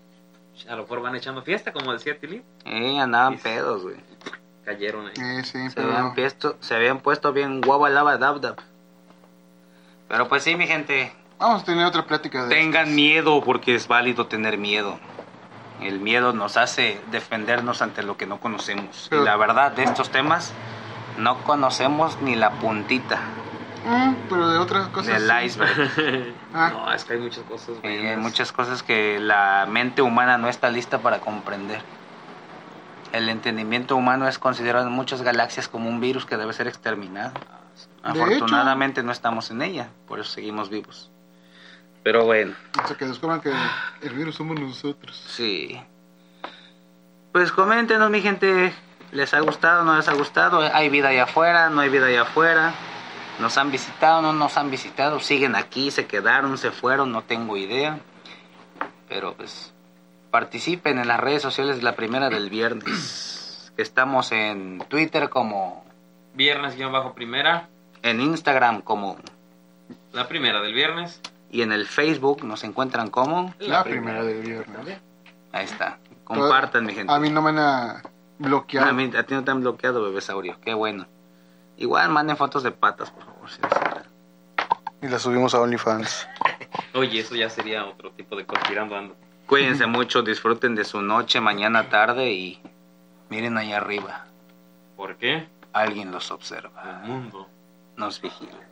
a 0.66 0.74
lo 0.74 0.82
mejor 0.84 1.03
van 1.03 1.14
echando 1.16 1.42
fiesta, 1.42 1.70
como 1.72 1.92
decía 1.92 2.18
Tilly. 2.18 2.42
Eh, 2.64 2.99
andaban 2.99 3.36
pedos, 3.38 3.82
güey. 3.82 3.97
Cayeron 4.64 5.07
ahí. 5.09 5.12
eh, 5.18 5.44
sí, 5.44 5.68
Se 5.68 5.78
habían, 5.80 6.14
pero... 6.14 6.14
puesto, 6.14 6.57
se 6.61 6.74
habían 6.74 7.01
puesto 7.01 7.32
bien 7.34 7.61
guava 7.61 7.90
lava 7.90 8.16
dab 8.16 8.40
dab. 8.40 8.57
Pero 10.09 10.28
pues 10.28 10.42
sí, 10.42 10.57
mi 10.57 10.66
gente, 10.66 11.12
Vamos 11.38 11.62
a 11.62 11.64
tener 11.66 11.84
otra 11.84 12.07
plática 12.07 12.44
de 12.44 12.49
Tengan 12.55 12.84
estas. 12.84 12.94
miedo 12.94 13.42
porque 13.44 13.74
es 13.74 13.86
válido 13.86 14.26
tener 14.26 14.57
miedo. 14.57 14.99
El 15.80 16.00
miedo 16.00 16.32
nos 16.32 16.56
hace 16.56 17.00
defendernos 17.10 17.82
ante 17.82 18.02
lo 18.02 18.16
que 18.16 18.26
no 18.26 18.40
conocemos. 18.40 19.06
Pero- 19.10 19.22
y 19.22 19.24
la 19.24 19.36
verdad 19.36 19.72
de 19.72 19.84
estos 19.84 20.10
temas 20.10 20.52
no 21.18 21.38
conocemos 21.44 22.20
ni 22.22 22.34
la 22.34 22.50
puntita 22.50 23.20
Mm, 23.84 24.14
pero 24.28 24.48
de 24.48 24.58
otras 24.58 24.88
cosas. 24.88 25.20
del 25.20 25.30
sí. 25.30 25.46
iceberg. 25.46 26.34
Ah, 26.54 26.70
No, 26.72 26.92
es 26.92 27.04
que 27.04 27.12
hay 27.14 27.20
muchas 27.20 27.44
cosas. 27.44 27.76
Y 27.84 27.86
hay 27.86 28.16
muchas 28.16 28.50
cosas 28.50 28.82
que 28.82 29.20
la 29.20 29.66
mente 29.68 30.02
humana 30.02 30.38
no 30.38 30.48
está 30.48 30.70
lista 30.70 30.98
para 30.98 31.20
comprender. 31.20 31.80
El 33.12 33.28
entendimiento 33.28 33.94
humano 33.94 34.26
es 34.26 34.38
considerado 34.40 34.88
en 34.88 34.92
muchas 34.92 35.22
galaxias 35.22 35.68
como 35.68 35.88
un 35.88 36.00
virus 36.00 36.26
que 36.26 36.36
debe 36.36 36.53
ser 36.53 36.66
exterminado. 36.66 37.32
De 37.34 38.11
Afortunadamente 38.11 39.03
no 39.03 39.12
estamos 39.12 39.50
en 39.50 39.62
ella, 39.62 39.88
por 40.08 40.18
eso 40.18 40.30
seguimos 40.32 40.68
vivos. 40.68 41.11
Pero 42.07 42.24
bueno. 42.24 42.54
hasta 42.78 42.96
que 42.96 43.04
descubran 43.04 43.41
que 43.41 43.53
el 44.03 44.14
virus 44.14 44.37
somos 44.37 44.61
nosotros. 44.61 45.20
Sí. 45.26 45.76
Pues 47.33 47.50
coméntenos, 47.50 48.08
mi 48.11 48.20
gente. 48.20 48.72
¿Les 49.11 49.34
ha 49.34 49.41
gustado? 49.41 49.83
¿No 49.83 49.96
les 49.96 50.07
ha 50.07 50.14
gustado? 50.14 50.61
¿Hay 50.72 50.88
vida 50.88 51.08
allá 51.08 51.24
afuera? 51.24 51.68
¿No 51.68 51.80
hay 51.80 51.88
vida 51.88 52.07
allá 52.07 52.22
afuera? 52.22 52.74
¿Nos 53.41 53.58
han 53.58 53.72
visitado? 53.72 54.22
¿No 54.22 54.33
nos 54.33 54.57
han 54.57 54.70
visitado? 54.70 55.18
¿Siguen 55.18 55.57
aquí? 55.57 55.91
¿Se 55.91 56.07
quedaron? 56.07 56.57
¿Se 56.58 56.70
fueron? 56.70 57.11
No 57.11 57.22
tengo 57.22 57.57
idea. 57.57 57.99
Pero 59.08 59.34
pues 59.34 59.74
participen 60.30 61.00
en 61.00 61.08
las 61.08 61.18
redes 61.18 61.42
sociales 61.42 61.78
de 61.78 61.83
la 61.83 61.96
primera 61.96 62.30
del 62.30 62.50
viernes. 62.50 63.72
Que 63.74 63.83
estamos 63.83 64.30
en 64.30 64.78
Twitter 64.87 65.28
como... 65.28 65.84
Viernes 66.34 66.76
guion 66.76 66.92
bajo 66.92 67.14
primera. 67.14 67.68
En 68.03 68.20
Instagram 68.20 68.83
como... 68.83 69.16
La 70.12 70.28
primera 70.28 70.61
del 70.61 70.72
viernes. 70.72 71.20
Y 71.50 71.62
en 71.62 71.72
el 71.72 71.86
Facebook 71.86 72.44
nos 72.44 72.64
encuentran 72.64 73.08
como... 73.10 73.54
La 73.60 73.84
primera 73.84 74.22
del 74.24 74.42
viernes. 74.42 75.00
Ahí 75.52 75.64
está. 75.64 75.98
Compartan, 76.24 76.84
mi 76.84 76.92
gente. 76.94 77.12
A 77.12 77.18
mí 77.18 77.30
no 77.30 77.40
me 77.40 77.52
van 77.52 77.58
a 77.58 78.02
bloquear. 78.38 78.88
A, 78.88 78.92
mí, 78.92 79.10
a 79.16 79.22
ti 79.24 79.34
no 79.34 79.44
te 79.44 79.50
han 79.52 79.60
bloqueado, 79.60 80.02
bebesaurio. 80.02 80.58
Qué 80.60 80.74
bueno. 80.74 81.06
Igual 81.76 82.10
manden 82.10 82.36
fotos 82.36 82.62
de 82.62 82.72
patas, 82.72 83.10
por 83.10 83.24
favor. 83.24 83.50
si. 83.50 83.60
Y 85.02 85.08
la 85.08 85.18
subimos 85.18 85.54
a 85.54 85.60
OnlyFans. 85.60 86.26
Oye, 86.94 87.20
eso 87.20 87.34
ya 87.36 87.48
sería 87.50 87.84
otro 87.84 88.10
tipo 88.12 88.34
de 88.36 88.44
conspirando 88.46 88.96
ando. 88.96 89.16
Cuídense 89.46 89.86
mucho, 89.86 90.22
disfruten 90.22 90.74
de 90.74 90.84
su 90.84 91.00
noche, 91.00 91.40
mañana, 91.40 91.88
tarde 91.88 92.32
y 92.32 92.60
miren 93.28 93.56
allá 93.56 93.76
arriba. 93.76 94.26
¿Por 94.96 95.16
qué? 95.16 95.46
Alguien 95.72 96.10
los 96.10 96.30
observa, 96.30 97.00
El 97.04 97.08
mundo. 97.10 97.48
nos 97.96 98.20
vigila. 98.20 98.66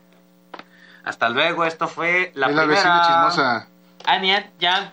Hasta 1.05 1.29
luego, 1.29 1.65
esto 1.65 1.87
fue 1.89 2.33
la 2.35 2.49
es 2.49 2.55
la 2.55 2.63
primera. 2.63 2.67
vecina 2.67 3.03
chismosa. 3.07 3.69
Aniet, 4.07 4.51
ya, 4.59 4.93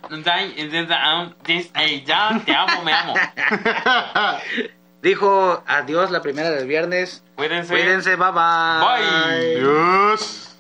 ya, 2.06 2.42
te 2.46 2.56
amo, 2.56 2.84
me 2.84 2.94
amo. 2.94 3.14
Dijo 5.02 5.64
adiós 5.68 6.12
la 6.12 6.22
primera 6.22 6.50
del 6.52 6.68
viernes. 6.68 7.24
Cuídense. 7.36 7.74
Cuídense, 7.74 8.16
bye 8.16 8.32
bye. 8.32 8.80
Bye. 8.80 9.56
Dios. 9.60 10.56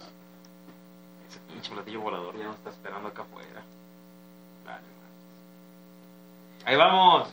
Ese 1.30 1.40
pinche 1.48 1.72
platillo 1.72 2.02
volador 2.02 2.38
ya 2.38 2.45
nos 2.45 2.56
está 2.57 2.72
esperando 2.72 3.10
acá 3.10 3.22
afuera. 3.22 3.61
Vale, 4.65 4.82
Ahí 6.65 6.76
vamos. 6.76 7.30